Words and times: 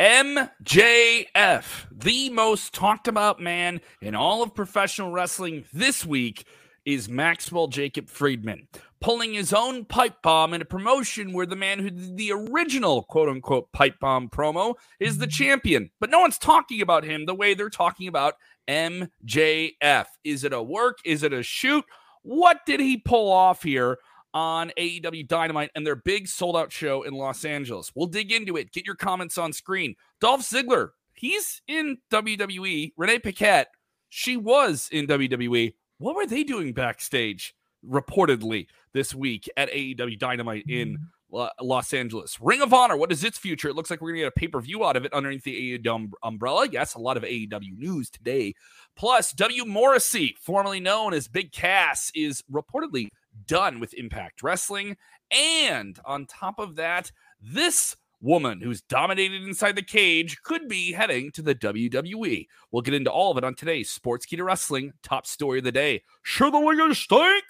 MJF, 0.00 1.64
the 1.90 2.28
most 2.28 2.74
talked 2.74 3.08
about 3.08 3.40
man 3.40 3.80
in 4.02 4.14
all 4.14 4.42
of 4.42 4.54
professional 4.54 5.10
wrestling 5.10 5.64
this 5.72 6.04
week, 6.04 6.44
is 6.84 7.08
Maxwell 7.08 7.66
Jacob 7.66 8.10
Friedman, 8.10 8.68
pulling 9.00 9.32
his 9.32 9.54
own 9.54 9.86
pipe 9.86 10.20
bomb 10.22 10.52
in 10.52 10.60
a 10.60 10.66
promotion 10.66 11.32
where 11.32 11.46
the 11.46 11.56
man 11.56 11.78
who 11.78 11.90
did 11.90 12.16
the 12.18 12.30
original 12.30 13.04
quote 13.04 13.30
unquote 13.30 13.72
pipe 13.72 13.98
bomb 13.98 14.28
promo 14.28 14.74
is 15.00 15.16
the 15.16 15.26
champion. 15.26 15.90
But 15.98 16.10
no 16.10 16.20
one's 16.20 16.38
talking 16.38 16.82
about 16.82 17.02
him 17.02 17.24
the 17.24 17.34
way 17.34 17.54
they're 17.54 17.70
talking 17.70 18.06
about 18.06 18.34
MJF. 18.68 20.06
Is 20.24 20.44
it 20.44 20.52
a 20.52 20.62
work? 20.62 20.98
Is 21.06 21.22
it 21.22 21.32
a 21.32 21.42
shoot? 21.42 21.84
What 22.22 22.66
did 22.66 22.80
he 22.80 22.98
pull 22.98 23.32
off 23.32 23.62
here? 23.62 23.98
On 24.36 24.70
AEW 24.76 25.26
Dynamite 25.26 25.70
and 25.74 25.86
their 25.86 25.96
big 25.96 26.28
sold 26.28 26.58
out 26.58 26.70
show 26.70 27.04
in 27.04 27.14
Los 27.14 27.46
Angeles. 27.46 27.90
We'll 27.94 28.06
dig 28.06 28.30
into 28.30 28.58
it. 28.58 28.70
Get 28.70 28.84
your 28.84 28.94
comments 28.94 29.38
on 29.38 29.50
screen. 29.54 29.94
Dolph 30.20 30.42
Ziggler, 30.42 30.90
he's 31.14 31.62
in 31.66 31.96
WWE. 32.12 32.92
Renee 32.98 33.18
Paquette, 33.18 33.68
she 34.10 34.36
was 34.36 34.90
in 34.92 35.06
WWE. 35.06 35.72
What 35.96 36.16
were 36.16 36.26
they 36.26 36.44
doing 36.44 36.74
backstage, 36.74 37.54
reportedly, 37.88 38.66
this 38.92 39.14
week 39.14 39.48
at 39.56 39.72
AEW 39.72 40.18
Dynamite 40.18 40.64
in 40.68 40.98
mm-hmm. 41.32 41.46
Los 41.62 41.94
Angeles? 41.94 42.36
Ring 42.38 42.60
of 42.60 42.74
Honor, 42.74 42.98
what 42.98 43.12
is 43.12 43.24
its 43.24 43.38
future? 43.38 43.70
It 43.70 43.74
looks 43.74 43.88
like 43.88 44.02
we're 44.02 44.10
going 44.10 44.16
to 44.16 44.24
get 44.24 44.34
a 44.36 44.38
pay 44.38 44.48
per 44.48 44.60
view 44.60 44.84
out 44.84 44.96
of 44.96 45.06
it 45.06 45.14
underneath 45.14 45.44
the 45.44 45.78
AEW 45.78 45.88
um, 45.88 46.12
umbrella. 46.22 46.68
Yes, 46.70 46.92
a 46.92 46.98
lot 46.98 47.16
of 47.16 47.22
AEW 47.22 47.78
news 47.78 48.10
today. 48.10 48.52
Plus, 48.96 49.32
W. 49.32 49.64
Morrissey, 49.64 50.36
formerly 50.38 50.80
known 50.80 51.14
as 51.14 51.26
Big 51.26 51.52
Cass, 51.52 52.12
is 52.14 52.44
reportedly 52.52 53.08
done 53.46 53.80
with 53.80 53.94
Impact 53.94 54.42
Wrestling. 54.42 54.96
And 55.30 55.98
on 56.04 56.26
top 56.26 56.58
of 56.58 56.76
that, 56.76 57.10
this 57.40 57.96
woman 58.20 58.60
who's 58.60 58.80
dominated 58.82 59.42
inside 59.42 59.76
the 59.76 59.82
cage 59.82 60.40
could 60.42 60.68
be 60.68 60.92
heading 60.92 61.30
to 61.32 61.42
the 61.42 61.54
WWE. 61.54 62.46
We'll 62.70 62.82
get 62.82 62.94
into 62.94 63.10
all 63.10 63.30
of 63.30 63.38
it 63.38 63.44
on 63.44 63.54
today's 63.54 63.96
Sportskeeda 63.96 64.44
Wrestling 64.44 64.92
top 65.02 65.26
story 65.26 65.58
of 65.58 65.64
the 65.64 65.72
day. 65.72 66.02
Sure, 66.22 66.50
the 66.50 66.58
wingers 66.58 66.96
stink. 66.96 67.44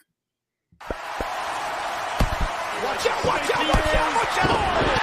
Watch 2.85 3.07
out, 3.07 3.25
watch 3.25 3.51
out, 3.51 3.69
watch 3.69 3.95
out, 3.95 4.17
watch 4.17 4.39
out! 4.45 5.03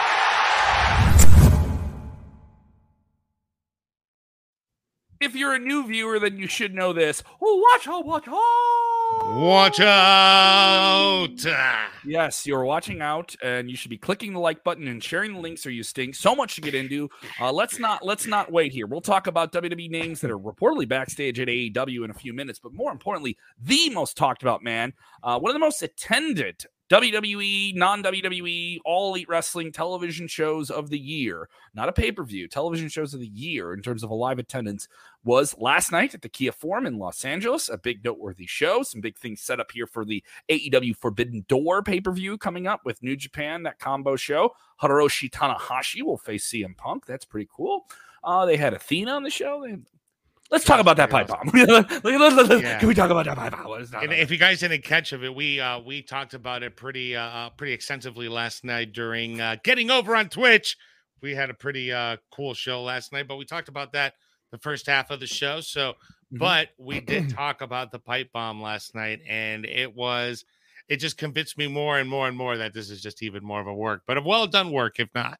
If 5.20 5.36
you're 5.36 5.54
a 5.54 5.59
new 5.59 5.88
viewer, 5.88 6.20
then 6.20 6.38
you 6.38 6.48
should 6.48 6.73
know 6.73 6.92
this. 6.92 7.23
Oh, 7.42 7.66
watch 7.72 7.88
out, 7.88 8.06
watch 8.06 8.28
out! 8.28 8.83
Watch 9.22 9.80
out! 9.80 11.45
Yes, 12.06 12.45
you're 12.45 12.66
watching 12.66 13.02
out, 13.02 13.36
and 13.42 13.70
you 13.70 13.75
should 13.75 13.89
be 13.89 13.97
clicking 13.97 14.33
the 14.33 14.39
like 14.39 14.64
button 14.64 14.88
and 14.88 15.03
sharing 15.03 15.33
the 15.33 15.39
links, 15.39 15.66
or 15.66 15.72
you 15.72 15.83
stink. 15.83 16.16
So 16.16 16.36
much 16.36 16.55
to 16.55 16.61
get 16.61 16.75
into. 16.75 17.09
Uh, 17.39 17.52
let's 17.52 17.80
not 17.80 18.05
let's 18.05 18.28
not 18.28 18.52
wait 18.52 18.72
here. 18.72 18.86
We'll 18.88 19.02
talk 19.02 19.28
about 19.28 19.52
WWE 19.52 19.89
names 19.89 20.22
that 20.22 20.31
are 20.31 20.38
reportedly 20.38 20.88
backstage 20.88 21.39
at 21.39 21.47
AEW 21.47 22.05
in 22.05 22.11
a 22.11 22.14
few 22.14 22.33
minutes, 22.33 22.59
but 22.59 22.73
more 22.73 22.92
importantly, 22.92 23.38
the 23.59 23.89
most 23.89 24.17
talked 24.17 24.42
about 24.42 24.64
man, 24.64 24.94
uh, 25.23 25.39
one 25.39 25.50
of 25.50 25.55
the 25.55 25.59
most 25.59 25.81
attended 25.81 26.66
WWE, 26.94 27.73
non 27.73 28.03
WWE, 28.03 28.77
all 28.86 29.09
elite 29.09 29.27
wrestling 29.27 29.72
television 29.72 30.27
shows 30.27 30.69
of 30.69 30.91
the 30.91 30.99
year, 30.99 31.49
not 31.73 31.89
a 31.89 31.91
pay 31.91 32.11
per 32.11 32.23
view, 32.23 32.47
television 32.47 32.88
shows 32.88 33.16
of 33.16 33.19
the 33.19 33.25
year 33.25 33.73
in 33.73 33.81
terms 33.81 34.03
of 34.03 34.11
a 34.11 34.13
live 34.13 34.38
attendance 34.38 34.88
was 35.23 35.58
last 35.58 35.91
night 35.91 36.14
at 36.14 36.21
the 36.21 36.30
Kia 36.30 36.52
Forum 36.52 36.86
in 36.86 36.99
Los 36.99 37.25
Angeles. 37.25 37.67
A 37.67 37.80
big 37.80 38.03
noteworthy 38.05 38.45
show. 38.45 38.83
Some 38.83 39.02
big 39.02 39.17
things 39.17 39.41
set 39.41 39.59
up 39.59 39.71
here 39.71 39.88
for 39.88 40.05
the 40.05 40.23
AEW 40.52 40.95
Forbidden 40.95 41.45
Door 41.47 41.81
pay 41.81 41.99
per 41.99 42.11
view 42.11 42.38
coming 42.38 42.67
up 42.67 42.81
with 42.86 43.02
New 43.02 43.16
Japan, 43.16 43.64
that 43.64 43.80
combo 43.80 44.16
show. 44.16 44.52
Hiroshi 44.80 45.31
Tanahashi 45.31 46.03
will 46.03 46.19
face 46.19 46.47
CM 46.47 46.77
Punk. 46.77 47.08
That's 47.08 47.25
pretty 47.25 47.49
cool. 47.52 47.88
Uh, 48.23 48.45
they 48.45 48.55
had 48.55 48.75
Athena 48.75 49.14
on 49.14 49.23
the 49.23 49.31
show. 49.31 49.64
They 49.66 49.77
Let's 50.52 50.66
talk 50.66 50.80
about 50.80 50.97
that 50.97 51.09
pipe 51.09 51.27
bomb. 51.27 51.49
yeah. 51.55 52.80
Can 52.80 52.88
we 52.88 52.94
talk 52.94 53.09
about 53.09 53.25
that 53.25 53.38
pipe 53.38 53.52
bomb? 53.53 53.87
And 54.04 54.14
if 54.14 54.30
you 54.30 54.37
guys 54.37 54.59
didn't 54.59 54.83
catch 54.83 55.11
of 55.11 55.23
it, 55.23 55.33
we 55.33 55.59
uh, 55.59 55.80
we 55.80 56.02
talked 56.02 56.33
about 56.33 56.64
it 56.64 56.76
pretty 56.76 57.15
uh, 57.15 57.23
uh, 57.23 57.49
pretty 57.52 57.73
extensively 57.73 58.30
last 58.30 58.64
night 58.64 58.93
during 58.93 59.42
uh, 59.42 59.58
getting 59.64 59.89
over 59.89 60.15
on 60.15 60.30
Twitch. 60.30 60.77
We 61.21 61.33
had 61.33 61.49
a 61.49 61.53
pretty 61.53 61.92
uh, 61.92 62.17
cool 62.32 62.53
show 62.53 62.83
last 62.83 63.14
night, 63.14 63.27
but 63.27 63.37
we 63.37 63.45
talked 63.45 63.70
about 63.70 63.93
that 63.93 64.14
the 64.52 64.59
first 64.59 64.86
half 64.86 65.09
of 65.09 65.20
the 65.20 65.27
show. 65.27 65.61
So, 65.61 65.92
mm-hmm. 65.92 66.37
but 66.37 66.70
we 66.77 66.99
did 66.99 67.30
talk 67.36 67.61
about 67.61 67.92
the 67.92 67.99
pipe 67.99 68.30
bomb 68.32 68.61
last 68.61 68.93
night, 68.93 69.20
and 69.27 69.65
it 69.65 69.95
was 69.95 70.45
it 70.87 70.98
just 70.98 71.17
convinced 71.17 71.58
me 71.58 71.67
more 71.67 71.98
and 71.98 72.09
more 72.09 72.27
and 72.27 72.37
more 72.37 72.58
that 72.58 72.73
this 72.73 72.89
is 72.89 73.02
just 73.02 73.23
even 73.23 73.43
more 73.43 73.59
of 73.59 73.67
a 73.67 73.73
work, 73.73 74.03
but 74.05 74.17
a 74.17 74.21
well 74.21 74.48
done 74.48 74.71
work, 74.71 74.99
if 74.99 75.09
not. 75.15 75.39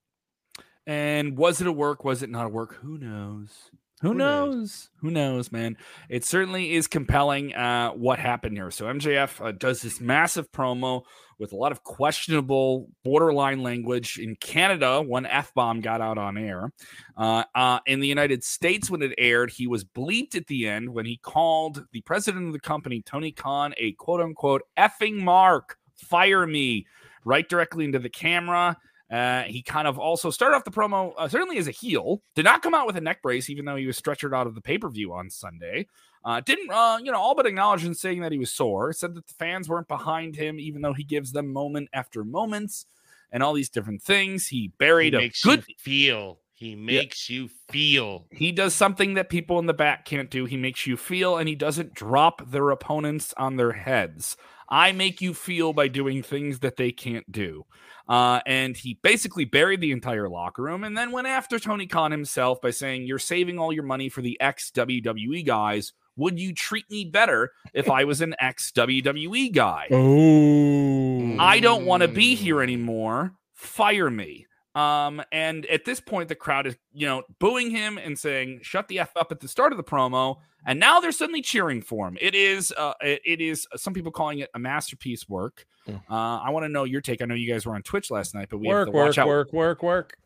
And 0.86 1.38
was 1.38 1.62
it 1.62 1.68
a 1.68 1.72
work? 1.72 2.03
Was 2.03 2.24
it 2.24 2.30
not 2.30 2.46
a 2.46 2.50
work? 2.50 2.75
Who 2.75 2.97
knows? 2.97 3.69
Who, 4.03 4.09
Who 4.09 4.16
knows? 4.16 4.56
knows? 4.56 4.90
Who 5.00 5.12
knows, 5.12 5.52
man? 5.53 5.78
It 6.09 6.25
certainly 6.25 6.74
is 6.74 6.88
compelling 6.88 7.56
uh, 7.56 7.91
what 7.91 8.19
happened 8.19 8.58
here. 8.58 8.69
So 8.69 8.84
MJF 8.84 9.40
uh, 9.44 9.53
does 9.53 9.81
this 9.81 10.02
massive 10.02 10.52
promo 10.52 11.03
with 11.40 11.53
a 11.53 11.56
lot 11.56 11.72
of 11.72 11.84
questionable 11.84 12.90
borderline 13.06 13.63
language. 13.63 14.19
In 14.19 14.36
Canada, 14.36 15.02
one 15.02 15.25
F 15.25 15.53
bomb 15.53 15.80
got 15.80 16.02
out 16.02 16.18
on 16.18 16.38
air. 16.38 16.74
Uh, 17.16 17.46
uh, 17.56 17.80
in 17.86 18.02
the 18.02 18.08
United 18.08 18.44
States, 18.44 18.92
when 18.92 19.02
it 19.02 19.13
aired, 19.18 19.52
he 19.52 19.68
was 19.68 19.86
bleeped 19.86 20.36
at 20.36 20.47
the 20.47 20.68
end 20.68 20.94
when 20.94 21.06
he 21.06 21.16
called 21.16 21.86
the 21.94 22.02
president 22.02 22.47
of 22.47 22.52
the 22.53 22.59
company, 22.59 23.02
Tony 23.02 23.31
Khan, 23.31 23.74
a 23.78 23.94
quote 23.94 24.19
unquote 24.19 24.63
effing 24.78 25.22
mark, 25.22 25.78
fire 25.96 26.46
me, 26.46 26.86
right 27.24 27.47
directly 27.47 27.86
into 27.86 28.00
the 28.00 28.09
camera. 28.09 28.75
Uh, 29.13 29.44
he 29.44 29.62
kind 29.62 29.88
of 29.88 30.00
also 30.00 30.31
started 30.31 30.56
off 30.56 30.63
the 30.63 30.72
promo 30.72 31.13
uh, 31.19 31.28
certainly 31.28 31.59
as 31.59 31.68
a 31.68 31.72
heel. 31.72 32.24
Did 32.34 32.46
not 32.46 32.63
come 32.63 32.74
out 32.74 32.88
with 32.88 32.97
a 32.97 33.01
neck 33.01 33.22
brace, 33.22 33.47
even 33.47 33.63
though 33.63 33.75
he 33.75 33.85
was 33.85 34.01
stretchered 34.01 34.35
out 34.35 34.47
of 34.47 34.56
the 34.56 34.62
pay 34.62 34.79
per 34.79 34.90
view 34.90 35.13
on 35.13 35.29
Sunday. 35.29 35.85
Uh, 36.25 36.41
didn't 36.41 36.72
uh, 36.72 36.97
you 37.00 37.12
know 37.12 37.19
all 37.19 37.35
but 37.35 37.46
acknowledge 37.46 37.85
in 37.85 37.94
saying 37.94 38.22
that 38.22 38.31
he 38.31 38.40
was 38.40 38.51
sore. 38.51 38.91
Said 38.91 39.13
that 39.13 39.28
the 39.28 39.34
fans 39.35 39.69
weren't 39.69 39.88
behind 39.88 40.35
him, 40.35 40.59
even 40.59 40.81
though 40.81 40.94
he 40.94 41.03
gives 41.03 41.31
them 41.31 41.53
moment 41.53 41.90
after 41.94 42.24
moments 42.24 42.88
and 43.31 43.44
all 43.44 43.53
these 43.53 43.69
different 43.69 44.01
things. 44.01 44.47
He 44.47 44.69
buried 44.79 45.13
he 45.13 45.25
a 45.25 45.31
good 45.44 45.63
feel. 45.78 46.40
He 46.56 46.75
makes 46.75 47.30
yeah. 47.30 47.35
you 47.35 47.50
feel. 47.69 48.25
He 48.31 48.51
does 48.51 48.74
something 48.74 49.13
that 49.13 49.30
people 49.30 49.59
in 49.59 49.68
the 49.68 49.74
back 49.74 50.06
can't 50.06 50.31
do. 50.31 50.45
He 50.45 50.57
makes 50.57 50.88
you 50.88 50.97
feel, 50.97 51.38
and 51.38 51.47
he 51.47 51.56
doesn't 51.56 51.94
drop 51.94 52.50
their 52.50 52.72
opponents 52.72 53.31
on 53.38 53.57
their 53.57 53.74
heads. 53.74 54.38
I 54.74 54.92
make 54.92 55.22
you 55.22 55.36
feel 55.36 55.72
by 55.72 55.88
doing 55.88 56.24
things 56.24 56.60
that 56.60 56.78
they 56.78 56.92
can't 56.92 57.32
do. 57.32 57.68
Uh, 58.10 58.40
and 58.48 58.76
he 58.76 58.98
basically 59.04 59.46
buried 59.46 59.82
the 59.82 59.92
entire 59.92 60.28
locker 60.28 60.64
room 60.64 60.84
and 60.84 60.98
then 60.98 61.12
went 61.12 61.28
after 61.28 61.60
Tony 61.60 61.86
Khan 61.86 62.10
himself 62.10 62.60
by 62.60 62.72
saying, 62.72 63.06
You're 63.06 63.20
saving 63.20 63.60
all 63.60 63.72
your 63.72 63.84
money 63.84 64.10
for 64.10 64.24
the 64.24 64.36
ex 64.42 64.72
WWE 64.72 65.46
guys. 65.46 65.94
Would 66.16 66.40
you 66.40 66.56
treat 66.56 66.90
me 66.90 67.06
better 67.06 67.52
if 67.76 67.88
I 67.88 68.04
was 68.06 68.22
an 68.22 68.34
ex 68.40 68.72
WWE 68.72 69.54
guy? 69.54 69.90
Oh. 69.92 71.38
I 71.38 71.60
don't 71.60 71.86
want 71.86 72.02
to 72.02 72.08
be 72.08 72.34
here 72.34 72.60
anymore. 72.60 73.36
Fire 73.54 74.10
me. 74.10 74.48
Um, 74.76 75.22
and 75.32 75.66
at 75.68 75.86
this 75.86 76.00
point, 76.00 76.30
the 76.30 76.36
crowd 76.36 76.66
is, 76.66 76.76
you 76.94 77.06
know, 77.06 77.24
booing 77.40 77.70
him 77.70 77.98
and 77.98 78.18
saying, 78.18 78.62
"Shut 78.64 78.88
the 78.88 79.00
f 79.00 79.12
up" 79.16 79.32
at 79.32 79.40
the 79.40 79.48
start 79.48 79.72
of 79.72 79.78
the 79.78 79.84
promo, 79.84 80.38
and 80.66 80.80
now 80.80 81.00
they're 81.00 81.12
suddenly 81.12 81.44
cheering 81.44 81.82
for 81.82 82.08
him. 82.08 82.18
It 82.20 82.34
is, 82.34 82.74
uh, 82.76 82.94
it, 83.02 83.22
it 83.24 83.42
is. 83.42 83.68
Some 83.76 83.94
people 83.94 84.12
calling 84.12 84.40
it 84.40 84.50
a 84.56 84.60
masterpiece 84.60 85.30
work. 85.30 85.68
Mm. 85.88 86.02
Uh, 86.10 86.40
I 86.42 86.50
want 86.50 86.64
to 86.64 86.70
know 86.70 86.86
your 86.86 87.02
take. 87.02 87.22
I 87.22 87.26
know 87.26 87.36
you 87.36 87.52
guys 87.52 87.66
were 87.66 87.76
on 87.76 87.84
Twitch 87.84 88.10
last 88.10 88.34
night, 88.34 88.48
but 88.50 88.58
we 88.58 88.68
work, 88.68 88.88
have 88.88 88.94
to 88.94 88.98
watch 88.98 89.18
work, 89.18 89.18
out. 89.20 89.28
Work, 89.28 89.54
work, 89.54 89.84
work, 89.84 90.18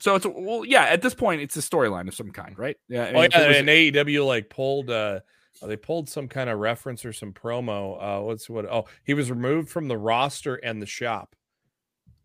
So 0.00 0.16
it's 0.16 0.26
well, 0.26 0.64
yeah. 0.64 0.84
At 0.84 1.02
this 1.02 1.14
point, 1.14 1.40
it's 1.40 1.56
a 1.56 1.60
storyline 1.60 2.08
of 2.08 2.14
some 2.14 2.32
kind, 2.32 2.58
right? 2.58 2.76
Yeah. 2.88 3.12
Oh, 3.14 3.22
yeah, 3.22 3.52
and 3.52 3.68
AEW 3.68 4.26
like 4.26 4.50
pulled. 4.50 4.90
uh 4.90 5.20
they 5.62 5.76
pulled 5.76 6.08
some 6.08 6.28
kind 6.28 6.50
of 6.50 6.58
reference 6.58 7.04
or 7.04 7.14
some 7.14 7.32
promo. 7.32 7.96
Uh, 7.98 8.22
what's 8.22 8.50
what? 8.50 8.66
Oh, 8.66 8.86
he 9.04 9.14
was 9.14 9.30
removed 9.30 9.70
from 9.70 9.88
the 9.88 9.96
roster 9.96 10.56
and 10.56 10.82
the 10.82 10.86
shop 10.86 11.34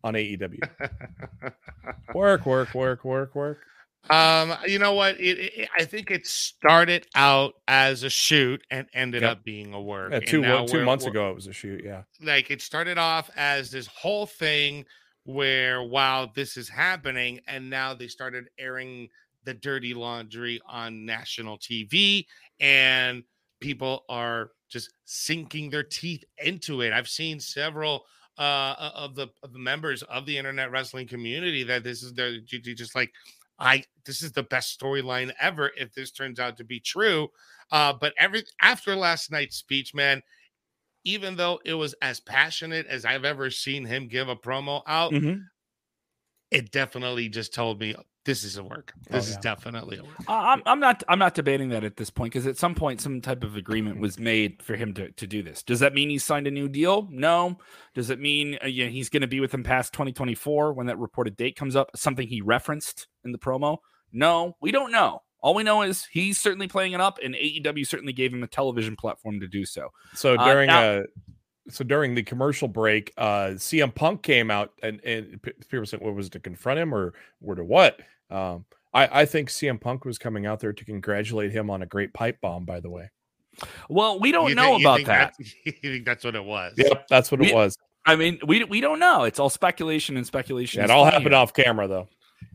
on 0.04 0.14
AEW. 0.14 0.60
work, 2.14 2.46
work, 2.46 2.74
work, 2.74 3.04
work, 3.04 3.34
work. 3.34 3.58
Um, 4.10 4.54
you 4.66 4.78
know 4.78 4.94
what? 4.94 5.20
It, 5.20 5.38
it, 5.38 5.68
I 5.78 5.84
think 5.84 6.10
it 6.10 6.26
started 6.26 7.06
out 7.14 7.54
as 7.68 8.02
a 8.02 8.10
shoot 8.10 8.62
and 8.70 8.86
ended 8.94 9.22
yep. 9.22 9.30
up 9.30 9.44
being 9.44 9.74
a 9.74 9.80
work. 9.80 10.12
Yeah, 10.12 10.20
two 10.20 10.66
two 10.66 10.84
months 10.84 11.06
ago, 11.06 11.30
it 11.30 11.34
was 11.34 11.46
a 11.46 11.52
shoot. 11.52 11.82
Yeah, 11.84 12.02
like 12.20 12.50
it 12.50 12.60
started 12.60 12.98
off 12.98 13.30
as 13.36 13.70
this 13.70 13.86
whole 13.86 14.26
thing 14.26 14.84
where 15.24 15.84
wow, 15.84 16.30
this 16.34 16.56
is 16.56 16.68
happening, 16.68 17.40
and 17.46 17.70
now 17.70 17.94
they 17.94 18.08
started 18.08 18.48
airing 18.58 19.08
the 19.44 19.54
dirty 19.54 19.94
laundry 19.94 20.60
on 20.66 21.06
national 21.06 21.58
TV, 21.58 22.26
and 22.58 23.22
people 23.60 24.04
are 24.08 24.50
just 24.68 24.92
sinking 25.04 25.70
their 25.70 25.84
teeth 25.84 26.24
into 26.42 26.80
it. 26.80 26.92
I've 26.92 27.08
seen 27.08 27.38
several 27.38 28.04
uh, 28.38 28.90
of 28.94 29.14
the 29.14 29.28
of 29.42 29.52
the 29.52 29.58
members 29.58 30.02
of 30.04 30.26
the 30.26 30.38
internet 30.38 30.70
wrestling 30.70 31.06
community 31.06 31.62
that 31.64 31.84
this 31.84 32.02
is 32.02 32.14
the 32.14 32.40
just 32.46 32.94
like 32.94 33.12
I 33.58 33.84
this 34.06 34.22
is 34.22 34.32
the 34.32 34.42
best 34.42 34.78
storyline 34.78 35.32
ever 35.40 35.70
if 35.76 35.94
this 35.94 36.10
turns 36.10 36.40
out 36.40 36.56
to 36.56 36.64
be 36.64 36.80
true. 36.80 37.28
Uh, 37.70 37.92
but 37.92 38.12
every 38.18 38.44
after 38.60 38.96
last 38.96 39.30
night's 39.30 39.56
speech, 39.56 39.94
man, 39.94 40.22
even 41.04 41.36
though 41.36 41.60
it 41.64 41.74
was 41.74 41.94
as 42.02 42.20
passionate 42.20 42.86
as 42.86 43.04
I've 43.04 43.24
ever 43.24 43.50
seen 43.50 43.84
him 43.84 44.08
give 44.08 44.28
a 44.28 44.36
promo 44.36 44.82
out, 44.86 45.12
mm-hmm. 45.12 45.40
it 46.50 46.70
definitely 46.70 47.28
just 47.28 47.54
told 47.54 47.80
me 47.80 47.94
this 48.24 48.44
is 48.44 48.56
a 48.56 48.62
work. 48.62 48.92
Oh, 49.10 49.14
This 49.16 49.28
is 49.28 49.34
yeah. 49.34 49.40
definitely 49.40 49.98
a 49.98 50.02
work. 50.02 50.14
Uh, 50.28 50.32
I'm, 50.32 50.62
I'm 50.66 50.78
not 50.80 51.02
I'm 51.08 51.18
not 51.18 51.34
debating 51.34 51.70
that 51.70 51.82
at 51.84 51.96
this 51.96 52.08
point 52.10 52.32
because 52.32 52.46
at 52.46 52.56
some 52.56 52.74
point 52.74 53.00
some 53.00 53.20
type 53.20 53.42
of 53.44 53.56
agreement 53.56 53.98
was 54.00 54.18
made 54.18 54.62
for 54.62 54.76
him 54.76 54.94
to, 54.94 55.10
to 55.12 55.26
do 55.26 55.42
this. 55.42 55.62
Does 55.62 55.80
that 55.80 55.92
mean 55.94 56.08
he 56.10 56.18
signed 56.18 56.46
a 56.46 56.50
new 56.50 56.68
deal? 56.68 57.08
No. 57.10 57.58
Does 57.94 58.10
it 58.10 58.20
mean 58.20 58.58
uh, 58.62 58.66
yeah, 58.68 58.86
he's 58.86 59.08
going 59.08 59.22
to 59.22 59.26
be 59.26 59.40
with 59.40 59.52
him 59.52 59.62
past 59.64 59.92
2024 59.92 60.72
when 60.72 60.86
that 60.86 60.98
reported 60.98 61.36
date 61.36 61.56
comes 61.56 61.74
up? 61.74 61.90
Something 61.96 62.28
he 62.28 62.40
referenced 62.40 63.08
in 63.24 63.32
the 63.32 63.38
promo? 63.38 63.78
No, 64.12 64.56
we 64.60 64.70
don't 64.70 64.92
know. 64.92 65.22
All 65.40 65.54
we 65.54 65.64
know 65.64 65.82
is 65.82 66.04
he's 66.12 66.38
certainly 66.38 66.68
playing 66.68 66.92
it 66.92 67.00
up, 67.00 67.18
and 67.24 67.34
AEW 67.34 67.84
certainly 67.84 68.12
gave 68.12 68.32
him 68.32 68.44
a 68.44 68.46
television 68.46 68.94
platform 68.94 69.40
to 69.40 69.48
do 69.48 69.64
so. 69.64 69.88
So 70.14 70.34
Uh, 70.36 70.44
during 70.44 70.66
now- 70.68 70.82
uh 70.82 71.02
so 71.68 71.84
during 71.84 72.16
the 72.16 72.22
commercial 72.24 72.66
break, 72.68 73.12
uh 73.16 73.50
CM 73.56 73.94
Punk 73.94 74.22
came 74.22 74.50
out 74.50 74.72
and, 74.82 75.00
and 75.04 75.40
people 75.68 75.86
said, 75.86 76.00
"What 76.00 76.14
was 76.14 76.26
it, 76.26 76.32
to 76.32 76.40
confront 76.40 76.80
him 76.80 76.92
or 76.92 77.14
or 77.40 77.54
to 77.54 77.64
what?" 77.64 78.00
Um, 78.32 78.64
I 78.94 79.20
I 79.22 79.24
think 79.26 79.48
CM 79.48 79.80
Punk 79.80 80.04
was 80.04 80.18
coming 80.18 80.46
out 80.46 80.60
there 80.60 80.72
to 80.72 80.84
congratulate 80.84 81.52
him 81.52 81.70
on 81.70 81.82
a 81.82 81.86
great 81.86 82.12
pipe 82.14 82.40
bomb. 82.40 82.64
By 82.64 82.80
the 82.80 82.90
way, 82.90 83.10
Well, 83.88 84.18
we 84.18 84.32
don't 84.32 84.48
You 84.48 84.54
know 84.54 84.72
think- 84.72 84.82
about 84.82 84.96
think 84.96 85.06
that. 85.08 85.34
that's- 85.38 85.54
You 85.82 85.92
think 85.92 86.04
that's 86.06 86.24
what 86.24 86.34
it 86.34 86.44
was? 86.44 86.74
yep, 86.76 87.06
that's 87.08 87.30
what 87.30 87.40
We- 87.40 87.50
it 87.50 87.54
was. 87.54 87.76
I 88.04 88.16
mean, 88.16 88.40
we 88.46 88.64
we 88.64 88.80
don't 88.80 88.98
know. 88.98 89.22
It's 89.24 89.38
all 89.38 89.50
speculation 89.50 90.16
and 90.16 90.26
speculation. 90.26 90.80
Yeah, 90.80 90.84
it 90.86 90.90
all 90.90 91.04
happened 91.04 91.28
here. 91.28 91.34
off 91.36 91.52
camera 91.54 91.86
though. 91.86 92.08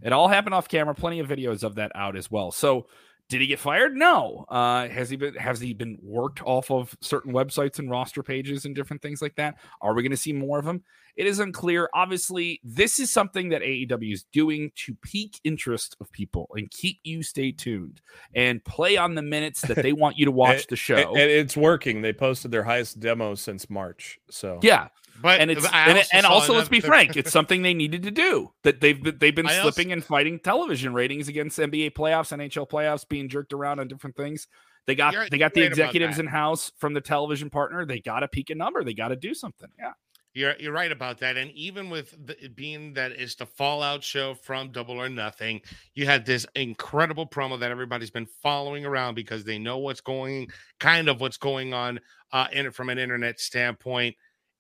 It 0.04 0.12
all 0.12 0.28
happened 0.28 0.54
off 0.54 0.68
camera. 0.68 0.94
Plenty 0.94 1.20
of 1.20 1.28
videos 1.30 1.64
of 1.64 1.76
that 1.76 1.92
out 1.96 2.18
as 2.18 2.30
well. 2.30 2.52
So, 2.52 2.88
did 3.30 3.42
he 3.42 3.48
get 3.48 3.60
fired? 3.60 3.96
No. 3.96 4.46
Uh, 4.48 4.88
has 4.88 5.10
he 5.10 5.18
been 5.18 5.36
has 5.36 5.60
he 5.60 5.74
been 5.74 5.98
worked 6.02 6.42
off 6.44 6.72
of 6.72 6.96
certain 7.02 7.34
websites 7.34 7.80
and 7.80 7.90
roster 7.90 8.24
pages 8.24 8.66
and 8.66 8.76
different 8.76 9.02
things 9.02 9.22
like 9.22 9.36
that? 9.36 9.56
Are 9.82 9.94
we 9.94 10.02
going 10.02 10.12
to 10.12 10.18
see 10.18 10.34
more 10.34 10.60
of 10.60 10.66
him? 10.66 10.84
It 11.18 11.26
is 11.26 11.40
unclear. 11.40 11.90
Obviously, 11.96 12.62
this 12.64 13.00
is 13.00 13.12
something 13.12 13.50
that 13.50 13.64
AEW 13.64 14.14
is 14.14 14.26
doing 14.32 14.72
to 14.76 14.96
pique 15.02 15.40
interest 15.44 15.98
of 16.00 16.12
people 16.12 16.48
and 16.56 16.70
keep 16.70 17.00
you 17.04 17.24
stay 17.24 17.52
tuned 17.52 18.02
and 18.36 18.64
play 18.64 18.98
on 18.98 19.16
the 19.16 19.24
minutes 19.24 19.62
that 19.62 19.78
they 19.78 19.94
want 19.94 20.18
you 20.18 20.26
to 20.26 20.32
watch 20.32 20.68
the 20.68 20.76
show. 20.76 20.96
And, 20.96 21.18
and 21.18 21.32
it's 21.32 21.58
working. 21.58 22.04
They 22.04 22.14
posted 22.14 22.52
their 22.52 22.64
highest 22.64 23.00
demo 23.00 23.34
since 23.34 23.68
March. 23.68 24.20
So 24.30 24.60
yeah, 24.62 24.90
But 25.22 25.40
and 25.42 25.50
it's 25.50 25.66
and, 25.72 25.98
it- 25.98 26.08
and 26.14 26.26
also 26.26 26.54
let's 26.54 26.70
be 26.70 26.80
frank, 26.80 27.18
it's 27.18 27.32
something 27.32 27.62
they 27.62 27.74
needed 27.74 28.04
to 28.04 28.12
do. 28.12 28.52
That 28.64 28.82
they've 28.82 29.02
been- 29.02 29.18
they've 29.18 29.34
been 29.36 29.48
I 29.48 29.58
also- 29.58 29.72
slipping 29.72 29.92
and 29.92 30.04
fighting 30.04 30.40
television 30.40 30.94
ratings 30.94 31.28
against 31.28 31.58
NBA 31.60 31.92
playoffs, 31.92 32.32
NHL 32.32 32.68
playoffs, 32.70 33.08
being 33.08 33.30
jerked 33.30 33.54
around 33.54 33.80
on 33.80 33.88
different 33.88 34.16
things. 34.16 34.48
They 34.86 34.96
got 34.96 35.14
they 35.32 35.38
got 35.38 35.54
the 35.54 35.62
you're 35.62 35.70
right 35.70 35.74
about 35.78 35.90
executives 35.90 36.20
in 36.20 36.28
house 36.28 36.72
from 36.78 36.94
the 36.94 37.02
television 37.02 37.50
partner. 37.50 37.86
They 37.86 38.00
got 38.00 38.22
to 38.22 38.28
peak 38.28 38.50
a 38.52 38.56
number. 38.56 38.84
They 38.84 38.94
got 38.94 39.10
to 39.10 39.16
do 39.16 39.34
something. 39.34 39.70
Yeah. 39.78 39.92
You're 40.34 40.54
you're 40.60 40.72
right 40.72 40.92
about 40.92 41.18
that, 41.20 41.36
and 41.36 41.50
even 41.54 41.90
with 41.90 42.16
the, 42.28 42.50
being 42.50 42.94
that 42.94 43.12
it's 43.14 43.34
the 43.34 43.48
Fallout 43.48 44.04
show 44.04 44.36
from 44.36 44.72
Double 44.72 45.02
or 45.02 45.10
Nothing, 45.10 45.62
you 45.96 46.06
had 46.06 46.28
this 46.28 46.46
incredible 46.56 47.26
promo 47.26 47.60
that 47.60 47.72
everybody's 47.72 48.12
been 48.12 48.28
following 48.44 48.86
around 48.86 49.16
because 49.16 49.44
they 49.46 49.58
know 49.58 49.80
what's 49.80 50.02
going, 50.02 50.48
kind 50.80 51.10
of 51.10 51.20
what's 51.22 51.38
going 51.38 51.74
on, 51.74 52.00
uh, 52.34 52.46
in 52.52 52.68
it 52.68 52.76
from 52.76 52.90
an 52.90 53.00
internet 53.00 53.40
standpoint. 53.40 54.16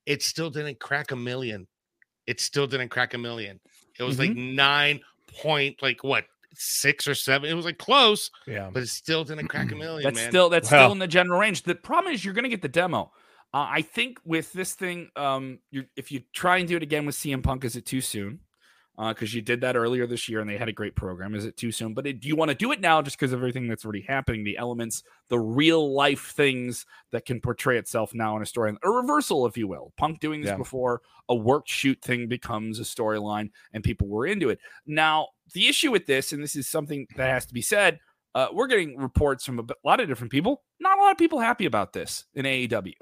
It 0.07 0.24
still 0.24 0.50
didn't 0.50 0.80
crack 0.80 1.12
a 1.12 1.15
million. 1.15 1.68
It 2.25 2.39
still 2.39 2.65
didn't 2.65 2.89
crack 2.89 3.13
a 3.13 3.18
million. 3.19 3.59
It 4.00 4.04
was 4.04 4.18
like 4.18 4.31
nine 4.31 5.01
point, 5.42 5.81
like 5.83 6.04
what 6.04 6.25
six 6.56 7.07
or 7.07 7.13
seven. 7.13 7.50
It 7.50 7.54
was 7.54 7.65
like 7.65 7.77
close, 7.77 8.31
yeah, 8.48 8.69
but 8.74 8.81
it 8.83 8.88
still 8.89 9.24
didn't 9.24 9.48
crack 9.50 9.71
a 9.71 9.75
million. 9.86 10.04
That's 10.04 10.19
man. 10.19 10.30
still 10.31 10.50
that's 10.50 10.71
Well- 10.71 10.86
still 10.88 10.92
in 10.94 11.00
the 11.00 11.07
general 11.07 11.39
range. 11.39 11.63
The 11.63 11.75
problem 11.75 12.13
is 12.13 12.25
you're 12.25 12.33
going 12.33 12.44
to 12.44 12.50
get 12.50 12.62
the 12.63 12.68
demo. 12.69 13.12
Uh, 13.54 13.65
I 13.69 13.81
think 13.81 14.19
with 14.25 14.51
this 14.54 14.74
thing, 14.74 15.09
um, 15.15 15.59
you 15.71 15.86
if 15.95 16.12
you 16.12 16.21
try 16.33 16.57
and 16.57 16.68
do 16.68 16.75
it 16.77 16.83
again 16.83 17.06
with 17.06 17.15
CM 17.15 17.44
Punk, 17.44 17.63
is 17.65 17.75
it 17.75 17.86
too 17.86 18.01
soon? 18.01 18.39
Because 18.98 19.34
you 19.34 19.44
did 19.44 19.62
that 19.62 19.76
earlier 19.76 20.08
this 20.08 20.28
year 20.28 20.40
and 20.40 20.50
they 20.50 20.58
had 20.58 20.70
a 20.70 20.74
great 20.74 20.96
program. 20.96 21.36
Is 21.36 21.46
it 21.46 21.56
too 21.56 21.72
soon? 21.72 21.94
But 21.94 22.08
it, 22.08 22.20
do 22.20 22.28
you 22.28 22.36
want 22.36 22.50
to 22.50 22.56
do 22.56 22.72
it 22.72 22.82
now 22.82 23.00
just 23.04 23.16
because 23.20 23.32
of 23.32 23.40
everything 23.40 23.68
that's 23.68 23.86
already 23.86 24.02
happening, 24.02 24.44
the 24.44 24.58
elements, 24.58 25.04
the 25.30 25.38
real 25.38 25.94
life 25.94 26.32
things 26.36 26.84
that 27.12 27.24
can 27.26 27.40
portray 27.40 27.78
itself 27.78 28.16
now 28.16 28.36
in 28.36 28.42
a 28.42 28.46
story, 28.46 28.76
a 28.84 28.90
reversal, 28.90 29.46
if 29.46 29.56
you 29.56 29.68
will. 29.68 29.94
Punk 29.98 30.20
doing 30.20 30.42
this 30.42 30.50
Yeah. 30.50 30.58
before 30.58 31.02
a 31.30 31.36
work 31.36 31.68
shoot 31.68 32.02
thing 32.02 32.28
becomes 32.28 32.80
a 32.80 32.84
storyline 32.84 33.52
and 33.72 33.84
people 33.84 34.08
were 34.08 34.26
into 34.26 34.50
it. 34.50 34.60
Now, 34.88 35.28
the 35.54 35.68
issue 35.68 35.92
with 35.92 36.08
this, 36.08 36.34
and 36.34 36.42
this 36.42 36.56
is 36.56 36.68
something 36.68 37.06
that 37.18 37.30
has 37.30 37.46
to 37.46 37.54
be 37.54 37.62
said, 37.62 38.00
uh, 38.34 38.48
we're 38.52 38.68
getting 38.68 38.98
reports 38.98 39.46
from 39.46 39.60
a 39.60 39.64
lot 39.84 40.00
of 40.00 40.08
different 40.08 40.32
people. 40.32 40.64
Not 40.80 40.98
a 40.98 41.02
lot 41.02 41.12
of 41.12 41.18
people 41.18 41.40
happy 41.40 41.66
about 41.66 41.94
this 41.94 42.26
in 42.34 42.46
AEW. 42.46 42.94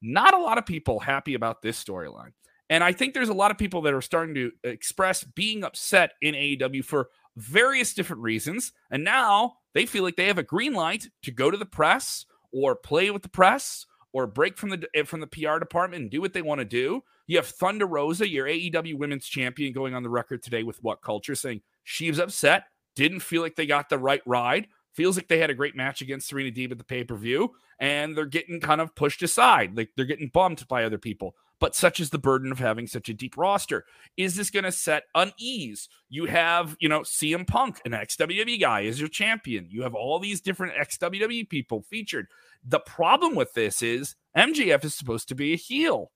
Not 0.00 0.34
a 0.34 0.38
lot 0.38 0.58
of 0.58 0.66
people 0.66 0.98
happy 1.00 1.34
about 1.34 1.60
this 1.62 1.82
storyline. 1.82 2.32
And 2.72 2.82
I 2.82 2.92
think 2.92 3.12
there's 3.12 3.28
a 3.28 3.34
lot 3.34 3.50
of 3.50 3.58
people 3.58 3.82
that 3.82 3.92
are 3.92 4.00
starting 4.00 4.34
to 4.34 4.50
express 4.64 5.24
being 5.24 5.62
upset 5.62 6.12
in 6.22 6.34
AEW 6.34 6.82
for 6.82 7.10
various 7.36 7.92
different 7.92 8.22
reasons. 8.22 8.72
And 8.90 9.04
now 9.04 9.56
they 9.74 9.84
feel 9.84 10.02
like 10.02 10.16
they 10.16 10.28
have 10.28 10.38
a 10.38 10.42
green 10.42 10.72
light 10.72 11.08
to 11.24 11.30
go 11.30 11.50
to 11.50 11.58
the 11.58 11.66
press 11.66 12.24
or 12.50 12.74
play 12.74 13.10
with 13.10 13.20
the 13.20 13.28
press 13.28 13.84
or 14.14 14.26
break 14.26 14.56
from 14.56 14.70
the 14.70 14.88
eh, 14.94 15.02
from 15.02 15.20
the 15.20 15.26
PR 15.26 15.58
department 15.58 16.00
and 16.00 16.10
do 16.10 16.22
what 16.22 16.32
they 16.32 16.40
want 16.40 16.60
to 16.60 16.64
do. 16.64 17.02
You 17.26 17.36
have 17.36 17.46
Thunder 17.46 17.84
Rosa, 17.84 18.26
your 18.26 18.46
AEW 18.46 18.96
women's 18.96 19.26
champion, 19.26 19.74
going 19.74 19.94
on 19.94 20.02
the 20.02 20.08
record 20.08 20.42
today 20.42 20.62
with 20.62 20.82
what 20.82 21.02
culture 21.02 21.34
saying 21.34 21.60
she 21.84 22.08
was 22.08 22.18
upset, 22.18 22.64
didn't 22.96 23.20
feel 23.20 23.42
like 23.42 23.56
they 23.56 23.66
got 23.66 23.90
the 23.90 23.98
right 23.98 24.22
ride, 24.24 24.68
feels 24.94 25.16
like 25.16 25.28
they 25.28 25.40
had 25.40 25.50
a 25.50 25.54
great 25.54 25.76
match 25.76 26.00
against 26.00 26.26
Serena 26.26 26.50
Deeb 26.50 26.72
at 26.72 26.78
the 26.78 26.84
pay 26.84 27.04
per 27.04 27.16
view, 27.16 27.52
and 27.78 28.16
they're 28.16 28.24
getting 28.24 28.60
kind 28.60 28.80
of 28.80 28.94
pushed 28.94 29.22
aside. 29.22 29.76
Like 29.76 29.90
they're 29.94 30.06
getting 30.06 30.28
bumped 30.28 30.66
by 30.68 30.84
other 30.84 30.96
people. 30.96 31.34
But 31.62 31.76
such 31.76 32.00
is 32.00 32.10
the 32.10 32.18
burden 32.18 32.50
of 32.50 32.58
having 32.58 32.88
such 32.88 33.08
a 33.08 33.14
deep 33.14 33.38
roster. 33.38 33.84
Is 34.16 34.34
this 34.34 34.50
going 34.50 34.64
to 34.64 34.72
set 34.72 35.04
unease? 35.14 35.88
You 36.08 36.24
have, 36.24 36.76
you 36.80 36.88
know, 36.88 37.02
CM 37.02 37.46
Punk, 37.46 37.80
an 37.84 37.94
ex 37.94 38.16
WWE 38.16 38.60
guy, 38.60 38.80
is 38.80 38.98
your 38.98 39.08
champion. 39.08 39.68
You 39.70 39.82
have 39.82 39.94
all 39.94 40.18
these 40.18 40.40
different 40.40 40.72
ex 40.76 40.98
WWE 40.98 41.48
people 41.48 41.82
featured. 41.88 42.26
The 42.66 42.80
problem 42.80 43.36
with 43.36 43.54
this 43.54 43.80
is 43.80 44.16
MJF 44.36 44.84
is 44.84 44.96
supposed 44.96 45.28
to 45.28 45.36
be 45.36 45.52
a 45.52 45.56
heel, 45.56 46.10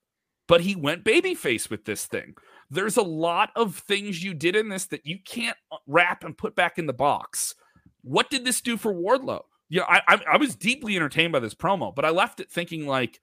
but 0.49 0.59
he 0.59 0.75
went 0.75 1.05
babyface 1.05 1.69
with 1.69 1.85
this 1.85 2.07
thing. 2.07 2.35
There's 2.69 2.97
a 2.97 3.01
lot 3.01 3.51
of 3.55 3.77
things 3.77 4.21
you 4.21 4.33
did 4.33 4.57
in 4.57 4.67
this 4.67 4.87
that 4.87 5.05
you 5.05 5.17
can't 5.23 5.55
uh, 5.71 5.77
wrap 5.87 6.25
and 6.25 6.37
put 6.37 6.57
back 6.57 6.77
in 6.77 6.87
the 6.87 6.93
box. 6.93 7.55
What 8.01 8.29
did 8.29 8.43
this 8.43 8.59
do 8.59 8.75
for 8.75 8.93
Wardlow? 8.93 9.43
Yeah, 9.69 9.83
I, 9.87 10.01
I, 10.09 10.19
I 10.33 10.37
was 10.37 10.57
deeply 10.57 10.97
entertained 10.97 11.31
by 11.31 11.39
this 11.39 11.55
promo, 11.55 11.95
but 11.95 12.03
I 12.03 12.09
left 12.09 12.41
it 12.41 12.51
thinking 12.51 12.85
like, 12.85 13.21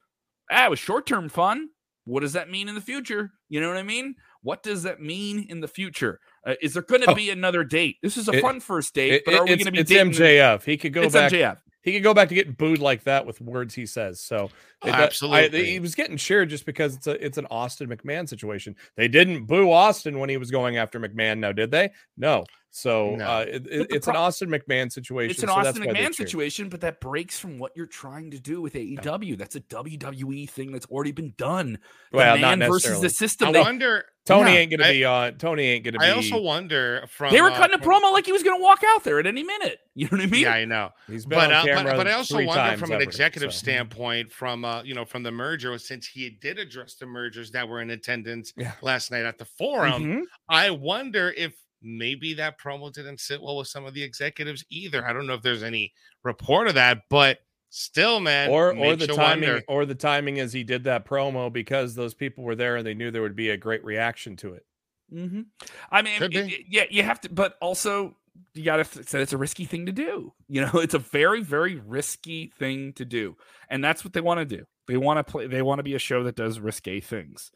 ah, 0.51 0.65
it 0.65 0.71
was 0.71 0.79
short 0.79 1.05
term 1.05 1.29
fun. 1.29 1.69
What 2.05 2.21
does 2.21 2.35
that 2.35 2.51
mean 2.51 2.69
in 2.69 2.75
the 2.75 2.81
future? 2.81 3.33
You 3.49 3.61
know 3.61 3.69
what 3.69 3.77
I 3.79 3.83
mean? 3.83 4.15
What 4.43 4.63
does 4.63 4.83
that 4.83 5.01
mean 5.01 5.47
in 5.49 5.61
the 5.61 5.69
future? 5.69 6.21
Uh, 6.47 6.55
is 6.61 6.75
there 6.75 6.83
going 6.83 7.01
to 7.03 7.11
Oh. 7.11 7.15
be 7.15 7.31
another 7.31 7.65
date? 7.65 7.97
This 8.03 8.17
is 8.17 8.29
a 8.29 8.33
It- 8.33 8.43
fun 8.43 8.61
first 8.61 8.95
date, 8.95 9.13
It- 9.13 9.25
but 9.25 9.35
are 9.35 9.43
we 9.45 9.49
going 9.51 9.59
to 9.61 9.73
be 9.73 9.79
it's 9.79 9.91
dating? 9.91 10.13
MJF. 10.13 10.65
He 10.65 10.77
could 10.77 10.93
go 10.93 11.03
it's 11.03 11.15
back. 11.15 11.33
MJF. 11.33 11.59
He 11.83 11.93
could 11.93 12.03
go 12.03 12.15
back 12.15 12.29
to 12.31 12.35
getting 12.35 12.53
booed 12.55 12.79
like 12.79 13.05
that 13.05 13.27
with 13.27 13.41
words 13.43 13.75
he 13.75 13.85
says. 13.87 14.21
So 14.21 14.51
Oh, 14.83 14.89
it- 14.89 14.93
I- 14.95 15.03
absolutely. 15.05 15.65
he 15.67 15.81
was 15.81 15.95
getting 15.95 16.17
cheered 16.17 16.49
just 16.51 16.65
because 16.67 16.95
it's 16.97 17.07
a 17.07 17.25
it's 17.25 17.37
an 17.39 17.47
Austin 17.51 17.89
McMahon 17.89 18.27
situation. 18.29 18.75
They 18.97 19.09
didn't 19.09 19.45
boo 19.47 19.71
Austin 19.71 20.19
when 20.19 20.29
he 20.31 20.37
was 20.39 20.51
going 20.51 20.77
after 20.79 20.99
McMahon. 20.99 21.39
Now 21.39 21.53
did 21.53 21.71
they? 21.71 21.91
No. 22.17 22.45
So 22.77 23.15
No. 23.15 23.25
uh, 23.25 23.45
it, 23.47 23.55
it- 23.55 23.63
But 23.79 23.89
the 23.89 23.95
it's 23.95 24.09
an 24.09 24.17
Austin 24.17 24.49
McMahon 24.51 24.91
situation. 24.91 25.31
It's 25.31 25.43
an 25.45 25.49
so 25.49 25.55
Austin 25.55 25.85
why 25.85 25.93
McMahon 25.93 26.13
situation, 26.13 26.69
but 26.69 26.81
that 26.81 27.01
breaks 27.01 27.39
from 27.39 27.57
what 27.57 27.71
you're 27.77 27.87
trying 27.87 28.33
to 28.33 28.41
do 28.41 28.61
with 28.61 28.75
AEW. 28.75 29.39
That's 29.39 29.55
a 29.55 29.61
WWE 29.61 30.51
thing 30.51 30.73
that's 30.73 30.87
already 30.87 31.13
been 31.13 31.35
done. 31.37 31.79
The 32.11 32.17
Well, 32.17 32.37
not 32.37 32.59
man 32.59 32.69
versus 32.69 33.01
the 33.01 33.11
system. 33.11 33.51
I 33.51 33.53
They, 33.53 33.61
wonder. 33.61 34.07
Tony 34.27 34.53
Yeah. 34.53 34.59
ain't 34.59 34.71
gonna 34.73 34.87
I- 34.87 34.93
be 34.93 35.05
on. 35.05 35.35
Tony 35.37 35.63
ain't 35.69 35.85
gonna 35.85 35.99
be. 36.01 36.05
I 36.05 36.11
also 36.11 36.41
wonder 36.41 37.07
from 37.11 37.31
they 37.33 37.41
were 37.43 37.51
uh, 37.51 37.57
cutting 37.57 37.79
a 37.79 37.83
promo 37.83 38.11
like 38.13 38.27
he 38.27 38.33
was 38.33 38.43
going 38.43 38.59
to 38.59 38.63
walk 38.63 38.81
out 38.89 39.05
there 39.05 39.21
at 39.21 39.27
any 39.27 39.45
minute. 39.45 39.79
You 39.97 40.07
know 40.07 40.17
what 40.17 40.23
I 40.23 40.27
mean? 40.27 40.43
Yeah, 40.43 40.55
I 40.55 40.65
know. 40.65 40.91
he's 41.07 41.25
been 41.25 41.39
But, 41.39 41.53
on 41.53 41.69
uh, 41.69 41.73
camera. 41.73 41.93
but 41.93 41.97
but 41.99 42.09
I 42.09 42.15
also 42.15 42.35
wonder 42.39 42.55
times 42.55 42.81
from 42.81 42.91
an 42.91 43.01
executive 43.01 43.53
so. 43.53 43.59
standpoint, 43.59 44.33
from 44.33 44.65
uh, 44.65 44.83
you 44.83 44.93
know, 44.93 45.05
from 45.05 45.23
the 45.23 45.31
merger, 45.31 45.79
since 45.79 46.09
he 46.09 46.31
did 46.31 46.59
address 46.59 46.97
the 46.97 47.07
mergers 47.07 47.53
that 47.53 47.69
were 47.69 47.81
in 47.81 47.91
attendance 47.91 48.53
Yeah. 48.57 48.73
last 48.83 49.13
night 49.13 49.25
at 49.25 49.39
the 49.39 49.45
forum, 49.45 50.03
Mhm. 50.03 50.23
I 50.49 50.71
wonder 50.71 51.33
if 51.37 51.53
maybe 51.85 52.35
that 52.35 52.59
promo 52.59 52.93
didn't 52.93 53.21
sit 53.21 53.41
well 53.43 53.57
with 53.57 53.69
some 53.69 53.85
of 53.85 53.95
the 53.95 54.03
executives 54.03 54.65
either. 54.71 55.07
I 55.07 55.13
don't 55.13 55.27
know 55.27 55.35
if 55.35 55.43
there's 55.43 55.63
any 55.63 55.93
report 56.23 56.67
of 56.69 56.75
that, 56.75 57.03
but 57.11 57.39
still, 57.71 58.21
man, 58.21 58.51
or 58.51 58.75
or 58.77 58.97
the 58.97 59.07
timing 59.07 59.49
wonder. 59.49 59.63
or 59.69 59.85
the 59.87 59.95
timing 59.95 60.39
is 60.39 60.53
he 60.53 60.65
did 60.65 60.85
that 60.85 61.05
promo 61.07 61.53
because 61.53 61.95
those 61.95 62.15
people 62.15 62.45
were 62.45 62.55
there 62.57 62.77
and 62.77 62.87
they 62.87 62.95
knew 62.95 63.11
there 63.11 63.23
would 63.23 63.37
be 63.37 63.51
a 63.51 63.57
great 63.57 63.85
reaction 63.85 64.37
to 64.37 64.55
it. 64.55 64.65
Mm-hmm. 65.13 65.43
I 65.91 66.03
mean, 66.03 66.23
it- 66.23 66.35
it- 66.35 66.65
yeah, 66.69 66.85
you 66.91 67.03
have 67.03 67.21
to, 67.23 67.29
but 67.29 67.57
also 67.61 68.17
you 68.55 68.65
got 68.65 68.77
to 68.79 69.05
say 69.05 69.21
it's 69.21 69.33
a 69.33 69.39
risky 69.39 69.65
thing 69.65 69.87
to 69.87 69.93
do. 69.93 70.33
You 70.49 70.61
know, 70.61 70.71
it's 70.75 70.95
a 70.95 70.99
very, 70.99 71.41
very 71.43 71.77
risky 71.77 72.53
thing 72.59 72.93
to 72.95 73.05
do, 73.05 73.37
and 73.69 73.83
that's 73.83 74.05
what 74.05 74.13
they 74.13 74.21
want 74.21 74.39
to 74.41 74.57
do. 74.57 74.65
They 74.87 74.97
want 74.97 75.19
to 75.19 75.25
play. 75.31 75.47
They 75.47 75.63
want 75.63 75.79
to 75.81 75.83
be 75.83 75.95
a 75.95 75.99
show 75.99 76.23
that 76.25 76.37
does 76.37 76.61
risque 76.61 77.01
things. 77.01 77.51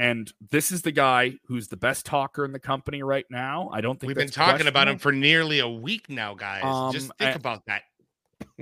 And 0.00 0.32
this 0.50 0.72
is 0.72 0.80
the 0.80 0.92
guy 0.92 1.34
who's 1.46 1.68
the 1.68 1.76
best 1.76 2.06
talker 2.06 2.44
in 2.46 2.52
the 2.52 2.58
company 2.58 3.02
right 3.02 3.26
now. 3.30 3.68
I 3.70 3.82
don't 3.82 4.00
think 4.00 4.08
We've 4.08 4.16
been 4.16 4.28
talking 4.30 4.66
about 4.66 4.88
him 4.88 4.96
for 4.98 5.12
nearly 5.12 5.58
a 5.58 5.68
week 5.68 6.08
now, 6.08 6.34
guys. 6.34 6.64
Um, 6.64 6.90
Just 6.92 7.08
think 7.18 7.32
I- 7.32 7.34
about 7.34 7.66
that. 7.66 7.82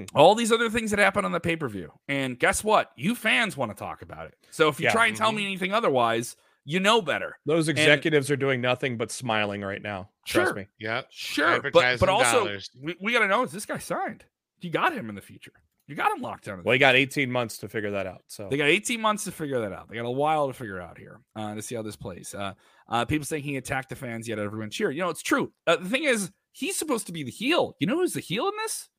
all 0.14 0.34
these 0.34 0.50
other 0.50 0.68
things 0.68 0.90
that 0.90 0.98
happen 0.98 1.24
on 1.24 1.30
the 1.30 1.38
pay 1.38 1.54
per 1.54 1.68
view. 1.68 1.92
And 2.08 2.36
guess 2.38 2.64
what? 2.64 2.90
You 2.96 3.14
fans 3.14 3.56
want 3.56 3.70
to 3.70 3.76
talk 3.76 4.02
about 4.02 4.26
it. 4.26 4.34
So 4.50 4.66
if 4.68 4.80
you 4.80 4.86
Yeah. 4.86 4.92
try 4.92 5.06
and 5.06 5.16
tell 5.16 5.30
me 5.30 5.44
anything 5.44 5.72
otherwise, 5.72 6.36
You 6.64 6.80
know 6.80 7.00
better. 7.00 7.38
Those 7.46 7.68
executives 7.68 8.30
are 8.30 8.36
doing 8.36 8.60
nothing 8.60 8.98
but 8.98 9.10
smiling 9.10 9.62
right 9.62 9.80
now. 9.80 10.10
Trust 10.26 10.48
Sure. 10.48 10.54
me. 10.54 10.66
Yep. 10.80 11.06
Sure, 11.08 11.62
but 11.62 11.72
but 11.72 12.08
also 12.10 12.40
dollars. 12.40 12.70
we, 12.82 12.94
we 13.00 13.12
got 13.12 13.20
to 13.20 13.28
know 13.28 13.42
is 13.42 13.52
this 13.52 13.64
guy 13.64 13.78
signed? 13.78 14.24
You 14.60 14.68
got 14.70 14.92
him 14.92 15.08
in 15.08 15.14
the 15.14 15.22
future. 15.22 15.52
You 15.88 15.94
got 15.94 16.14
him 16.14 16.20
locked 16.20 16.44
down. 16.44 16.62
Well, 16.62 16.74
he 16.74 16.78
got 16.78 16.96
18 16.96 17.32
months 17.32 17.56
to 17.58 17.68
figure 17.68 17.92
that 17.92 18.06
out. 18.06 18.22
So 18.26 18.46
They 18.50 18.58
got 18.58 18.68
18 18.68 19.00
months 19.00 19.24
to 19.24 19.32
figure 19.32 19.58
that 19.60 19.72
out. 19.72 19.88
They 19.88 19.96
got 19.96 20.04
a 20.04 20.10
while 20.10 20.46
to 20.46 20.52
figure 20.52 20.80
out 20.80 20.98
here 20.98 21.22
uh, 21.34 21.54
to 21.54 21.62
see 21.62 21.74
how 21.74 21.82
this 21.82 21.96
plays. 21.96 22.34
Uh, 22.34 22.52
uh, 22.90 23.06
people 23.06 23.24
saying 23.24 23.42
he 23.42 23.56
attacked 23.56 23.88
the 23.88 23.96
fans, 23.96 24.28
yet 24.28 24.38
everyone 24.38 24.68
cheered. 24.68 24.94
You 24.94 25.00
know, 25.00 25.08
it's 25.08 25.22
true. 25.22 25.50
Uh, 25.66 25.76
the 25.76 25.88
thing 25.88 26.04
is, 26.04 26.30
he's 26.52 26.76
supposed 26.76 27.06
to 27.06 27.12
be 27.12 27.22
the 27.22 27.30
heel. 27.30 27.74
You 27.80 27.86
know 27.86 27.96
who's 27.96 28.12
the 28.12 28.20
heel 28.20 28.48
in 28.48 28.52
this? 28.58 28.90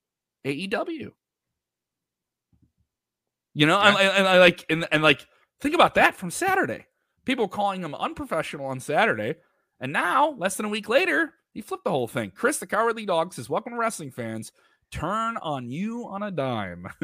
AEW. 0.45 1.11
You 3.53 3.65
know, 3.65 3.79
and, 3.79 3.95
and, 3.95 4.17
and 4.17 4.27
I 4.27 4.39
like 4.39 4.65
and, 4.69 4.87
and 4.91 5.03
like 5.03 5.27
think 5.59 5.75
about 5.75 5.95
that 5.95 6.15
from 6.15 6.31
Saturday. 6.31 6.85
People 7.25 7.47
calling 7.47 7.83
him 7.83 7.93
unprofessional 7.93 8.65
on 8.65 8.79
Saturday, 8.79 9.35
and 9.79 9.93
now 9.93 10.31
less 10.37 10.55
than 10.55 10.65
a 10.65 10.69
week 10.69 10.89
later, 10.89 11.33
he 11.51 11.61
flipped 11.61 11.83
the 11.83 11.91
whole 11.91 12.07
thing. 12.07 12.31
Chris, 12.33 12.57
the 12.57 12.67
cowardly 12.67 13.05
dog, 13.05 13.33
says, 13.33 13.49
"Welcome 13.49 13.73
to 13.73 13.77
wrestling 13.79 14.11
fans." 14.11 14.51
Turn 14.91 15.37
on 15.37 15.69
you 15.69 16.07
on 16.07 16.23
a 16.23 16.31
dime. 16.31 16.87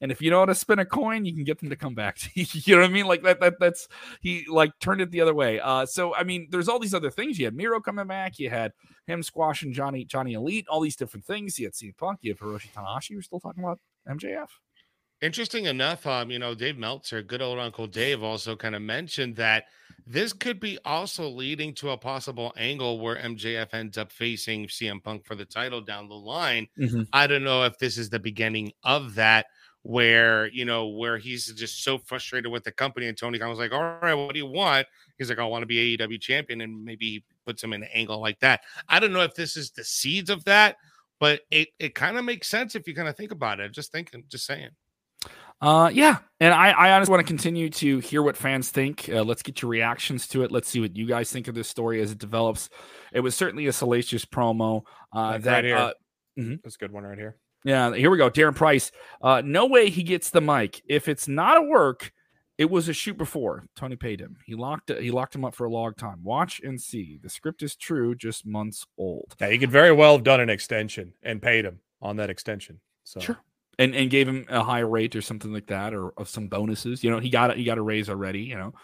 and 0.00 0.12
if 0.12 0.22
you 0.22 0.30
know 0.30 0.38
how 0.40 0.44
to 0.44 0.54
spin 0.54 0.78
a 0.78 0.84
coin, 0.84 1.24
you 1.24 1.34
can 1.34 1.44
get 1.44 1.58
them 1.58 1.70
to 1.70 1.76
come 1.76 1.94
back 1.94 2.16
to 2.18 2.28
you. 2.34 2.46
You 2.52 2.76
know 2.76 2.82
what 2.82 2.90
I 2.90 2.92
mean? 2.92 3.06
Like 3.06 3.22
that, 3.24 3.40
that 3.40 3.54
that's 3.58 3.88
he 4.20 4.46
like 4.48 4.70
turned 4.80 5.00
it 5.00 5.10
the 5.10 5.20
other 5.20 5.34
way. 5.34 5.58
Uh 5.60 5.84
so 5.86 6.14
I 6.14 6.24
mean, 6.24 6.48
there's 6.50 6.68
all 6.68 6.78
these 6.78 6.94
other 6.94 7.10
things. 7.10 7.38
You 7.38 7.46
had 7.46 7.54
Miro 7.54 7.80
coming 7.80 8.06
back, 8.06 8.38
you 8.38 8.50
had 8.50 8.72
him 9.06 9.22
squashing 9.22 9.72
Johnny 9.72 10.04
Johnny 10.04 10.34
Elite, 10.34 10.66
all 10.68 10.80
these 10.80 10.96
different 10.96 11.24
things. 11.26 11.58
You 11.58 11.66
had 11.66 11.74
CM 11.74 11.96
Punk, 11.96 12.20
you 12.22 12.34
Hiroshi 12.34 12.72
Tanahashi. 12.72 13.14
We're 13.14 13.22
still 13.22 13.40
talking 13.40 13.64
about 13.64 13.80
MJF. 14.08 14.48
Interesting 15.20 15.64
enough, 15.64 16.06
um, 16.06 16.30
you 16.30 16.38
know, 16.38 16.54
Dave 16.54 16.78
Meltzer, 16.78 17.22
good 17.22 17.42
old 17.42 17.58
Uncle 17.58 17.88
Dave, 17.88 18.22
also 18.22 18.54
kind 18.54 18.76
of 18.76 18.82
mentioned 18.82 19.34
that 19.36 19.64
this 20.06 20.32
could 20.32 20.60
be 20.60 20.78
also 20.84 21.28
leading 21.28 21.74
to 21.74 21.90
a 21.90 21.96
possible 21.98 22.52
angle 22.56 23.00
where 23.00 23.16
MJF 23.16 23.74
ends 23.74 23.98
up 23.98 24.12
facing 24.12 24.68
CM 24.68 25.02
Punk 25.02 25.24
for 25.26 25.34
the 25.34 25.44
title 25.44 25.80
down 25.80 26.08
the 26.08 26.14
line. 26.14 26.68
I 27.12 27.26
don't 27.26 27.42
know 27.42 27.64
if 27.64 27.78
this 27.78 27.98
is 27.98 28.10
the 28.10 28.20
beginning 28.20 28.72
of 28.84 29.16
that, 29.16 29.46
where 29.82 30.46
you 30.48 30.64
know, 30.64 30.86
where 30.86 31.18
he's 31.18 31.52
just 31.52 31.82
so 31.82 31.98
frustrated 31.98 32.52
with 32.52 32.62
the 32.62 32.70
company, 32.72 33.08
and 33.08 33.18
Tony 33.18 33.40
Khan 33.40 33.50
was 33.50 33.58
like, 33.58 33.72
"All 33.72 33.98
right, 34.00 34.14
what 34.14 34.32
do 34.34 34.38
you 34.38 34.46
want?" 34.46 34.86
He's 35.18 35.30
like, 35.30 35.38
"I 35.40 35.44
want 35.44 35.62
to 35.62 35.66
be 35.66 35.96
AEW 35.96 36.18
champion," 36.20 36.60
and 36.60 36.84
maybe 36.84 37.06
he 37.06 37.24
puts 37.44 37.62
him 37.64 37.72
in 37.72 37.82
an 37.82 37.88
angle 37.92 38.20
like 38.20 38.38
that. 38.40 38.60
I 38.88 39.00
don't 39.00 39.12
know 39.12 39.22
if 39.22 39.34
this 39.34 39.56
is 39.56 39.72
the 39.72 39.84
seeds 39.84 40.30
of 40.30 40.44
that, 40.44 40.76
but 41.18 41.42
it 41.50 41.70
it 41.80 41.94
kind 41.96 42.18
of 42.18 42.24
makes 42.24 42.46
sense 42.48 42.76
if 42.76 42.86
you 42.86 42.94
kind 42.94 43.08
of 43.08 43.16
think 43.16 43.32
about 43.32 43.58
it. 43.58 43.72
Just 43.72 43.90
thinking, 43.90 44.22
just 44.28 44.46
saying. 44.46 44.70
Uh, 45.60 45.90
yeah, 45.92 46.18
and 46.38 46.54
I, 46.54 46.70
I 46.70 46.92
honestly 46.92 47.10
want 47.10 47.26
to 47.26 47.30
continue 47.30 47.68
to 47.70 47.98
hear 47.98 48.22
what 48.22 48.36
fans 48.36 48.70
think. 48.70 49.08
Uh, 49.08 49.24
let's 49.24 49.42
get 49.42 49.60
your 49.60 49.70
reactions 49.70 50.28
to 50.28 50.42
it. 50.44 50.52
Let's 50.52 50.68
see 50.68 50.80
what 50.80 50.96
you 50.96 51.06
guys 51.06 51.32
think 51.32 51.48
of 51.48 51.54
this 51.54 51.68
story 51.68 52.00
as 52.00 52.12
it 52.12 52.18
develops. 52.18 52.68
It 53.12 53.20
was 53.20 53.34
certainly 53.34 53.66
a 53.66 53.72
salacious 53.72 54.24
promo. 54.24 54.82
Uh, 55.14 55.20
Like 55.32 55.42
that 55.42 55.54
right 55.54 55.64
here. 55.64 55.76
uh, 55.76 55.92
that's 56.62 56.76
a 56.76 56.78
good 56.78 56.92
one 56.92 57.02
right 57.02 57.18
here. 57.18 57.36
yeah, 57.64 57.92
here 57.92 58.10
we 58.10 58.18
go. 58.18 58.30
Darren 58.30 58.54
Price. 58.54 58.92
Uh, 59.20 59.42
no 59.44 59.66
way 59.66 59.90
he 59.90 60.04
gets 60.04 60.30
the 60.30 60.40
mic. 60.40 60.80
If 60.88 61.08
it's 61.08 61.26
not 61.26 61.56
a 61.56 61.62
work, 61.62 62.12
it 62.56 62.70
was 62.70 62.88
a 62.88 62.92
shoot 62.92 63.18
before. 63.18 63.66
Tony 63.74 63.96
paid 63.96 64.20
him. 64.20 64.36
He 64.46 64.54
locked 64.54 64.90
he 64.90 65.10
locked 65.10 65.34
him 65.34 65.44
up 65.44 65.56
for 65.56 65.64
a 65.64 65.70
long 65.70 65.94
time. 65.94 66.22
Watch 66.22 66.60
and 66.62 66.80
see. 66.80 67.18
The 67.20 67.28
script 67.28 67.62
is 67.64 67.74
true, 67.74 68.14
just 68.14 68.46
months 68.46 68.86
old. 68.96 69.34
Yeah, 69.40 69.48
he 69.50 69.58
could 69.58 69.72
very 69.72 69.90
well 69.90 70.12
have 70.12 70.22
done 70.24 70.40
an 70.40 70.50
extension 70.50 71.14
and 71.24 71.42
paid 71.42 71.64
him 71.64 71.80
on 72.00 72.16
that 72.18 72.30
extension. 72.30 72.80
So 73.02 73.18
Sure. 73.18 73.38
And 73.78 73.94
and 73.94 74.10
gave 74.10 74.26
him 74.26 74.44
a 74.48 74.62
higher 74.62 74.88
rate 74.88 75.14
or 75.14 75.22
something 75.22 75.52
like 75.52 75.66
that, 75.68 75.94
or 75.94 76.10
of 76.18 76.28
some 76.28 76.48
bonuses. 76.48 77.04
You 77.04 77.10
know, 77.10 77.20
he 77.20 77.30
got. 77.30 77.56
He 77.56 77.62
got 77.64 77.78
a 77.78 77.82
raise 77.82 78.08
already. 78.08 78.40
You 78.40 78.56
know, 78.56 78.74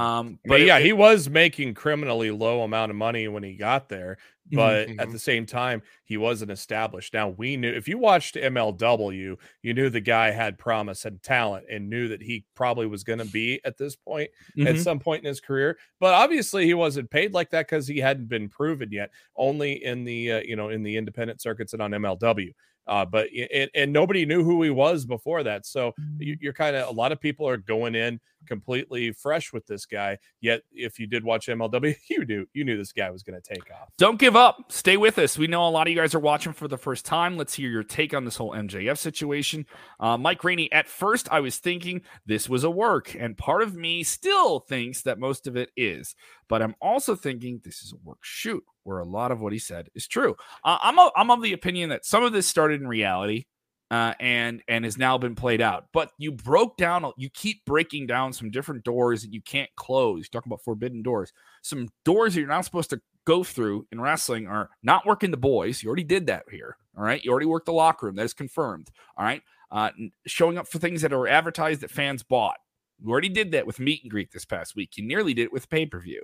um, 0.00 0.38
but 0.44 0.60
it- 0.60 0.66
yeah, 0.66 0.78
it- 0.78 0.84
he 0.84 0.92
was 0.92 1.30
making 1.30 1.72
criminally 1.74 2.30
low 2.30 2.62
amount 2.62 2.90
of 2.90 2.96
money 2.96 3.26
when 3.28 3.42
he 3.42 3.54
got 3.56 3.88
there. 3.88 4.18
But 4.52 4.90
at 5.00 5.08
mhm. 5.08 5.12
the 5.12 5.18
same 5.18 5.46
time, 5.46 5.80
he 6.04 6.18
wasn't 6.18 6.50
established. 6.50 7.14
Now 7.14 7.30
we 7.30 7.56
knew 7.56 7.72
if 7.72 7.88
you 7.88 7.96
watched 7.96 8.36
MLW, 8.36 9.38
you 9.62 9.72
knew 9.72 9.88
the 9.88 10.02
guy 10.02 10.30
had 10.30 10.58
promise 10.58 11.06
and 11.06 11.22
talent 11.22 11.64
and 11.70 11.88
knew 11.88 12.08
that 12.08 12.20
he 12.20 12.44
probably 12.54 12.86
was 12.86 13.04
going 13.04 13.20
to 13.20 13.24
be 13.24 13.58
at 13.64 13.78
this 13.78 13.96
point 13.96 14.30
at 14.60 14.74
Mhm. 14.74 14.82
some 14.82 14.98
point 14.98 15.24
in 15.24 15.28
his 15.28 15.40
career. 15.40 15.78
But 15.98 16.12
obviously, 16.12 16.66
he 16.66 16.74
wasn't 16.74 17.08
paid 17.08 17.32
like 17.32 17.48
that 17.52 17.66
because 17.66 17.88
he 17.88 17.98
hadn't 18.00 18.28
been 18.28 18.50
proven 18.50 18.92
yet. 18.92 19.10
Only 19.36 19.82
in 19.82 20.04
the 20.04 20.32
uh, 20.32 20.42
you 20.44 20.56
know 20.56 20.68
in 20.68 20.82
the 20.82 20.98
independent 20.98 21.40
circuits 21.40 21.72
and 21.72 21.80
on 21.80 21.92
MLW. 21.94 22.52
Uh, 22.86 23.04
but 23.04 23.28
and, 23.52 23.70
and 23.74 23.92
nobody 23.92 24.26
knew 24.26 24.44
who 24.44 24.62
he 24.62 24.70
was 24.70 25.04
before 25.06 25.42
that. 25.42 25.64
So 25.66 25.92
you, 26.18 26.36
you're 26.40 26.52
kind 26.52 26.76
of 26.76 26.88
a 26.88 26.92
lot 26.92 27.12
of 27.12 27.20
people 27.20 27.48
are 27.48 27.56
going 27.56 27.94
in 27.94 28.20
completely 28.46 29.12
fresh 29.12 29.52
with 29.52 29.66
this 29.66 29.86
guy. 29.86 30.18
Yet, 30.40 30.62
if 30.72 30.98
you 30.98 31.06
did 31.06 31.24
watch 31.24 31.46
MLW, 31.46 31.96
you 32.10 32.24
knew 32.24 32.46
you 32.52 32.64
knew 32.64 32.76
this 32.76 32.92
guy 32.92 33.10
was 33.10 33.22
going 33.22 33.40
to 33.40 33.54
take 33.54 33.70
off. 33.70 33.90
Don't 33.98 34.18
give 34.18 34.36
up. 34.36 34.72
Stay 34.72 34.96
with 34.96 35.18
us. 35.18 35.38
We 35.38 35.46
know 35.46 35.66
a 35.66 35.70
lot 35.70 35.86
of 35.86 35.92
you 35.92 35.98
guys 35.98 36.14
are 36.14 36.20
watching 36.20 36.52
for 36.52 36.68
the 36.68 36.78
first 36.78 37.04
time. 37.04 37.36
Let's 37.36 37.54
hear 37.54 37.70
your 37.70 37.82
take 37.82 38.14
on 38.14 38.24
this 38.24 38.36
whole 38.36 38.52
MJF 38.52 38.98
situation. 38.98 39.66
Uh, 40.00 40.16
Mike 40.16 40.44
Rainey, 40.44 40.70
at 40.72 40.88
first, 40.88 41.28
I 41.30 41.40
was 41.40 41.58
thinking 41.58 42.02
this 42.26 42.48
was 42.48 42.64
a 42.64 42.70
work, 42.70 43.14
and 43.18 43.36
part 43.36 43.62
of 43.62 43.74
me 43.74 44.02
still 44.02 44.60
thinks 44.60 45.02
that 45.02 45.18
most 45.18 45.46
of 45.46 45.56
it 45.56 45.70
is. 45.76 46.14
But 46.48 46.62
I'm 46.62 46.74
also 46.80 47.14
thinking 47.16 47.60
this 47.64 47.82
is 47.82 47.92
a 47.92 48.08
work 48.08 48.18
shoot, 48.22 48.62
where 48.82 48.98
a 48.98 49.04
lot 49.04 49.32
of 49.32 49.40
what 49.40 49.52
he 49.52 49.58
said 49.58 49.88
is 49.94 50.06
true. 50.06 50.36
Uh, 50.62 50.78
I'm, 50.82 50.98
a, 50.98 51.10
I'm 51.16 51.30
of 51.30 51.42
the 51.42 51.52
opinion 51.52 51.90
that 51.90 52.04
some 52.04 52.22
of 52.22 52.32
this 52.32 52.46
started 52.46 52.80
in 52.80 52.88
reality. 52.88 53.46
Uh, 53.90 54.14
and 54.18 54.62
and 54.66 54.84
has 54.84 54.96
now 54.98 55.18
been 55.18 55.34
played 55.34 55.60
out. 55.60 55.86
But 55.92 56.10
you 56.18 56.32
broke 56.32 56.76
down, 56.76 57.10
you 57.16 57.28
keep 57.28 57.64
breaking 57.64 58.06
down 58.06 58.32
some 58.32 58.50
different 58.50 58.82
doors 58.82 59.22
that 59.22 59.32
you 59.32 59.42
can't 59.42 59.70
close. 59.76 60.20
You're 60.20 60.40
talking 60.40 60.50
about 60.50 60.64
forbidden 60.64 61.02
doors. 61.02 61.32
Some 61.62 61.90
doors 62.04 62.34
that 62.34 62.40
you're 62.40 62.48
not 62.48 62.64
supposed 62.64 62.90
to 62.90 63.00
go 63.24 63.44
through 63.44 63.86
in 63.92 64.00
wrestling 64.00 64.46
are 64.46 64.70
not 64.82 65.06
working 65.06 65.30
the 65.30 65.36
boys. 65.36 65.82
You 65.82 65.88
already 65.88 66.04
did 66.04 66.26
that 66.26 66.44
here. 66.50 66.76
All 66.96 67.04
right. 67.04 67.22
You 67.24 67.30
already 67.30 67.46
worked 67.46 67.66
the 67.66 67.72
locker 67.72 68.06
room. 68.06 68.16
That 68.16 68.24
is 68.24 68.34
confirmed. 68.34 68.90
All 69.16 69.24
right. 69.24 69.42
Uh, 69.70 69.90
showing 70.26 70.58
up 70.58 70.68
for 70.68 70.78
things 70.78 71.02
that 71.02 71.12
are 71.12 71.26
advertised 71.26 71.80
that 71.80 71.90
fans 71.90 72.22
bought. 72.22 72.56
You 73.04 73.10
already 73.10 73.28
did 73.28 73.52
that 73.52 73.66
with 73.66 73.78
meet 73.78 74.02
and 74.02 74.10
greet 74.10 74.32
this 74.32 74.46
past 74.46 74.74
week. 74.74 74.96
You 74.96 75.04
nearly 75.06 75.34
did 75.34 75.44
it 75.44 75.52
with 75.52 75.68
pay 75.68 75.84
per 75.84 76.00
view. 76.00 76.22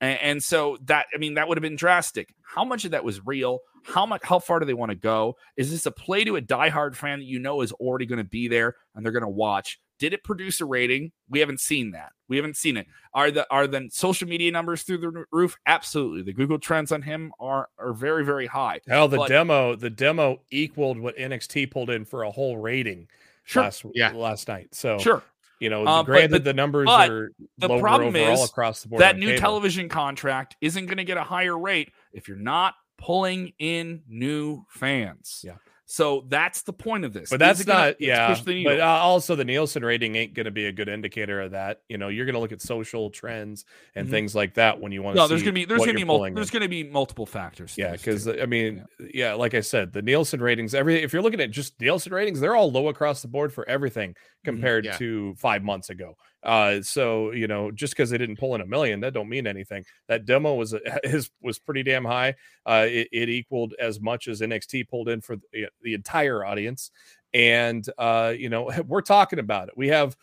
And, 0.00 0.18
and 0.20 0.42
so 0.42 0.78
that, 0.84 1.06
I 1.12 1.18
mean, 1.18 1.34
that 1.34 1.48
would 1.48 1.58
have 1.58 1.62
been 1.62 1.76
drastic. 1.76 2.32
How 2.42 2.64
much 2.64 2.84
of 2.84 2.92
that 2.92 3.02
was 3.04 3.26
real? 3.26 3.60
How 3.82 4.06
much, 4.06 4.22
how 4.22 4.38
far 4.38 4.60
do 4.60 4.66
they 4.66 4.74
want 4.74 4.90
to 4.90 4.96
go? 4.96 5.36
Is 5.56 5.70
this 5.70 5.86
a 5.86 5.90
play 5.90 6.22
to 6.24 6.36
a 6.36 6.42
diehard 6.42 6.94
fan 6.94 7.18
that 7.18 7.24
you 7.24 7.40
know 7.40 7.62
is 7.62 7.72
already 7.72 8.06
going 8.06 8.18
to 8.18 8.24
be 8.24 8.46
there 8.46 8.76
and 8.94 9.04
they're 9.04 9.12
going 9.12 9.24
to 9.24 9.28
watch? 9.28 9.80
Did 9.98 10.12
it 10.14 10.22
produce 10.24 10.60
a 10.60 10.64
rating? 10.64 11.12
We 11.28 11.40
haven't 11.40 11.60
seen 11.60 11.90
that. 11.90 12.12
We 12.28 12.36
haven't 12.36 12.56
seen 12.56 12.76
it. 12.76 12.86
Are 13.12 13.30
the 13.30 13.46
are 13.50 13.66
the 13.66 13.88
social 13.90 14.28
media 14.28 14.50
numbers 14.50 14.82
through 14.82 14.98
the 14.98 15.24
roof? 15.32 15.58
Absolutely. 15.66 16.22
The 16.22 16.32
Google 16.32 16.58
trends 16.58 16.90
on 16.92 17.02
him 17.02 17.32
are 17.38 17.68
are 17.78 17.92
very 17.92 18.24
very 18.24 18.46
high. 18.46 18.80
Hell, 18.88 19.08
the 19.08 19.18
But- 19.18 19.28
demo 19.28 19.74
the 19.76 19.90
demo 19.90 20.40
equaled 20.50 20.98
what 20.98 21.18
NXT 21.18 21.70
pulled 21.70 21.90
in 21.90 22.06
for 22.06 22.22
a 22.22 22.30
whole 22.30 22.56
rating 22.56 23.08
Sure, 23.44 23.64
last 23.64 23.84
Yeah. 23.94 24.12
last 24.12 24.48
night. 24.48 24.74
So 24.74 24.98
sure. 24.98 25.22
You 25.60 25.70
know, 25.70 25.84
Uh, 25.86 26.02
granted 26.02 26.30
but- 26.30 26.44
the 26.44 26.54
numbers 26.54 26.88
are 26.88 27.30
the 27.58 27.68
lower 27.68 27.80
problem 27.80 28.16
overall 28.16 28.42
is 28.42 28.50
across 28.50 28.82
the 28.82 28.88
board. 28.88 29.02
That 29.02 29.16
new 29.18 29.26
cable. 29.28 29.40
television 29.40 29.88
contract 29.88 30.56
isn't 30.60 30.86
going 30.86 30.96
to 30.98 31.04
get 31.04 31.18
a 31.18 31.22
higher 31.22 31.56
rate 31.56 31.92
if 32.12 32.26
you're 32.26 32.36
not 32.36 32.74
pulling 32.98 33.52
in 33.58 34.02
new 34.08 34.64
fans. 34.68 35.42
Yeah. 35.44 35.56
So 35.92 36.24
that's 36.28 36.62
the 36.62 36.72
point 36.72 37.04
of 37.04 37.12
this. 37.12 37.30
But 37.30 37.40
that's 37.40 37.60
it 37.62 37.66
gonna- 37.66 37.86
not, 37.86 38.00
yeah. 38.00 38.36
But 38.44 38.78
uh, 38.78 38.84
also, 38.84 39.34
the 39.34 39.44
Nielsen 39.44 39.84
rating 39.84 40.14
ain't 40.14 40.34
going 40.34 40.44
to 40.44 40.52
be 40.52 40.66
a 40.66 40.72
good 40.72 40.88
indicator 40.88 41.40
of 41.40 41.50
that. 41.50 41.80
You 41.88 41.98
know, 41.98 42.06
you're 42.06 42.26
going 42.26 42.34
to 42.34 42.38
look 42.40 42.52
at 42.52 42.62
social 42.62 43.10
trends 43.10 43.64
and 43.96 44.06
Mhm. 44.06 44.10
things 44.12 44.34
like 44.36 44.54
that 44.54 44.80
when 44.80 44.92
you 44.92 45.02
want 45.02 45.16
to. 45.16 45.22
no, 45.22 45.26
there's 45.26 45.42
going 45.42 45.52
to 45.52 45.60
be 45.60 45.64
there's 45.64 45.80
going 45.80 45.90
to 45.90 45.96
be 45.96 46.04
mul- 46.04 46.30
there's 46.32 46.50
going 46.52 46.62
to 46.62 46.68
be 46.68 46.84
multiple 46.84 47.26
factors. 47.26 47.74
Yeah, 47.76 47.90
because. 47.92 48.28
I 48.28 48.46
mean, 48.46 48.84
yeah. 49.12 49.34
like 49.34 49.54
I 49.54 49.60
said, 49.60 49.92
the 49.92 50.00
Nielsen 50.02 50.40
ratings, 50.40 50.76
every 50.76 51.02
if 51.02 51.12
you're 51.12 51.22
looking 51.22 51.40
at 51.40 51.50
just 51.50 51.80
Nielsen 51.80 52.12
ratings, 52.12 52.38
they're 52.38 52.54
all 52.54 52.70
low 52.70 52.86
across 52.86 53.22
the 53.22 53.28
board 53.28 53.52
for 53.52 53.68
everything 53.68 54.14
compared 54.44 54.84
Yeah. 54.84 54.96
to 54.98 55.34
five 55.38 55.64
months 55.64 55.90
ago. 55.90 56.16
Uh, 56.42 56.80
so 56.82 57.32
you 57.32 57.46
know, 57.46 57.70
just 57.70 57.92
because 57.94 58.10
they 58.10 58.18
didn't 58.18 58.38
pull 58.38 58.54
in 58.54 58.60
a 58.60 58.66
million, 58.66 59.00
that 59.00 59.12
don't 59.12 59.28
mean 59.28 59.46
anything. 59.46 59.84
That 60.08 60.24
demo 60.24 60.54
was 60.54 60.72
a- 60.74 60.80
is 61.06 61.30
was 61.42 61.58
pretty 61.58 61.82
damn 61.82 62.04
high. 62.04 62.34
Uh, 62.64 62.86
it, 62.88 63.08
it 63.12 63.28
equaled 63.28 63.74
as 63.78 64.00
much 64.00 64.26
as 64.28 64.40
NXT 64.40 64.88
pulled 64.88 65.08
in 65.08 65.20
for 65.20 65.36
the, 65.52 65.66
the 65.82 65.94
entire 65.94 66.44
audience, 66.44 66.90
and 67.34 67.86
uh, 67.98 68.32
you 68.36 68.48
know, 68.48 68.70
we're 68.86 69.02
talking 69.02 69.38
about 69.38 69.68
it. 69.68 69.74
We 69.76 69.88
have. 69.88 70.16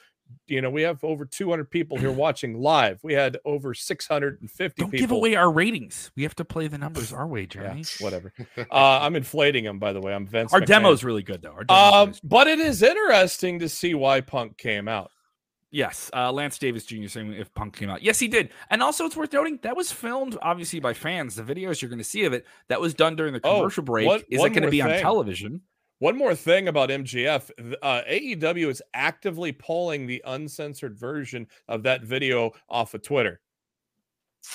You 0.48 0.60
know, 0.62 0.70
we 0.70 0.82
have 0.82 1.02
over 1.06 1.24
200 1.24 1.72
people 1.72 1.98
here 1.98 2.12
watching 2.26 2.60
live. 2.60 3.00
We 3.02 3.14
had 3.14 3.38
over 3.46 3.74
650 3.74 4.82
don't 4.82 4.92
people. 4.92 5.00
give 5.02 5.12
away 5.12 5.36
our 5.36 5.50
ratings. 5.50 6.12
We 6.18 6.24
have 6.24 6.36
to 6.36 6.44
play 6.44 6.68
the 6.68 6.78
numbers 6.78 7.14
our 7.14 7.26
way, 7.26 7.48
Yeah, 7.56 7.82
whatever. 8.02 8.34
Uh, 8.58 8.64
I'm 8.70 9.16
inflating 9.16 9.64
them, 9.64 9.80
by 9.80 9.94
the 9.94 10.02
way. 10.02 10.14
I'm 10.14 10.28
Vince. 10.28 10.54
Our 10.54 10.60
McMahon. 10.60 10.66
demo's 10.66 11.06
really 11.06 11.24
good 11.24 11.42
though. 11.42 11.54
Our 11.54 11.64
Um, 11.70 12.08
really 12.08 12.14
strong. 12.16 12.30
but 12.30 12.48
it 12.48 12.60
is 12.60 12.84
interesting 12.84 13.60
to 13.60 13.70
see 13.70 13.94
why 13.94 14.20
Punk 14.20 14.58
came 14.58 14.90
out. 14.90 15.12
Yes, 15.78 16.10
uh, 16.16 16.32
Lance 16.32 16.58
Davis 16.58 16.86
Jr. 16.86 17.08
saying 17.08 17.34
if 17.34 17.54
Punk 17.54 17.76
came 17.76 17.88
out. 17.92 18.02
Yes, 18.02 18.18
he 18.18 18.28
did. 18.28 18.50
And 18.72 18.82
also, 18.82 19.06
it's 19.06 19.16
worth 19.16 19.32
noting 19.32 19.60
that 19.62 19.78
was 19.78 19.92
filmed 19.92 20.36
obviously 20.42 20.80
by 20.80 20.96
fans. 20.96 21.36
The 21.36 21.44
videos 21.44 21.84
you're 21.84 21.90
going 21.90 22.00
to 22.00 22.04
see 22.04 22.26
of 22.26 22.34
it 22.34 22.48
that 22.68 22.82
was 22.82 22.96
done 22.96 23.16
during 23.16 23.32
the 23.32 23.40
Oh, 23.44 23.58
commercial 23.58 23.84
break. 23.84 24.08
what- 24.08 24.26
Is 24.32 24.40
one 24.40 24.48
it 24.48 24.54
going 24.56 24.62
to 24.64 24.68
more 24.68 24.72
be 24.72 24.82
on 24.82 24.90
television? 25.00 25.62
One 26.00 26.18
more 26.18 26.34
thing 26.34 26.68
about 26.68 26.90
MJF 26.90 27.52
uh, 27.84 28.02
AEW 28.10 28.70
is 28.70 28.82
actively 28.96 29.52
pulling 29.52 30.08
the 30.08 30.24
uncensored 30.26 30.98
version 30.98 31.46
of 31.68 31.84
that 31.84 32.02
video 32.02 32.54
off 32.68 32.96
of 32.96 33.04
Twitter. 33.04 33.40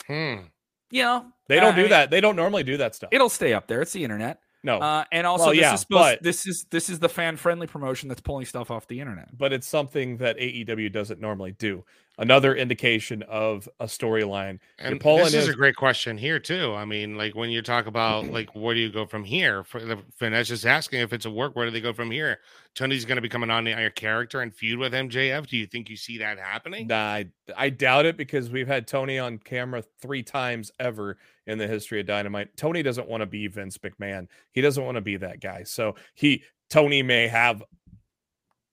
Hmm. 0.09 0.47
Yeah, 0.91 1.23
They 1.49 1.57
don't 1.57 1.73
I 1.73 1.76
do 1.76 1.83
mean, 1.83 1.91
that. 1.91 2.11
They 2.11 2.21
don't 2.21 2.37
normally 2.37 2.64
do 2.64 2.76
that 2.79 2.95
stuff. 2.97 3.11
It'll 3.12 3.29
stay 3.31 3.55
up 3.55 3.67
there. 3.69 3.81
It's 3.81 3.93
the 3.93 4.02
internet. 4.05 4.41
No, 4.64 4.78
Uh, 4.78 5.04
and 5.11 5.26
also, 5.26 5.47
Well, 5.47 5.52
this 5.54 5.61
yeah, 5.61 5.75
is 5.75 5.81
supposed. 5.81 6.00
but- 6.19 6.23
this 6.23 6.47
is 6.47 6.66
this 6.71 6.88
is 6.88 6.99
the 7.00 7.09
fan 7.09 7.37
friendly 7.37 7.66
promotion 7.66 8.09
that's 8.09 8.21
pulling 8.21 8.45
stuff 8.47 8.71
off 8.71 8.87
the 8.87 9.00
internet. 9.00 9.37
but 9.37 9.52
it's 9.52 9.66
something 9.66 10.19
that 10.19 10.37
AEW 10.38 10.88
doesn't 10.90 11.21
normally 11.21 11.52
do. 11.52 11.85
Another 12.23 12.55
indication 12.55 13.25
of 13.25 13.69
a 13.81 13.87
storyline. 13.87 14.61
And 14.79 15.00
this 15.00 15.35
is 15.35 15.35
is- 15.35 15.49
a 15.49 15.55
great 15.55 15.75
question 15.75 16.17
here 16.17 16.38
too. 16.38 16.73
I 16.73 16.85
mean, 16.85 17.17
like 17.17 17.35
when 17.35 17.50
you 17.50 17.62
talk 17.62 17.87
about 17.87 18.26
like 18.26 18.55
where 18.55 18.76
do 18.76 18.81
you 18.81 18.93
go 18.93 19.07
from 19.07 19.25
here? 19.25 19.64
For 19.64 19.81
the 19.81 19.99
Finesse 20.17 20.52
is 20.52 20.64
asking 20.64 21.00
if 21.00 21.12
it's 21.12 21.26
a 21.26 21.31
work, 21.33 21.57
where 21.57 21.67
do 21.67 21.73
they 21.73 21.81
go 21.81 21.93
from 21.93 22.12
here? 22.12 22.38
Tony's 22.76 23.05
going 23.05 23.17
to 23.17 23.23
become 23.23 23.43
an 23.43 23.50
on-air 23.50 23.91
character 23.91 24.41
and 24.41 24.55
feud 24.55 24.79
with 24.79 24.93
MJF. 24.93 25.49
Do 25.49 25.57
you 25.57 25.67
think 25.67 25.91
you 25.91 25.97
see 25.97 26.17
that 26.19 26.38
happening? 26.38 26.87
Nah, 26.87 26.97
I, 26.97 27.26
I 27.57 27.71
doubt 27.71 28.07
it 28.07 28.17
because 28.17 28.50
we've 28.50 28.69
had 28.69 28.87
Tony 28.87 29.19
on 29.19 29.38
camera 29.38 29.83
three 30.00 30.23
times 30.23 30.71
ever 30.79 31.19
in 31.49 31.59
the 31.59 31.67
history 31.67 31.99
of 31.99 32.07
Dynamite. 32.07 32.57
Tony 32.57 32.85
doesn't 32.85 33.09
want 33.09 33.23
to 33.23 33.26
be 33.26 33.49
Vince 33.49 33.79
McMahon. 33.79 34.29
He 34.52 34.61
doesn't 34.61 34.85
want 34.85 34.95
to 34.95 35.00
be 35.00 35.17
that 35.17 35.41
guy. 35.41 35.64
So 35.64 35.97
he 36.14 36.45
Tony 36.71 37.02
may 37.02 37.26
have 37.26 37.64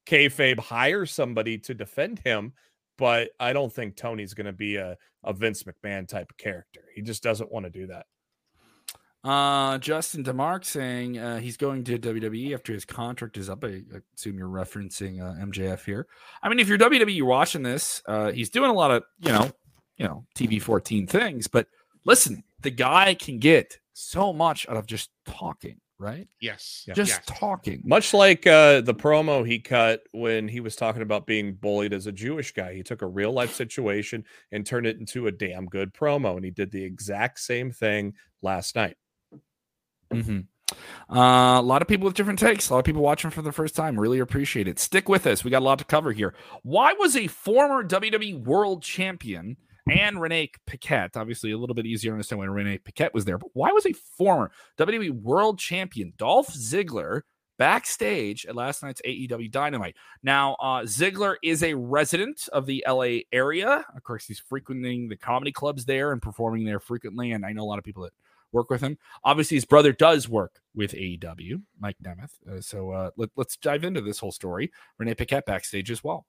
kayfabe 0.06 0.60
hire 0.60 1.06
somebody 1.06 1.58
to 1.58 1.74
defend 1.74 2.20
him, 2.20 2.53
but 3.00 3.29
I 3.39 3.53
don't 3.53 3.72
think 3.72 3.96
Tony's 3.96 4.34
going 4.34 4.46
to 4.46 4.53
be 4.53 4.75
a, 4.75 4.98
a 5.24 5.34
Vince 5.34 5.63
McMahon 5.63 6.08
type 6.08 6.29
of 6.29 6.38
character. 6.38 6.82
He 6.94 7.01
just 7.01 7.24
doesn't 7.24 7.51
want 7.51 7.65
to 7.65 7.72
do 7.72 7.88
that. 7.88 8.06
Uh, 9.24 9.77
Justin 9.79 10.24
Demark 10.24 10.63
saying 10.63 11.18
uh, 11.18 11.39
he's 11.39 11.58
going 11.58 11.84
to 11.86 11.98
WWE 11.98 12.53
after 12.53 12.74
his 12.74 12.86
contract 12.86 13.38
is 13.38 13.50
up. 13.50 13.63
I 13.63 13.82
assume 14.15 14.38
you're 14.38 14.48
referencing 14.48 15.22
uh, 15.22 15.44
MJF 15.46 15.84
here. 15.84 16.08
I 16.44 16.50
mean, 16.50 16.60
if 16.60 16.68
you're 16.68 16.77
WWE 16.77 17.24
watching 17.24 17.63
this, 17.63 18.01
uh, 18.06 18.32
he's 18.32 18.50
doing 18.50 18.70
a 18.70 18.74
lot 18.74 18.91
of 18.91 19.03
you 19.20 19.32
know, 19.32 19.51
you 19.98 20.06
know, 20.06 20.25
TV 20.36 20.62
14 20.62 21.08
things. 21.08 21.48
But 21.48 21.68
listen, 22.06 22.44
the 22.62 22.72
guy 22.72 23.13
can 23.13 23.39
get 23.39 23.79
so 23.94 24.32
much 24.32 24.68
out 24.70 24.77
of 24.77 24.86
just 24.86 25.10
talking, 25.25 25.82
right? 26.00 26.27
Yes. 26.39 26.86
Just 26.94 27.12
yes. 27.12 27.22
talking. 27.25 27.82
Much 27.86 28.13
like 28.13 28.48
uh, 28.48 28.82
the 28.82 28.96
promo 28.96 29.46
he 29.46 29.60
cut 29.60 30.01
when 30.12 30.48
he 30.48 30.62
was 30.62 30.75
talking 30.75 31.01
about 31.01 31.27
being 31.27 31.53
bullied 31.53 31.94
as 31.94 32.08
a 32.08 32.12
Jewish 32.12 32.53
guy, 32.53 32.74
he 32.74 32.82
took 32.82 33.01
a 33.01 33.08
real 33.08 33.34
life 33.34 33.53
situation 33.53 34.24
and 34.51 34.65
turned 34.65 34.88
it 34.88 34.98
into 34.98 35.27
a 35.27 35.32
damn 35.32 35.65
good 35.65 35.94
promo. 35.94 36.36
And 36.36 36.46
he 36.46 36.51
did 36.51 36.72
the 36.72 36.84
exact 36.84 37.39
same 37.39 37.72
thing 37.72 38.13
last 38.41 38.75
night. 38.75 38.96
hmm 40.12 40.39
Uh, 41.10 41.60
a 41.60 41.62
lot 41.62 41.82
of 41.82 41.88
people 41.88 42.06
with 42.06 42.15
different 42.15 42.39
takes. 42.39 42.70
A 42.70 42.74
lot 42.74 42.79
of 42.79 42.86
people 42.86 43.01
watching 43.01 43.32
for 43.32 43.41
the 43.41 43.51
first 43.51 43.75
time. 43.75 44.00
Really 44.00 44.20
appreciate 44.20 44.68
it. 44.68 44.79
Stick 44.79 45.10
with 45.10 45.27
us. 45.27 45.44
We 45.44 45.51
got 45.51 45.62
a 45.62 45.65
lot 45.65 45.79
to 45.79 45.86
cover 45.86 46.13
here. 46.13 46.34
Why 46.63 46.94
was 46.94 47.15
a 47.18 47.27
former 47.27 47.84
WWE 47.84 48.46
World 48.46 48.84
Champion 48.84 49.58
and 49.91 50.22
Renee 50.22 50.51
Paquette, 50.65 51.17
obviously 51.17 51.51
a 51.51 51.58
little 51.58 51.74
bit 51.74 51.86
easier 51.86 52.12
to 52.12 52.13
understand 52.13 52.39
when 52.39 52.50
Renee 52.50 52.79
Paquette 52.79 53.13
was 53.13 53.25
there, 53.25 53.38
but 53.38 53.50
why 53.53 53.72
was 53.72 53.86
a 53.86 53.93
former 53.93 54.51
WWE 54.77 55.12
World 55.12 55.60
Champion 55.60 56.13
Dolph 56.17 56.53
Ziggler 56.53 57.22
backstage 57.58 58.46
at 58.46 58.55
last 58.55 58.84
night's 58.84 59.01
AEW 59.05 59.51
Dynamite? 59.51 59.96
Now, 60.24 60.55
uh, 60.55 60.81
Ziggler 60.81 61.36
is 61.43 61.63
a 61.63 61.74
resident 61.74 62.48
of 62.53 62.65
the 62.65 62.84
LA 62.88 63.22
area. 63.31 63.86
Of 63.96 64.03
course, 64.03 64.25
he's 64.25 64.39
frequenting 64.39 65.10
the 65.10 65.17
comedy 65.17 65.51
clubs 65.51 65.86
there 65.86 66.12
and 66.12 66.22
performing 66.22 66.65
there 66.65 66.79
frequently. 66.79 67.31
And 67.31 67.46
I 67.46 67.51
know 67.53 67.63
a 67.63 67.65
lot 67.69 67.79
of 67.79 67.84
people 67.84 68.03
that 68.03 68.13
work 68.51 68.69
with 68.69 68.81
him. 68.81 68.98
Obviously, 69.24 69.55
his 69.55 69.65
brother 69.65 69.93
does 69.93 70.27
work 70.27 70.60
with 70.74 70.93
AEW, 70.93 71.62
Mike 71.79 71.98
Nemeth. 72.03 72.31
Uh, 72.50 72.62
so 72.62 72.91
uh, 72.91 73.12
let, 73.17 73.29
us 73.38 73.58
dive 73.58 73.84
into 73.84 74.01
this 74.01 74.19
whole 74.19 74.31
story. 74.31 74.72
Renee 74.98 75.15
Paquette 75.15 75.46
backstage 75.46 75.91
as 75.91 76.03
well. 76.03 76.25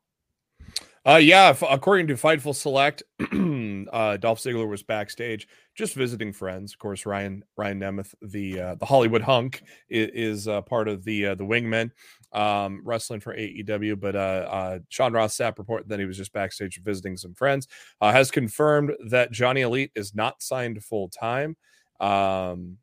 Uh, 1.06 1.16
yeah, 1.16 1.48
f- 1.48 1.62
according 1.68 2.06
to 2.06 2.14
Fightful 2.14 2.54
Select, 2.54 3.02
uh, 3.20 4.16
Dolph 4.18 4.38
Ziggler 4.38 4.68
was 4.68 4.82
backstage 4.82 5.48
just 5.74 5.94
visiting 5.94 6.30
friends. 6.30 6.74
Of 6.74 6.78
course, 6.78 7.06
Ryan 7.06 7.42
Ryan 7.56 7.80
Nemeth, 7.80 8.14
the 8.20 8.60
uh, 8.60 8.74
the 8.74 8.84
Hollywood 8.84 9.22
hunk, 9.22 9.62
is, 9.88 10.10
is 10.12 10.48
uh, 10.48 10.60
part 10.60 10.88
of 10.88 11.02
the 11.04 11.28
uh, 11.28 11.34
the 11.36 11.44
Wingmen, 11.44 11.90
um, 12.32 12.82
wrestling 12.84 13.20
for 13.20 13.34
AEW. 13.34 13.98
But 13.98 14.14
uh, 14.14 14.80
Sean 14.90 15.14
Ross 15.14 15.34
Sapp 15.34 15.56
reported 15.56 15.88
that 15.88 16.00
he 16.00 16.04
was 16.04 16.18
just 16.18 16.34
backstage 16.34 16.78
visiting 16.84 17.16
some 17.16 17.32
friends. 17.32 17.66
Has 18.02 18.30
confirmed 18.30 18.92
that 19.08 19.32
Johnny 19.32 19.62
Elite 19.62 19.92
is 19.94 20.14
not 20.14 20.42
signed 20.42 20.84
full 20.84 21.08
time. 21.08 21.56
Um, 21.98 22.76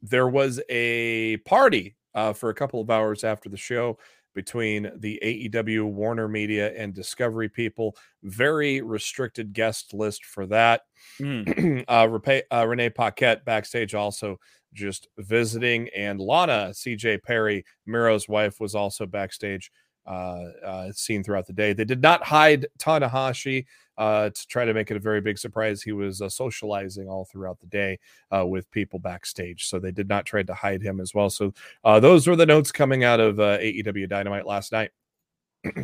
there 0.00 0.28
was 0.28 0.62
a 0.70 1.36
party 1.38 1.94
for 2.34 2.48
a 2.48 2.54
couple 2.54 2.80
of 2.80 2.90
hours 2.90 3.22
after 3.22 3.50
the 3.50 3.58
show 3.58 3.98
between 4.40 4.90
the 4.96 5.20
AEW, 5.22 5.84
Warner 5.84 6.26
Media, 6.26 6.72
and 6.74 6.94
Discovery 6.94 7.50
people. 7.50 7.94
Very 8.22 8.80
restricted 8.80 9.52
guest 9.52 9.92
list 9.92 10.24
for 10.24 10.46
that. 10.46 10.80
Mm. 11.20 11.84
uh, 11.88 12.06
Repe- 12.06 12.44
uh, 12.50 12.66
Renee 12.66 12.88
Paquette 12.88 13.44
backstage 13.44 13.94
also 13.94 14.38
just 14.72 15.08
visiting, 15.18 15.90
and 15.94 16.18
Lana 16.18 16.70
CJ 16.72 17.22
Perry, 17.22 17.66
Miro's 17.86 18.30
wife, 18.30 18.60
was 18.60 18.74
also 18.74 19.04
backstage. 19.04 19.70
Uh, 20.06 20.48
uh, 20.64 20.92
seen 20.92 21.22
throughout 21.22 21.46
the 21.46 21.52
day. 21.52 21.74
They 21.74 21.84
did 21.84 22.00
not 22.00 22.24
hide 22.24 22.66
Tanahashi 22.78 23.66
uh, 24.00 24.30
to 24.30 24.46
try 24.46 24.64
to 24.64 24.72
make 24.72 24.90
it 24.90 24.96
a 24.96 25.00
very 25.00 25.20
big 25.20 25.38
surprise. 25.38 25.82
He 25.82 25.92
was 25.92 26.22
uh, 26.22 26.30
socializing 26.30 27.06
all 27.06 27.26
throughout 27.26 27.60
the 27.60 27.66
day 27.66 27.98
uh, 28.34 28.46
with 28.46 28.70
people 28.70 28.98
backstage, 28.98 29.68
so 29.68 29.78
they 29.78 29.92
did 29.92 30.08
not 30.08 30.24
try 30.24 30.42
to 30.42 30.54
hide 30.54 30.82
him 30.82 31.00
as 31.00 31.14
well. 31.14 31.28
So 31.28 31.52
uh, 31.84 32.00
those 32.00 32.26
were 32.26 32.34
the 32.34 32.46
notes 32.46 32.72
coming 32.72 33.04
out 33.04 33.20
of 33.20 33.38
uh, 33.38 33.58
AEW 33.58 34.08
Dynamite 34.08 34.46
last 34.46 34.72
night. 34.72 34.90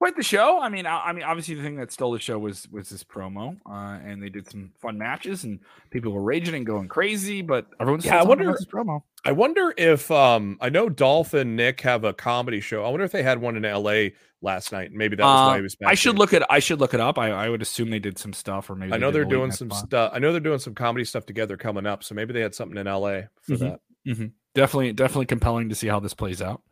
Quite 0.00 0.14
the 0.16 0.22
show. 0.22 0.60
I 0.60 0.68
mean, 0.68 0.86
I, 0.86 1.06
I 1.06 1.12
mean, 1.12 1.24
obviously 1.24 1.56
the 1.56 1.62
thing 1.62 1.74
that 1.76 1.90
stole 1.90 2.12
the 2.12 2.20
show 2.20 2.38
was 2.38 2.68
was 2.70 2.88
this 2.88 3.02
promo, 3.02 3.56
uh, 3.68 3.98
and 4.04 4.22
they 4.22 4.28
did 4.28 4.48
some 4.48 4.70
fun 4.80 4.96
matches, 4.96 5.42
and 5.42 5.58
people 5.90 6.12
were 6.12 6.22
raging 6.22 6.54
and 6.54 6.64
going 6.64 6.86
crazy. 6.86 7.42
But 7.42 7.66
everyone's 7.80 8.04
Yeah, 8.04 8.20
I 8.20 8.22
wonder- 8.22 8.52
this 8.52 8.64
promo. 8.64 9.02
I 9.24 9.32
wonder 9.32 9.74
if 9.76 10.08
um 10.12 10.56
I 10.60 10.68
know 10.68 10.88
Dolph 10.88 11.34
and 11.34 11.56
Nick 11.56 11.80
have 11.80 12.04
a 12.04 12.12
comedy 12.12 12.60
show. 12.60 12.84
I 12.84 12.90
wonder 12.90 13.04
if 13.04 13.10
they 13.10 13.24
had 13.24 13.40
one 13.40 13.56
in 13.56 13.64
LA 13.64 14.10
last 14.40 14.70
night. 14.70 14.92
Maybe 14.92 15.16
that 15.16 15.24
was 15.24 15.40
Uh, 15.40 15.50
why 15.50 15.56
he 15.56 15.62
was 15.62 15.74
back. 15.74 15.88
I 15.90 15.94
should 15.94 16.16
look 16.16 16.32
at. 16.32 16.46
I 16.48 16.60
should 16.60 16.78
look 16.78 16.94
it 16.94 17.00
up. 17.00 17.18
I, 17.18 17.32
I 17.32 17.48
would 17.48 17.60
assume 17.60 17.90
they 17.90 17.98
did 17.98 18.18
some 18.18 18.32
stuff, 18.32 18.70
or 18.70 18.76
maybe 18.76 18.92
I 18.92 18.98
know 18.98 19.08
did 19.10 19.16
they're 19.16 19.24
doing 19.24 19.50
some 19.50 19.72
stuff. 19.72 20.12
I 20.14 20.20
know 20.20 20.30
they're 20.30 20.40
doing 20.40 20.60
some 20.60 20.76
comedy 20.76 21.04
stuff 21.04 21.26
together 21.26 21.56
coming 21.56 21.86
up. 21.86 22.04
So 22.04 22.14
maybe 22.14 22.32
they 22.32 22.40
had 22.40 22.54
something 22.54 22.78
in 22.78 22.86
LA 22.86 23.22
for 23.42 23.54
Mhm. 23.54 23.58
that. 23.58 23.80
Mhm. 24.06 24.30
Definitely, 24.58 24.92
definitely 24.92 25.26
compelling 25.26 25.68
to 25.68 25.76
see 25.76 25.86
how 25.86 26.00
this 26.00 26.14
plays 26.14 26.42
out. 26.42 26.62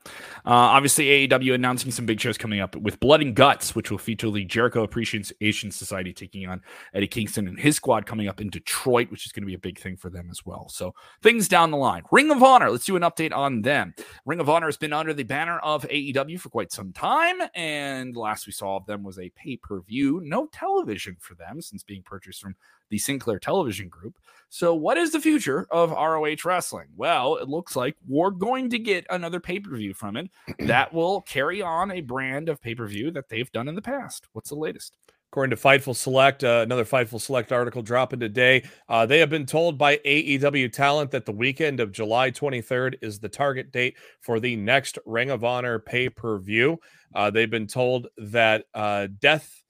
Uh, 0.44 0.74
obviously, 0.74 1.28
AEW 1.28 1.54
announcing 1.54 1.92
some 1.92 2.04
big 2.04 2.18
shows 2.18 2.36
coming 2.36 2.58
up 2.58 2.74
with 2.74 2.98
Blood 2.98 3.22
and 3.22 3.32
Guts, 3.32 3.76
which 3.76 3.92
will 3.92 3.98
feature 3.98 4.28
the 4.28 4.44
Jericho 4.44 4.82
Appreciation 4.82 5.70
Society 5.70 6.12
taking 6.12 6.48
on 6.48 6.62
Eddie 6.94 7.06
Kingston 7.06 7.46
and 7.46 7.56
his 7.56 7.76
squad 7.76 8.04
coming 8.04 8.26
up 8.26 8.40
in 8.40 8.50
Detroit, 8.50 9.08
which 9.12 9.24
is 9.24 9.30
going 9.30 9.44
to 9.44 9.46
be 9.46 9.54
a 9.54 9.58
big 9.58 9.78
thing 9.78 9.96
for 9.96 10.10
them 10.10 10.26
as 10.32 10.44
well. 10.44 10.68
So 10.68 10.96
things 11.22 11.46
down 11.46 11.70
the 11.70 11.76
line. 11.76 12.02
Ring 12.10 12.32
of 12.32 12.42
Honor, 12.42 12.72
let's 12.72 12.86
do 12.86 12.96
an 12.96 13.02
update 13.02 13.32
on 13.32 13.62
them. 13.62 13.94
Ring 14.24 14.40
of 14.40 14.48
Honor 14.48 14.66
has 14.66 14.76
been 14.76 14.92
under 14.92 15.14
the 15.14 15.22
banner 15.22 15.60
of 15.60 15.84
AEW 15.84 16.40
for 16.40 16.48
quite 16.48 16.72
some 16.72 16.92
time, 16.92 17.36
and 17.54 18.16
last 18.16 18.48
we 18.48 18.52
saw 18.52 18.78
of 18.78 18.86
them 18.86 19.04
was 19.04 19.20
a 19.20 19.30
pay 19.36 19.58
per 19.58 19.80
view, 19.80 20.20
no 20.24 20.48
television 20.48 21.16
for 21.20 21.36
them 21.36 21.60
since 21.60 21.84
being 21.84 22.02
purchased 22.02 22.42
from 22.42 22.56
the 22.90 22.98
Sinclair 22.98 23.38
Television 23.38 23.88
Group. 23.88 24.16
So, 24.56 24.74
what 24.74 24.96
is 24.96 25.12
the 25.12 25.20
future 25.20 25.66
of 25.70 25.90
ROH 25.90 26.36
wrestling? 26.46 26.86
Well, 26.96 27.36
it 27.36 27.46
looks 27.46 27.76
like 27.76 27.94
we're 28.08 28.30
going 28.30 28.70
to 28.70 28.78
get 28.78 29.04
another 29.10 29.38
pay 29.38 29.60
per 29.60 29.76
view 29.76 29.92
from 29.92 30.16
it 30.16 30.30
that 30.60 30.94
will 30.94 31.20
carry 31.20 31.60
on 31.60 31.90
a 31.90 32.00
brand 32.00 32.48
of 32.48 32.62
pay 32.62 32.74
per 32.74 32.86
view 32.86 33.10
that 33.10 33.28
they've 33.28 33.52
done 33.52 33.68
in 33.68 33.74
the 33.74 33.82
past. 33.82 34.28
What's 34.32 34.48
the 34.48 34.54
latest? 34.54 34.96
According 35.30 35.54
to 35.54 35.62
Fightful 35.62 35.94
Select, 35.94 36.42
uh, 36.42 36.60
another 36.64 36.86
Fightful 36.86 37.20
Select 37.20 37.52
article 37.52 37.82
dropping 37.82 38.18
today. 38.18 38.64
Uh, 38.88 39.04
they 39.04 39.18
have 39.18 39.28
been 39.28 39.44
told 39.44 39.76
by 39.76 39.98
AEW 39.98 40.72
talent 40.72 41.10
that 41.10 41.26
the 41.26 41.32
weekend 41.32 41.78
of 41.78 41.92
July 41.92 42.30
23rd 42.30 42.94
is 43.02 43.18
the 43.18 43.28
target 43.28 43.70
date 43.72 43.98
for 44.22 44.40
the 44.40 44.56
next 44.56 44.98
Ring 45.04 45.28
of 45.28 45.44
Honor 45.44 45.78
pay 45.78 46.08
per 46.08 46.38
view. 46.38 46.78
Uh, 47.14 47.30
they've 47.30 47.50
been 47.50 47.66
told 47.66 48.06
that 48.16 48.64
uh, 48.72 49.08
Death 49.20 49.62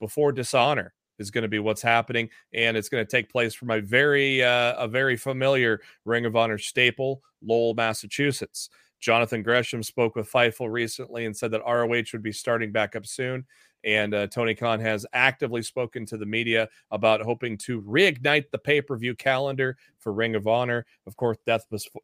Before 0.00 0.32
Dishonor 0.32 0.92
is 1.18 1.30
going 1.30 1.42
to 1.42 1.48
be 1.48 1.58
what's 1.58 1.82
happening, 1.82 2.28
and 2.52 2.76
it's 2.76 2.88
going 2.88 3.04
to 3.04 3.10
take 3.10 3.30
place 3.30 3.54
from 3.54 3.70
a 3.70 3.80
very 3.80 4.42
uh, 4.42 4.74
a 4.76 4.88
very 4.88 5.16
familiar 5.16 5.80
Ring 6.04 6.26
of 6.26 6.36
Honor 6.36 6.58
staple, 6.58 7.22
Lowell, 7.42 7.74
Massachusetts. 7.74 8.70
Jonathan 9.00 9.42
Gresham 9.42 9.82
spoke 9.82 10.16
with 10.16 10.30
Fightful 10.30 10.72
recently 10.72 11.26
and 11.26 11.36
said 11.36 11.50
that 11.50 11.62
ROH 11.66 12.04
would 12.12 12.22
be 12.22 12.32
starting 12.32 12.72
back 12.72 12.96
up 12.96 13.04
soon. 13.04 13.44
And 13.84 14.14
uh, 14.14 14.28
Tony 14.28 14.54
Khan 14.54 14.80
has 14.80 15.04
actively 15.12 15.60
spoken 15.60 16.06
to 16.06 16.16
the 16.16 16.24
media 16.24 16.70
about 16.90 17.20
hoping 17.20 17.58
to 17.58 17.82
reignite 17.82 18.50
the 18.50 18.58
pay 18.58 18.80
per 18.80 18.96
view 18.96 19.14
calendar 19.14 19.76
for 19.98 20.12
Ring 20.12 20.34
of 20.34 20.46
Honor. 20.46 20.86
Of 21.06 21.16
course, 21.16 21.36
Death 21.44 21.66
Before. 21.70 22.00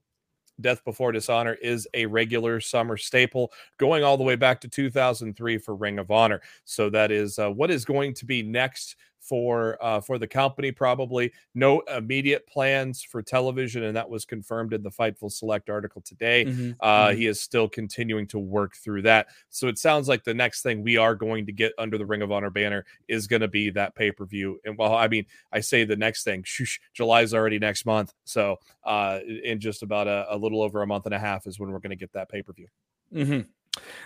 Death 0.61 0.85
Before 0.85 1.12
Dishonor 1.12 1.55
is 1.55 1.88
a 1.94 2.07
regular 2.07 2.61
summer 2.61 2.96
staple 2.96 3.53
going 3.79 4.05
all 4.05 4.16
the 4.16 4.25
way 4.25 4.37
back 4.37 4.61
to 4.61 4.68
2003 4.68 5.59
for 5.59 5.75
Ring 5.75 5.99
of 5.99 6.11
Honor. 6.11 6.40
So 6.64 6.90
that 6.90 7.11
is 7.11 7.38
uh, 7.38 7.51
what 7.51 7.70
is 7.70 7.85
going 7.85 8.14
to 8.14 8.27
be 8.27 8.42
next 8.42 8.96
for 9.20 9.78
uh, 9.80 10.00
for 10.00 10.18
the 10.18 10.26
company. 10.26 10.72
Probably 10.72 11.33
no 11.54 11.80
immediate 11.80 12.46
plans 12.46 13.02
for 13.02 13.22
television, 13.22 13.85
and 13.85 13.96
that 13.96 14.09
was 14.09 14.24
confirmed 14.24 14.72
in 14.72 14.83
the 14.83 14.90
Fightful 14.90 15.30
Select 15.30 15.70
article 15.70 16.02
today. 16.02 16.46
Mhm, 16.46 16.76
Uh, 16.80 17.09
mhm. 17.09 17.16
He 17.16 17.26
is 17.26 17.40
still 17.40 17.68
continuing 17.68 18.26
to 18.28 18.38
work 18.38 18.74
through 18.76 19.02
that. 19.02 19.28
So 19.50 19.68
it 19.68 19.78
sounds 19.78 20.09
like 20.09 20.24
the 20.24 20.35
next 20.35 20.62
thing 20.62 20.83
we 20.83 20.96
are 20.96 21.14
going 21.14 21.46
to 21.46 21.52
get 21.52 21.72
under 21.78 21.98
the 21.98 22.06
Ring 22.06 22.22
of 22.22 22.33
Honor 22.33 22.50
banner 22.50 22.85
is 23.09 23.26
going 23.26 23.42
to 23.42 23.48
be 23.48 23.70
that 23.70 23.94
pay 23.94 24.11
per 24.11 24.24
view. 24.24 24.59
And 24.64 24.76
well, 24.76 24.94
I 24.94 25.09
mean, 25.09 25.26
I 25.52 25.61
say 25.61 25.85
the 25.85 25.96
next 25.96 26.24
thing. 26.24 26.42
Shush, 26.44 26.80
July's 26.94 27.35
already 27.35 27.59
next 27.59 27.85
month, 27.87 28.12
so 28.24 28.59
uh, 28.85 29.20
in 29.44 29.61
just 29.61 29.83
about 29.83 30.09
a, 30.09 30.26
a 30.30 30.37
little 30.37 30.62
over 30.62 30.83
a 30.83 30.87
month 30.87 31.06
and 31.06 31.14
a 31.14 31.18
half 31.18 31.46
is 31.46 31.61
when 31.61 31.70
we're 31.70 31.78
going 31.78 31.90
to 31.90 31.96
get 31.96 32.12
that 32.14 32.28
pay 32.28 32.42
per 32.42 32.52
view. 32.52 32.68
Mm-hmm. 33.14 33.40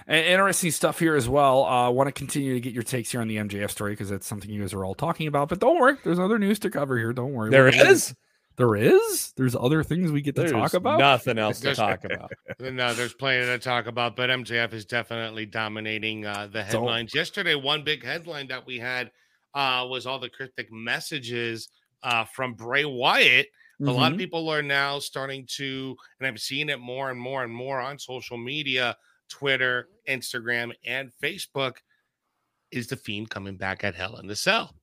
Interesting 0.09 0.71
stuff 0.71 0.99
here 0.99 1.15
as 1.17 1.29
well. 1.29 1.65
I 1.65 1.87
uh, 1.87 1.91
want 1.91 2.09
to 2.09 2.13
continue 2.13 2.55
to 2.55 2.61
get 2.61 2.73
your 2.75 2.83
takes 2.83 3.11
here 3.11 3.21
on 3.21 3.29
the 3.29 3.37
MJF 3.37 3.71
story 3.71 3.93
because 3.93 4.11
that's 4.11 4.27
something 4.27 4.51
you 4.51 4.61
guys 4.61 4.75
are 4.75 4.85
all 4.85 4.95
talking 4.95 5.27
about. 5.27 5.49
But 5.49 5.61
don't 5.61 5.79
worry, 5.81 5.97
there's 6.05 6.19
other 6.19 6.39
news 6.39 6.59
to 6.61 6.71
cover 6.71 6.99
here. 6.99 7.13
Don't 7.13 7.33
worry. 7.33 7.51
There 7.51 7.65
We're 7.65 7.71
gonna- 7.73 7.91
is. 7.91 8.15
There 8.57 8.77
is. 8.77 9.33
There's 9.37 9.57
other 9.57 9.83
things 9.83 10.13
we 10.13 10.21
get 10.21 10.37
to 10.37 10.49
talk 10.49 10.75
about. 10.75 11.01
nothing 11.01 11.39
else 11.39 11.59
to 11.61 11.75
talk 11.75 12.05
about. 12.05 12.31
No, 12.61 12.95
there's 12.95 13.13
plenty 13.15 13.45
to 13.47 13.59
talk 13.59 13.87
about, 13.89 14.15
but 14.15 14.31
MJF 14.31 14.73
is 14.73 14.85
definitely 14.85 15.45
dominating 15.47 16.25
uh, 16.25 16.47
the 16.53 16.61
So- 16.69 16.79
headlines. 16.79 17.15
Yesterday, 17.15 17.57
one 17.57 17.83
big 17.83 18.05
headline 18.05 18.47
that 18.49 18.65
we 18.65 18.79
had 18.79 19.11
uh, 19.55 19.87
was 19.89 20.07
all 20.07 20.19
the 20.21 20.29
cryptic 20.29 20.71
messages 20.71 21.69
uh, 22.05 22.25
from 22.27 22.55
Bray 22.55 22.85
Wyatt. 22.85 23.47
A 23.81 23.85
lot 23.91 24.13
of 24.13 24.17
Mhm. 24.17 24.21
people 24.21 24.49
are 24.51 24.63
now 24.63 25.01
starting 25.01 25.47
to, 25.57 25.97
and 26.21 26.29
I'm 26.29 26.37
seeing 26.37 26.69
it 26.69 26.79
more 26.79 27.11
and 27.11 27.19
more 27.19 27.43
and 27.43 27.53
more 27.53 27.81
on 27.81 27.99
social 27.99 28.39
media, 28.39 28.97
Twitter, 29.29 29.89
Instagram, 30.09 30.73
and 30.85 31.11
Facebook. 31.23 31.77
Is 32.71 32.89
the 32.89 32.97
fiend 32.97 33.31
coming 33.31 33.57
back 33.57 33.85
at 33.85 33.95
Hell 33.95 34.17
in 34.17 34.27
the 34.27 34.35
Cell? 34.37 34.75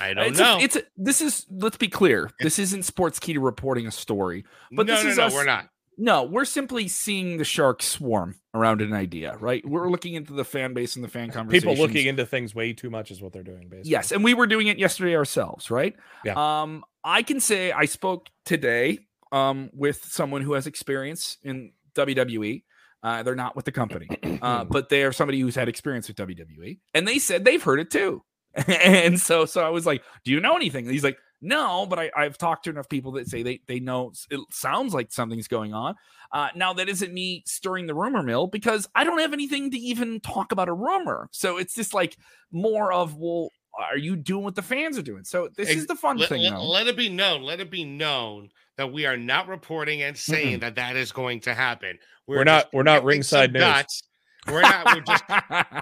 I 0.00 0.14
don't 0.14 0.28
it's 0.28 0.38
know. 0.38 0.56
A, 0.56 0.60
it's 0.60 0.76
a, 0.76 0.82
this 0.96 1.20
is. 1.20 1.46
Let's 1.50 1.76
be 1.76 1.88
clear. 1.88 2.30
This 2.40 2.58
isn't 2.58 2.82
Sportskeeda 2.82 3.42
reporting 3.42 3.86
a 3.86 3.90
story. 3.90 4.44
but 4.72 4.86
no, 4.86 4.94
this 4.94 5.04
no, 5.04 5.10
is 5.10 5.16
no, 5.18 5.24
us- 5.24 5.34
we're 5.34 5.44
not. 5.44 5.68
No, 5.96 6.24
we're 6.24 6.44
simply 6.44 6.88
seeing 6.88 7.36
the 7.36 7.44
sharks 7.44 7.84
swarm 7.86 8.34
around 8.52 8.80
an 8.82 8.92
idea, 8.92 9.36
right? 9.36 9.64
We're 9.64 9.88
looking 9.88 10.14
into 10.14 10.32
the 10.32 10.44
fan 10.44 10.74
base 10.74 10.96
and 10.96 11.04
the 11.04 11.08
fan 11.08 11.30
conversation. 11.30 11.68
People 11.68 11.80
looking 11.80 12.06
into 12.06 12.26
things 12.26 12.52
way 12.52 12.72
too 12.72 12.90
much 12.90 13.12
is 13.12 13.22
what 13.22 13.32
they're 13.32 13.44
doing. 13.44 13.68
Basically, 13.68 13.92
Yes, 13.92 14.10
and 14.10 14.24
we 14.24 14.34
were 14.34 14.48
doing 14.48 14.66
it 14.66 14.76
yesterday 14.76 15.14
ourselves, 15.14 15.70
right? 15.70 15.94
Yeah. 16.24 16.62
Um, 16.62 16.84
I 17.04 17.22
can 17.22 17.38
say 17.38 17.70
I 17.70 17.84
spoke 17.84 18.28
today 18.44 19.00
um 19.30 19.70
with 19.72 20.04
someone 20.04 20.42
who 20.42 20.54
has 20.54 20.66
experience 20.66 21.38
in 21.44 21.72
WWE. 21.94 22.64
Uh, 23.04 23.22
they're 23.22 23.34
not 23.34 23.54
with 23.54 23.66
the 23.66 23.72
company, 23.72 24.08
uh, 24.40 24.64
but 24.70 24.88
they 24.88 25.04
are 25.04 25.12
somebody 25.12 25.38
who's 25.38 25.54
had 25.54 25.68
experience 25.68 26.08
with 26.08 26.16
WWE, 26.16 26.78
and 26.94 27.06
they 27.06 27.18
said 27.18 27.44
they've 27.44 27.62
heard 27.62 27.78
it 27.78 27.90
too. 27.90 28.22
and 28.66 29.20
so, 29.20 29.44
so 29.44 29.62
I 29.62 29.68
was 29.68 29.84
like, 29.84 30.02
"Do 30.24 30.32
you 30.32 30.40
know 30.40 30.56
anything?" 30.56 30.86
And 30.86 30.92
he's 30.92 31.04
like, 31.04 31.18
"No," 31.42 31.84
but 31.84 31.98
I, 31.98 32.10
I've 32.16 32.38
talked 32.38 32.64
to 32.64 32.70
enough 32.70 32.88
people 32.88 33.12
that 33.12 33.28
say 33.28 33.42
they 33.42 33.60
they 33.68 33.78
know 33.78 34.12
it 34.30 34.40
sounds 34.50 34.94
like 34.94 35.12
something's 35.12 35.48
going 35.48 35.74
on. 35.74 35.96
Uh, 36.32 36.48
now 36.56 36.72
that 36.72 36.88
isn't 36.88 37.12
me 37.12 37.42
stirring 37.46 37.86
the 37.86 37.94
rumor 37.94 38.22
mill 38.22 38.46
because 38.46 38.88
I 38.94 39.04
don't 39.04 39.18
have 39.18 39.34
anything 39.34 39.70
to 39.72 39.78
even 39.78 40.20
talk 40.20 40.50
about 40.50 40.70
a 40.70 40.72
rumor. 40.72 41.28
So 41.30 41.58
it's 41.58 41.74
just 41.74 41.92
like 41.92 42.16
more 42.52 42.90
of 42.90 43.16
well, 43.16 43.50
are 43.78 43.96
you 43.98 44.16
doing 44.16 44.44
what 44.44 44.54
the 44.54 44.62
fans 44.62 44.96
are 44.98 45.02
doing? 45.02 45.24
So 45.24 45.48
this 45.56 45.68
is 45.70 45.86
the 45.86 45.96
fun 45.96 46.16
let, 46.18 46.28
thing. 46.28 46.42
let- 46.42 46.60
let 46.60 46.86
it 46.86 46.96
be 46.96 47.08
known. 47.08 47.42
Let 47.42 47.60
it 47.60 47.70
be 47.70 47.84
known 47.84 48.50
that 48.76 48.92
we 48.92 49.06
are 49.06 49.16
not 49.16 49.48
reporting 49.48 50.02
and 50.02 50.16
saying 50.16 50.60
that 50.60 50.74
that 50.76 50.96
is 50.96 51.12
going 51.12 51.40
to 51.42 51.54
happen. 51.54 51.98
We're 52.26 52.44
not- 52.44 52.72
we're 52.72 52.82
not 52.84 53.04
ringside 53.04 53.52
news. 53.52 53.60
dots. 53.62 54.02
We're 54.46 54.60
not. 54.60 54.84
We're 54.94 55.00
just. 55.00 55.24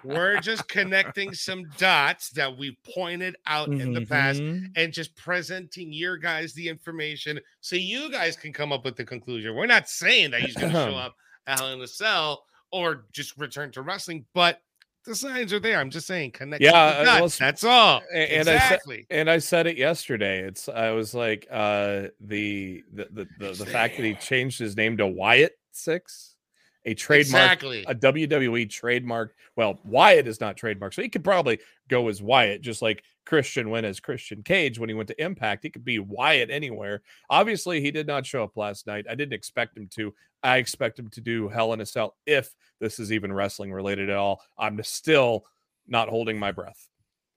we're 0.05 0.41
just 0.41 0.69
connecting 0.69 1.35
some 1.35 1.65
dots 1.79 2.31
that 2.31 2.57
we 2.57 2.79
pointed 2.95 3.35
out 3.47 3.67
in 3.69 3.93
the 3.93 4.07
past, 4.07 4.41
Mhm. 4.41 4.71
and 4.77 4.93
just 4.93 5.17
presenting 5.17 5.93
your 5.93 6.17
guys 6.17 6.53
the 6.55 6.69
information 6.69 7.41
so 7.61 7.75
you 7.75 8.09
guys 8.11 8.37
can 8.37 8.53
come 8.53 8.71
up 8.73 8.85
with 8.85 8.95
the 8.95 9.05
conclusion. 9.05 9.57
We're 9.57 9.67
not 9.67 9.89
saying 9.89 10.31
that 10.31 10.43
he's 10.43 10.55
going 10.55 10.73
to 10.73 10.79
show 10.79 10.95
up 10.97 11.17
at 11.49 11.59
Hell 11.59 11.73
in 11.73 11.81
a 11.81 11.89
Cell 11.89 12.45
or 12.71 13.07
just 13.13 13.37
return 13.37 13.73
to 13.73 13.83
wrestling, 13.83 14.27
but 14.33 14.61
the 15.05 15.15
signs 15.15 15.53
are 15.53 15.61
there. 15.61 15.79
I'm 15.79 15.91
just 15.91 16.07
saying, 16.07 16.33
connect. 16.33 16.63
Yeah, 16.63 17.03
the 17.05 17.11
uh, 17.11 17.21
well, 17.21 17.29
that's 17.29 17.65
all. 17.65 18.03
and 18.15 18.43
I 18.43 18.45
said- 18.45 18.55
exactly. 18.57 19.07
and 19.11 19.31
I 19.31 19.39
said 19.39 19.67
it 19.67 19.77
yesterday. 19.77 20.41
It's 20.41 20.69
I 20.69 20.91
was 20.91 21.15
like 21.15 21.47
uh 21.51 22.09
the 22.21 22.83
the 22.93 23.09
the, 23.13 23.29
the, 23.39 23.53
the 23.53 23.67
fact 23.67 23.97
that 23.97 24.05
he 24.05 24.15
changed 24.15 24.59
his 24.59 24.77
name 24.77 24.97
to 24.99 25.07
Wyatt 25.07 25.53
Six, 25.73 26.37
a 26.85 26.95
trademark 26.95 27.53
Exactly. 27.63 27.85
a 27.89 27.95
WWE 27.95 28.69
trademark. 28.71 29.35
Well, 29.57 29.79
Wyatt 29.85 30.27
is 30.29 30.41
not 30.41 30.57
trademark, 30.57 30.93
so 30.93 31.03
he 31.03 31.09
could 31.09 31.25
probably 31.25 31.59
go 31.89 32.09
as 32.09 32.23
Wyatt, 32.23 32.61
just 32.63 32.83
like 32.83 33.03
Christian 33.25 33.71
went 33.71 33.87
as 33.87 34.01
Christian 34.01 34.43
Cage 34.43 34.79
when 34.79 34.89
he 34.89 34.95
went 34.95 35.09
to 35.09 35.23
Impact. 35.23 35.63
He 35.63 35.71
could 35.71 35.85
be 35.85 35.99
Wyatt 35.99 36.51
anywhere. 36.51 37.03
Obviously, 37.31 37.81
he 37.81 37.91
did 37.91 38.07
not 38.07 38.27
show 38.27 38.43
up 38.43 38.57
last 38.57 38.87
night. 38.87 39.07
I 39.09 39.15
didn't 39.15 39.33
expect 39.35 39.77
him 39.77 39.89
to. 39.95 40.15
I 40.43 40.57
expect 40.57 40.99
him 40.99 41.09
to 41.11 41.21
do 41.21 41.49
Hell 41.49 41.73
in 41.73 41.81
a 41.81 41.87
Cell 41.87 42.17
if 42.27 42.55
this 42.81 42.99
is 42.99 43.13
even 43.13 43.33
wrestling 43.33 43.73
related 43.73 44.11
at 44.11 44.17
all. 44.17 44.43
I'm 44.59 44.83
still 44.83 45.45
not 45.87 46.09
holding 46.09 46.39
my 46.39 46.53
breath. 46.53 46.89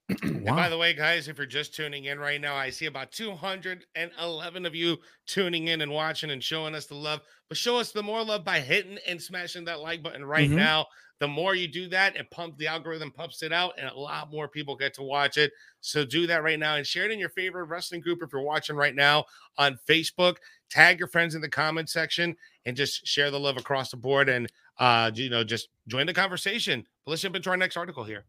And 0.22 0.44
by 0.44 0.68
the 0.68 0.78
way, 0.78 0.92
guys, 0.94 1.26
if 1.26 1.36
you're 1.36 1.46
just 1.46 1.74
tuning 1.74 2.04
in 2.04 2.20
right 2.20 2.40
now, 2.40 2.54
I 2.54 2.70
see 2.70 2.86
about 2.86 3.10
211 3.10 4.66
of 4.66 4.74
you 4.74 4.98
tuning 5.26 5.68
in 5.68 5.80
and 5.80 5.90
watching 5.90 6.30
and 6.30 6.42
showing 6.42 6.74
us 6.76 6.86
the 6.86 6.94
love. 6.94 7.20
But 7.48 7.58
show 7.58 7.76
us 7.76 7.90
the 7.92 8.02
more 8.04 8.24
love 8.24 8.44
by 8.44 8.60
hitting 8.60 8.98
and 9.06 9.20
smashing 9.20 9.64
that 9.64 9.80
like 9.80 10.02
button 10.02 10.24
right 10.24 10.48
Mhm. 10.48 10.54
now. 10.56 10.86
The 11.18 11.28
more 11.28 11.54
you 11.54 11.66
do 11.66 11.88
that, 11.88 12.16
it 12.16 12.30
pumps 12.30 12.58
the 12.58 12.66
algorithm 12.66 13.10
pumps 13.10 13.42
it 13.42 13.52
out, 13.52 13.74
and 13.78 13.88
a 13.88 13.98
lot 13.98 14.30
more 14.30 14.48
people 14.48 14.76
get 14.76 14.92
to 14.94 15.02
watch 15.02 15.38
it. 15.38 15.52
So 15.80 16.04
do 16.04 16.26
that 16.26 16.42
right 16.42 16.58
now 16.58 16.76
and 16.76 16.86
share 16.86 17.04
it 17.06 17.10
in 17.10 17.18
your 17.18 17.30
favorite 17.30 17.64
wrestling 17.64 18.00
group 18.02 18.22
if 18.22 18.32
you're 18.32 18.42
watching 18.42 18.76
right 18.76 18.94
now 18.94 19.24
on 19.56 19.78
Facebook. 19.88 20.36
Tag 20.68 20.98
your 20.98 21.08
friends 21.08 21.34
in 21.34 21.40
the 21.40 21.48
comment 21.48 21.88
section 21.88 22.36
and 22.66 22.76
just 22.76 23.06
share 23.06 23.30
the 23.30 23.40
love 23.40 23.56
across 23.56 23.90
the 23.90 23.96
board 23.96 24.28
and 24.28 24.48
uh 24.78 25.10
you 25.14 25.30
know 25.30 25.44
just 25.44 25.68
join 25.88 26.06
the 26.06 26.12
conversation. 26.12 26.84
But 27.04 27.12
let's 27.12 27.22
jump 27.22 27.36
into 27.36 27.50
our 27.50 27.56
next 27.56 27.76
article 27.76 28.04
here. 28.04 28.24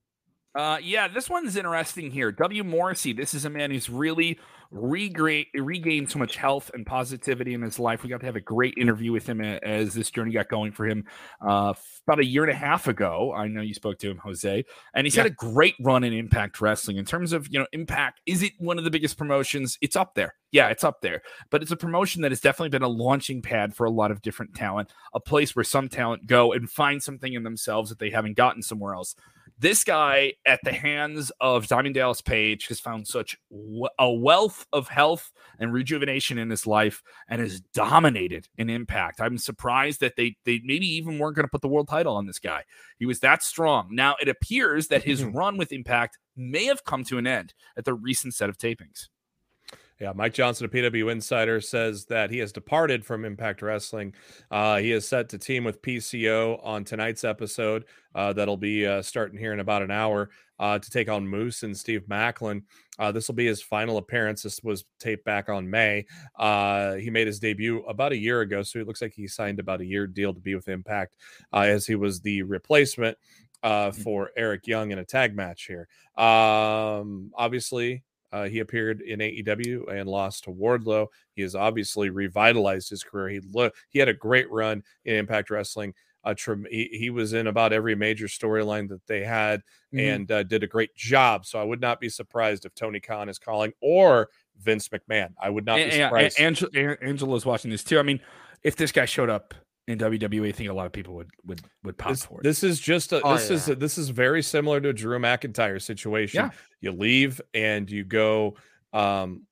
Uh, 0.56 0.78
yeah, 0.82 1.08
this 1.08 1.30
one's 1.30 1.56
interesting 1.56 2.10
here. 2.10 2.32
W. 2.32 2.64
Morrissey, 2.64 3.14
this 3.14 3.34
is 3.36 3.46
a 3.46 3.50
man 3.50 3.70
who's 3.70 3.90
really 3.90 4.40
regra- 4.74 5.46
regained 5.54 6.10
so 6.10 6.20
much 6.20 6.36
health 6.36 6.72
and 6.74 6.86
positivity 6.86 7.54
in 7.54 7.62
his 7.62 7.80
life. 7.80 8.04
We 8.04 8.10
got 8.10 8.22
to 8.22 8.26
have 8.26 8.36
a 8.36 8.42
great 8.42 8.74
interview 8.76 9.12
with 9.12 9.28
him 9.28 9.40
as 9.40 9.94
this 9.94 10.10
journey 10.10 10.32
got 10.32 10.50
going 10.50 10.72
for 10.72 10.88
him 10.88 11.06
uh, 11.46 11.74
about 12.08 12.20
a 12.20 12.26
year 12.26 12.44
and 12.44 12.52
a 12.52 12.56
half 12.56 12.88
ago. 12.88 13.34
I 13.36 13.48
know 13.48 13.62
you 13.62 13.74
spoke 13.74 14.00
to 14.00 14.10
him, 14.10 14.18
Jose, 14.18 14.66
and 14.94 15.06
he's 15.06 15.16
had 15.16 15.26
a 15.26 15.32
great 15.32 15.76
run 15.80 16.04
in 16.04 16.14
Impact 16.14 16.60
Wrestling. 16.60 16.98
In 16.98 17.06
terms 17.06 17.34
of 17.34 17.48
you 17.50 17.60
know 17.60 17.68
Impact, 17.72 18.22
is 18.26 18.42
it 18.42 18.54
one 18.58 18.78
of 18.78 18.84
the 18.84 18.92
biggest 18.92 19.18
promotions? 19.18 19.78
It's 19.82 19.96
up 19.96 20.16
there. 20.16 20.36
Yeah, 20.52 20.70
it's 20.70 20.84
up 20.84 21.02
there. 21.02 21.22
But 21.52 21.62
it's 21.62 21.72
a 21.72 21.78
promotion 21.78 22.22
that 22.24 22.32
has 22.32 22.42
definitely 22.42 22.70
been 22.70 22.82
a 22.82 22.88
launching 22.88 23.42
pad 23.42 23.76
for 23.76 23.86
a 23.86 23.92
lot 23.92 24.12
of 24.12 24.22
different 24.22 24.56
talent, 24.56 24.92
a 25.14 25.20
place 25.20 25.56
where 25.56 25.64
some 25.64 25.88
talent 25.88 26.26
go 26.26 26.52
and 26.54 26.70
find 26.70 27.04
something 27.04 27.34
in 27.34 27.44
themselves 27.44 27.90
that 27.90 28.00
they 28.00 28.10
haven't 28.10 28.38
gotten 28.38 28.62
somewhere 28.62 28.96
else 28.96 29.16
this 29.60 29.84
guy 29.84 30.34
at 30.46 30.60
the 30.64 30.72
hands 30.72 31.32
of 31.42 31.68
Diamond 31.68 31.96
Dallas 31.96 32.22
Page 32.22 32.68
has 32.68 32.80
found 32.80 33.08
such 33.08 33.36
w- 33.50 33.88
a 33.98 34.12
wealth 34.12 34.66
of 34.72 34.88
health 34.88 35.32
and 35.60 35.74
rejuvenation 35.74 36.38
in 36.38 36.50
his 36.50 36.68
life 36.68 37.02
and 37.28 37.42
has 37.42 37.62
dominated 37.74 38.48
in 38.58 38.70
impact. 38.70 39.20
I'm 39.20 39.38
surprised 39.38 40.00
that 40.02 40.16
they 40.16 40.36
they 40.46 40.62
maybe 40.64 40.88
even 40.88 41.18
weren't 41.18 41.36
going 41.36 41.46
to 41.46 41.52
put 41.52 41.62
the 41.62 41.68
world 41.68 41.88
title 41.88 42.16
on 42.16 42.28
this 42.28 42.40
guy. 42.40 42.64
He 43.00 43.06
was 43.06 43.20
that 43.22 43.42
strong. 43.42 43.90
Now 43.92 44.16
it 44.22 44.30
appears 44.30 44.88
that 44.88 45.04
his 45.04 45.24
run 45.24 45.58
with 45.58 45.72
impact 45.72 46.18
may 46.36 46.66
have 46.66 46.84
come 46.84 47.04
to 47.06 47.18
an 47.18 47.26
end 47.26 47.54
at 47.76 47.86
the 47.86 47.94
recent 47.94 48.36
set 48.36 48.50
of 48.50 48.58
tapings. 48.58 49.08
Yeah, 50.00 50.12
Mike 50.14 50.34
Johnson, 50.34 50.66
a 50.66 50.70
PW 50.70 51.12
Insider, 51.12 51.60
says 51.60 52.06
that 52.06 52.30
he 52.30 52.38
has 52.38 52.52
departed 52.52 53.04
from 53.04 53.26
Impact 53.26 53.64
Wrestling. 53.64 54.14
Uh, 54.52 54.78
he 54.78 54.92
is 54.92 55.08
set 55.08 55.30
to 55.30 55.40
team 55.40 55.64
with 55.64 55.82
PCO 55.82 56.64
on 56.64 56.84
tonight's 56.84 57.24
episode. 57.24 57.86
Uh, 58.14 58.32
that'll 58.34 58.58
be 58.58 58.86
uh, 58.86 59.02
starting 59.02 59.40
here 59.40 59.54
in 59.54 59.60
about 59.60 59.82
an 59.82 59.90
hour 59.90 60.30
uh, 60.60 60.78
to 60.78 60.90
take 60.92 61.10
on 61.10 61.28
Moose 61.28 61.64
and 61.64 61.76
Steve 61.76 62.04
Maclin. 62.08 62.62
Uh, 63.00 63.12
this 63.12 63.28
will 63.28 63.36
be 63.36 63.48
his 63.48 63.62
final 63.62 63.98
appearance. 63.98 64.44
This 64.44 64.62
was 64.64 64.86
taped 65.00 65.26
back 65.26 65.50
on 65.50 65.68
May. 65.68 66.06
Uh, 66.38 66.94
he 66.94 67.10
made 67.10 67.26
his 67.26 67.40
debut 67.40 67.84
about 67.86 68.12
a 68.12 68.18
year 68.18 68.42
ago, 68.42 68.62
so 68.62 68.80
it 68.80 68.88
looks 68.88 69.02
like 69.02 69.14
he 69.14 69.28
signed 69.28 69.60
about 69.60 69.82
a 69.82 69.86
year 69.86 70.06
deal 70.06 70.34
to 70.34 70.40
be 70.40 70.54
with 70.54 70.68
Impact, 70.68 71.16
uh, 71.54 71.62
as 71.62 71.88
he 71.88 71.96
was 71.96 72.22
the 72.22 72.44
replacement 72.44 73.18
uh, 73.64 73.92
for 73.92 74.32
Eric 74.38 74.68
Young 74.68 74.92
in 74.92 75.00
a 75.00 75.06
tag 75.06 75.36
match 75.36 75.66
here. 75.66 75.88
Um, 76.24 77.32
obviously, 77.36 78.04
uh, 78.32 78.46
he 78.46 78.60
appeared 78.60 79.02
in 79.02 79.20
AEW 79.20 79.92
and 79.92 80.10
lost 80.10 80.44
to 80.46 80.52
Wardlow. 80.52 81.08
He 81.36 81.42
has 81.44 81.56
obviously 81.56 82.10
revitalized 82.10 82.90
his 82.90 83.04
career. 83.04 83.30
He 83.30 83.40
lo- 83.54 83.72
he 83.90 84.00
had 84.00 84.10
a 84.10 84.14
great 84.14 84.50
run 84.52 84.84
in 85.06 85.16
Impact 85.16 85.50
Wrestling. 85.50 85.94
Uh, 86.24 86.34
trem- 86.36 86.66
he, 86.70 86.90
he 86.92 87.10
was 87.10 87.32
in 87.32 87.48
about 87.48 87.72
every 87.72 87.96
major 87.96 88.26
storyline 88.26 88.90
that 88.90 89.06
they 89.08 89.24
had 89.24 89.62
and 89.94 90.30
uh, 90.30 90.44
did 90.44 90.62
a 90.62 90.68
great 90.68 90.94
job. 90.94 91.46
So 91.46 91.58
I 91.58 91.64
would 91.64 91.80
not 91.80 92.02
be 92.02 92.10
surprised 92.10 92.66
if 92.66 92.76
Tony 92.76 93.00
Khan 93.00 93.30
is 93.30 93.40
calling 93.40 93.72
or 93.82 94.28
Vince 94.60 94.90
McMahon. 94.90 95.30
I 95.42 95.50
would 95.50 95.66
not 95.66 95.78
be 95.78 95.84
And- 95.84 95.94
and- 95.94 96.02
surprised. 96.10 96.40
Angela, 96.40 96.98
Angela's 97.02 97.46
watching 97.46 97.72
this 97.72 97.84
too. 97.84 97.98
I 97.98 98.04
mean, 98.04 98.20
if 98.64 98.76
this 98.76 98.92
guy 98.92 99.06
showed 99.06 99.30
up 99.30 99.54
in 99.88 100.00
WWE, 100.00 100.50
I 100.50 100.52
think 100.52 100.70
a 100.70 100.74
lot 100.74 100.86
of 100.86 100.92
people 100.92 101.14
would 101.16 101.30
would 101.46 101.62
would 101.86 101.98
pop 101.98 102.12
This, 102.12 102.26
for 102.26 102.42
it. 102.42 102.44
this 102.44 102.62
is 102.62 102.78
just 102.82 103.14
a, 103.14 103.22
Oh, 103.22 103.36
this 103.36 103.50
is 103.50 103.70
a, 103.70 103.76
this 103.76 103.98
is 103.98 104.10
very 104.10 104.44
similar 104.44 104.82
to 104.82 104.90
a 104.90 104.94
Drew 104.94 105.18
McIntyre 105.20 105.82
situation. 105.82 106.42
Yeah. 106.44 106.50
You 106.82 106.92
leave 106.92 107.42
and 107.54 107.90
you 107.90 108.04
go 108.04 108.56
um 108.94 109.44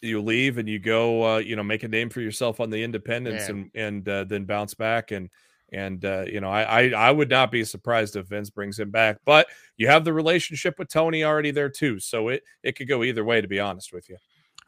you 0.00 0.22
leave 0.22 0.58
and 0.58 0.68
you 0.68 0.78
go 0.78 1.34
uh 1.34 1.38
you 1.38 1.56
know 1.56 1.62
make 1.62 1.82
a 1.82 1.88
name 1.88 2.08
for 2.08 2.20
yourself 2.20 2.60
on 2.60 2.70
the 2.70 2.82
independents 2.82 3.48
Man. 3.48 3.70
and 3.74 3.86
and 3.86 4.08
uh, 4.08 4.24
then 4.24 4.44
bounce 4.44 4.74
back 4.74 5.10
and 5.10 5.28
and 5.72 6.04
uh 6.04 6.24
you 6.26 6.40
know 6.40 6.50
I, 6.50 6.62
I 6.62 6.88
I 6.90 7.10
would 7.10 7.28
not 7.28 7.50
be 7.50 7.64
surprised 7.64 8.16
if 8.16 8.26
Vince 8.26 8.50
brings 8.50 8.78
him 8.78 8.90
back 8.90 9.18
but 9.24 9.48
you 9.76 9.88
have 9.88 10.04
the 10.04 10.12
relationship 10.12 10.78
with 10.78 10.88
Tony 10.88 11.24
already 11.24 11.50
there 11.50 11.68
too 11.68 11.98
so 11.98 12.28
it 12.28 12.42
it 12.62 12.76
could 12.76 12.88
go 12.88 13.02
either 13.02 13.24
way 13.24 13.40
to 13.40 13.48
be 13.48 13.60
honest 13.60 13.92
with 13.92 14.08
you 14.08 14.16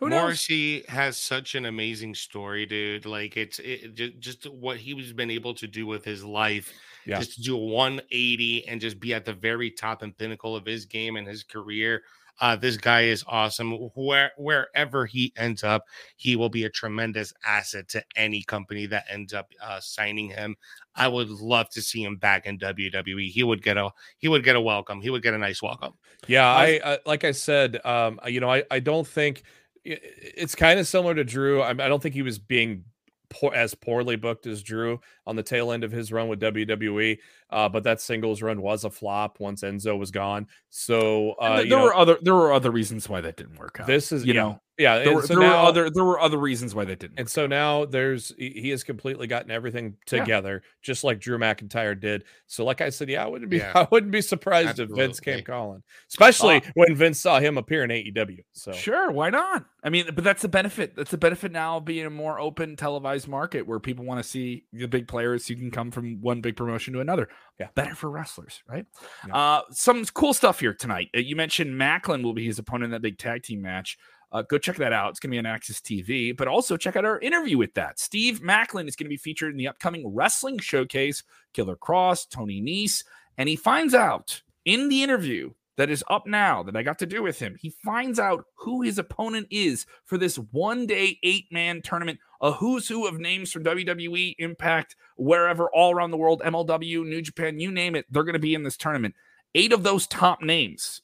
Who 0.01 0.09
knows? 0.09 0.21
Morrissey 0.21 0.85
has 0.89 1.17
such 1.17 1.55
an 1.55 1.67
amazing 1.67 2.15
story, 2.15 2.67
dude. 2.67 3.07
Like 3.07 3.37
it's 3.37 3.61
it, 3.61 4.19
just 4.19 4.47
what 4.47 4.79
he 4.79 4.95
was 4.95 5.13
been 5.13 5.31
able 5.31 5.55
to 5.55 5.67
do 5.67 5.87
with 5.87 6.05
his 6.05 6.25
life. 6.25 6.73
Yeah. 7.07 7.19
Just 7.19 7.35
to 7.35 7.43
do 7.43 7.57
a 7.57 7.59
180 7.59 8.69
and 8.69 8.81
just 8.81 9.01
be 9.01 9.15
at 9.15 9.25
the 9.25 9.33
very 9.33 9.71
top 9.71 10.03
and 10.03 10.17
pinnacle 10.17 10.55
of 10.57 10.67
his 10.67 10.85
game 10.85 11.17
and 11.17 11.27
his 11.27 11.43
career. 11.43 12.03
Uh, 12.43 12.57
this 12.57 12.79
guy 12.79 13.03
is 13.03 13.23
awesome. 13.29 13.73
Where 13.95 14.33
wherever 14.39 15.05
he 15.05 15.31
ends 15.37 15.63
up, 15.63 15.85
he 16.17 16.37
will 16.37 16.49
be 16.49 16.65
a 16.65 16.71
tremendous 16.71 17.35
asset 17.45 17.87
to 17.89 18.03
any 18.17 18.43
company 18.43 18.87
that 18.87 19.05
ends 19.11 19.35
up 19.35 19.53
uh, 19.63 19.79
signing 19.81 20.31
him. 20.31 20.57
I 20.95 21.07
would 21.09 21.29
love 21.29 21.69
to 21.71 21.83
see 21.83 22.03
him 22.03 22.17
back 22.17 22.47
in 22.47 22.59
WWE. 22.59 23.29
He 23.31 23.43
would 23.43 23.63
get 23.63 23.77
a 23.77 23.91
he 24.19 24.29
would 24.29 24.43
get 24.43 24.57
a 24.57 24.61
welcome. 24.61 25.03
He 25.03 25.11
would 25.11 25.23
get 25.23 25.35
a 25.35 25.39
nice 25.39 25.61
welcome. 25.61 25.93
Yeah, 26.29 26.47
I- 26.49 26.81
I, 26.83 26.99
like 27.05 27.25
I 27.25 27.33
said, 27.33 27.85
um, 27.85 28.19
you 28.27 28.41
know, 28.41 28.51
I, 28.51 28.65
I 28.71 28.81
don't 28.81 29.07
think 29.07 29.43
it's 29.85 30.55
kind 30.55 30.81
of 30.81 30.87
similar 30.87 31.15
to 31.15 31.25
Drew. 31.25 31.61
I, 31.61 31.71
I 31.71 31.75
don't 31.75 32.03
think 32.03 32.15
he 32.15 32.23
was 32.23 32.39
being 32.39 32.85
poor, 33.31 33.55
as 33.55 33.75
poorly 33.75 34.17
booked 34.17 34.47
as 34.47 34.63
Drew 34.63 35.01
on 35.27 35.37
the 35.37 35.43
tail 35.43 35.73
end 35.73 35.85
of 35.85 35.93
his 35.93 36.13
run 36.13 36.29
with 36.29 36.41
WWE. 36.41 37.19
Uh, 37.53 37.69
but 37.69 37.83
that 37.85 38.01
singles 38.01 38.43
run 38.43 38.63
was 38.63 38.85
a 38.85 38.91
flop 38.91 39.41
once 39.41 39.63
Enzo 39.63 39.99
was 39.99 40.11
gone. 40.11 40.47
So 40.69 41.33
uh, 41.33 41.57
th- 41.57 41.65
you 41.65 41.71
there 41.71 41.79
know, 41.79 41.85
were 41.87 41.95
other 41.95 42.19
there 42.23 42.35
were 42.35 42.53
other 42.53 42.71
reasons 42.71 43.09
why 43.09 43.21
that 43.21 43.37
didn't 43.37 43.59
work 43.59 43.79
out. 43.81 43.87
this 43.87 44.13
is 44.13 44.25
you 44.25 44.35
yeah, 44.35 44.41
know 44.43 44.61
yeah. 44.79 44.99
there, 45.01 45.15
were, 45.15 45.23
so 45.23 45.35
there 45.35 45.43
now- 45.43 45.63
were 45.63 45.69
other 45.69 45.91
there 45.91 46.05
were 46.05 46.21
other 46.21 46.39
reasons 46.39 46.75
why 46.75 46.85
that 46.85 46.99
didn't. 47.01 47.19
and 47.19 47.25
work 47.25 47.29
so 47.31 47.45
out. 47.45 47.51
now 47.51 47.85
there's 47.87 48.33
he 48.39 48.71
has 48.71 48.85
completely 48.85 49.27
gotten 49.27 49.51
everything 49.51 49.97
Yeah. 50.11 50.21
together, 50.21 50.63
just 50.81 51.03
like 51.05 51.19
Drew 51.19 51.39
McIntyre 51.39 51.99
did. 51.99 52.25
So, 52.47 52.65
like 52.65 52.81
I 52.81 52.91
said, 52.91 53.09
yeah, 53.09 53.25
I 53.25 53.27
wouldn't 53.27 53.51
be 53.51 53.59
Yeah. 53.59 53.73
I 53.75 53.89
wouldn't 53.91 54.13
be 54.13 54.23
surprised 54.23 54.79
if 54.79 54.89
Vince 54.91 55.19
came 55.19 55.43
calling, 55.43 55.83
especially 56.09 56.57
Uh, 56.59 56.61
when 56.75 56.95
Vince 56.95 57.19
saw 57.21 57.41
him 57.41 57.59
appear 57.59 57.83
in 57.85 57.91
AEW. 57.91 58.45
So 58.53 58.73
Sure, 58.73 59.11
why 59.11 59.31
not? 59.31 59.65
I 59.83 59.89
mean, 59.91 60.07
but 60.15 60.23
that's 60.25 60.43
the 60.43 60.49
benefit. 60.49 60.95
That's 60.95 61.11
the 61.11 61.19
benefit 61.19 61.51
now 61.53 61.79
of 61.79 61.85
being 61.85 62.07
a 62.07 62.11
more 62.11 62.39
open 62.39 62.77
televised 62.77 63.27
market 63.29 63.67
where 63.67 63.81
people 63.81 64.05
want 64.05 64.23
to 64.23 64.29
see 64.29 64.67
the 64.73 64.87
big 64.87 65.09
players 65.09 65.49
who 65.49 65.57
can 65.57 65.71
come 65.71 65.91
from 65.91 66.21
one 66.21 66.41
big 66.43 66.55
promotion 66.57 66.93
to 66.95 67.01
another. 67.01 67.29
Yeah. 67.59 67.69
Better 67.75 67.95
for 67.95 68.11
wrestlers, 68.11 68.63
right? 68.69 68.87
Yeah. 69.27 69.37
Uh 69.37 69.63
some 69.71 70.05
cool 70.07 70.33
stuff 70.33 70.61
here 70.61 70.75
tonight. 70.75 71.09
Uh, 71.15 71.21
you 71.21 71.37
mentioned 71.37 71.79
Maclin 71.79 72.23
will 72.23 72.33
be 72.33 72.47
his 72.47 72.59
opponent 72.59 72.87
in 72.87 72.91
that 72.93 73.03
big 73.03 73.19
tag 73.19 73.43
team 73.43 73.63
match. 73.63 73.99
Uh, 74.33 74.43
go 74.43 74.59
check 74.59 74.77
that 74.77 74.93
out. 74.93 75.11
It's 75.11 75.19
going 75.19 75.33
to 75.33 75.43
be 75.43 75.45
on 75.47 75.59
AXS 75.59 75.81
TV, 75.81 76.37
but 76.37 76.47
also 76.47 76.77
check 76.77 76.95
out 76.95 77.05
our 77.05 77.19
interview 77.19 77.59
with 77.59 77.75
that. 77.75 77.99
Steve 77.99 78.41
Maclin 78.41 78.87
is 78.87 78.95
going 78.95 79.07
to 79.07 79.11
be 79.11 79.17
featured 79.17 79.51
in 79.51 79.57
the 79.57 79.67
upcoming 79.67 80.05
wrestling 80.07 80.59
showcase, 80.61 81.25
Killer 81.53 81.75
Kross, 81.75 82.29
Tony 82.29 82.63
Nese, 82.63 83.03
and 83.37 83.49
he 83.49 83.57
finds 83.57 83.93
out 83.93 84.43
in 84.65 84.89
the 84.89 85.03
interview 85.03 85.51
that 85.77 85.91
is 85.91 86.05
up 86.09 86.27
now 86.27 86.63
that 86.63 86.77
I 86.77 86.83
got 86.83 86.99
to 87.01 87.07
do 87.07 87.23
with 87.23 87.39
him. 87.39 87.57
He 87.59 87.71
finds 87.71 88.19
out 88.19 88.45
who 88.55 88.83
his 88.83 88.99
opponent 88.99 89.49
is 89.51 89.87
for 90.05 90.19
this 90.19 90.37
one 90.37 90.87
day, 90.87 91.19
eight 91.23 91.47
man 91.51 91.83
tournament, 91.83 92.21
a 92.41 92.53
who's 92.53 92.89
who 92.89 93.07
of 93.07 93.19
names 93.19 93.53
from 93.53 93.65
WWE, 93.65 94.35
Impact, 94.39 94.97
wherever, 95.17 95.69
all 95.71 95.95
around 95.95 96.11
the 96.11 96.17
world, 96.17 96.43
MLW, 96.45 97.05
New 97.05 97.23
Japan, 97.23 97.61
you 97.61 97.71
name 97.71 97.95
it, 97.95 98.07
they're 98.11 98.25
going 98.25 98.33
to 98.35 98.39
be 98.39 98.55
in 98.55 98.63
this 98.63 98.77
tournament. 98.77 99.15
Eight 99.55 99.73
of 99.73 99.83
those 99.83 100.07
top 100.07 100.43
names 100.43 101.03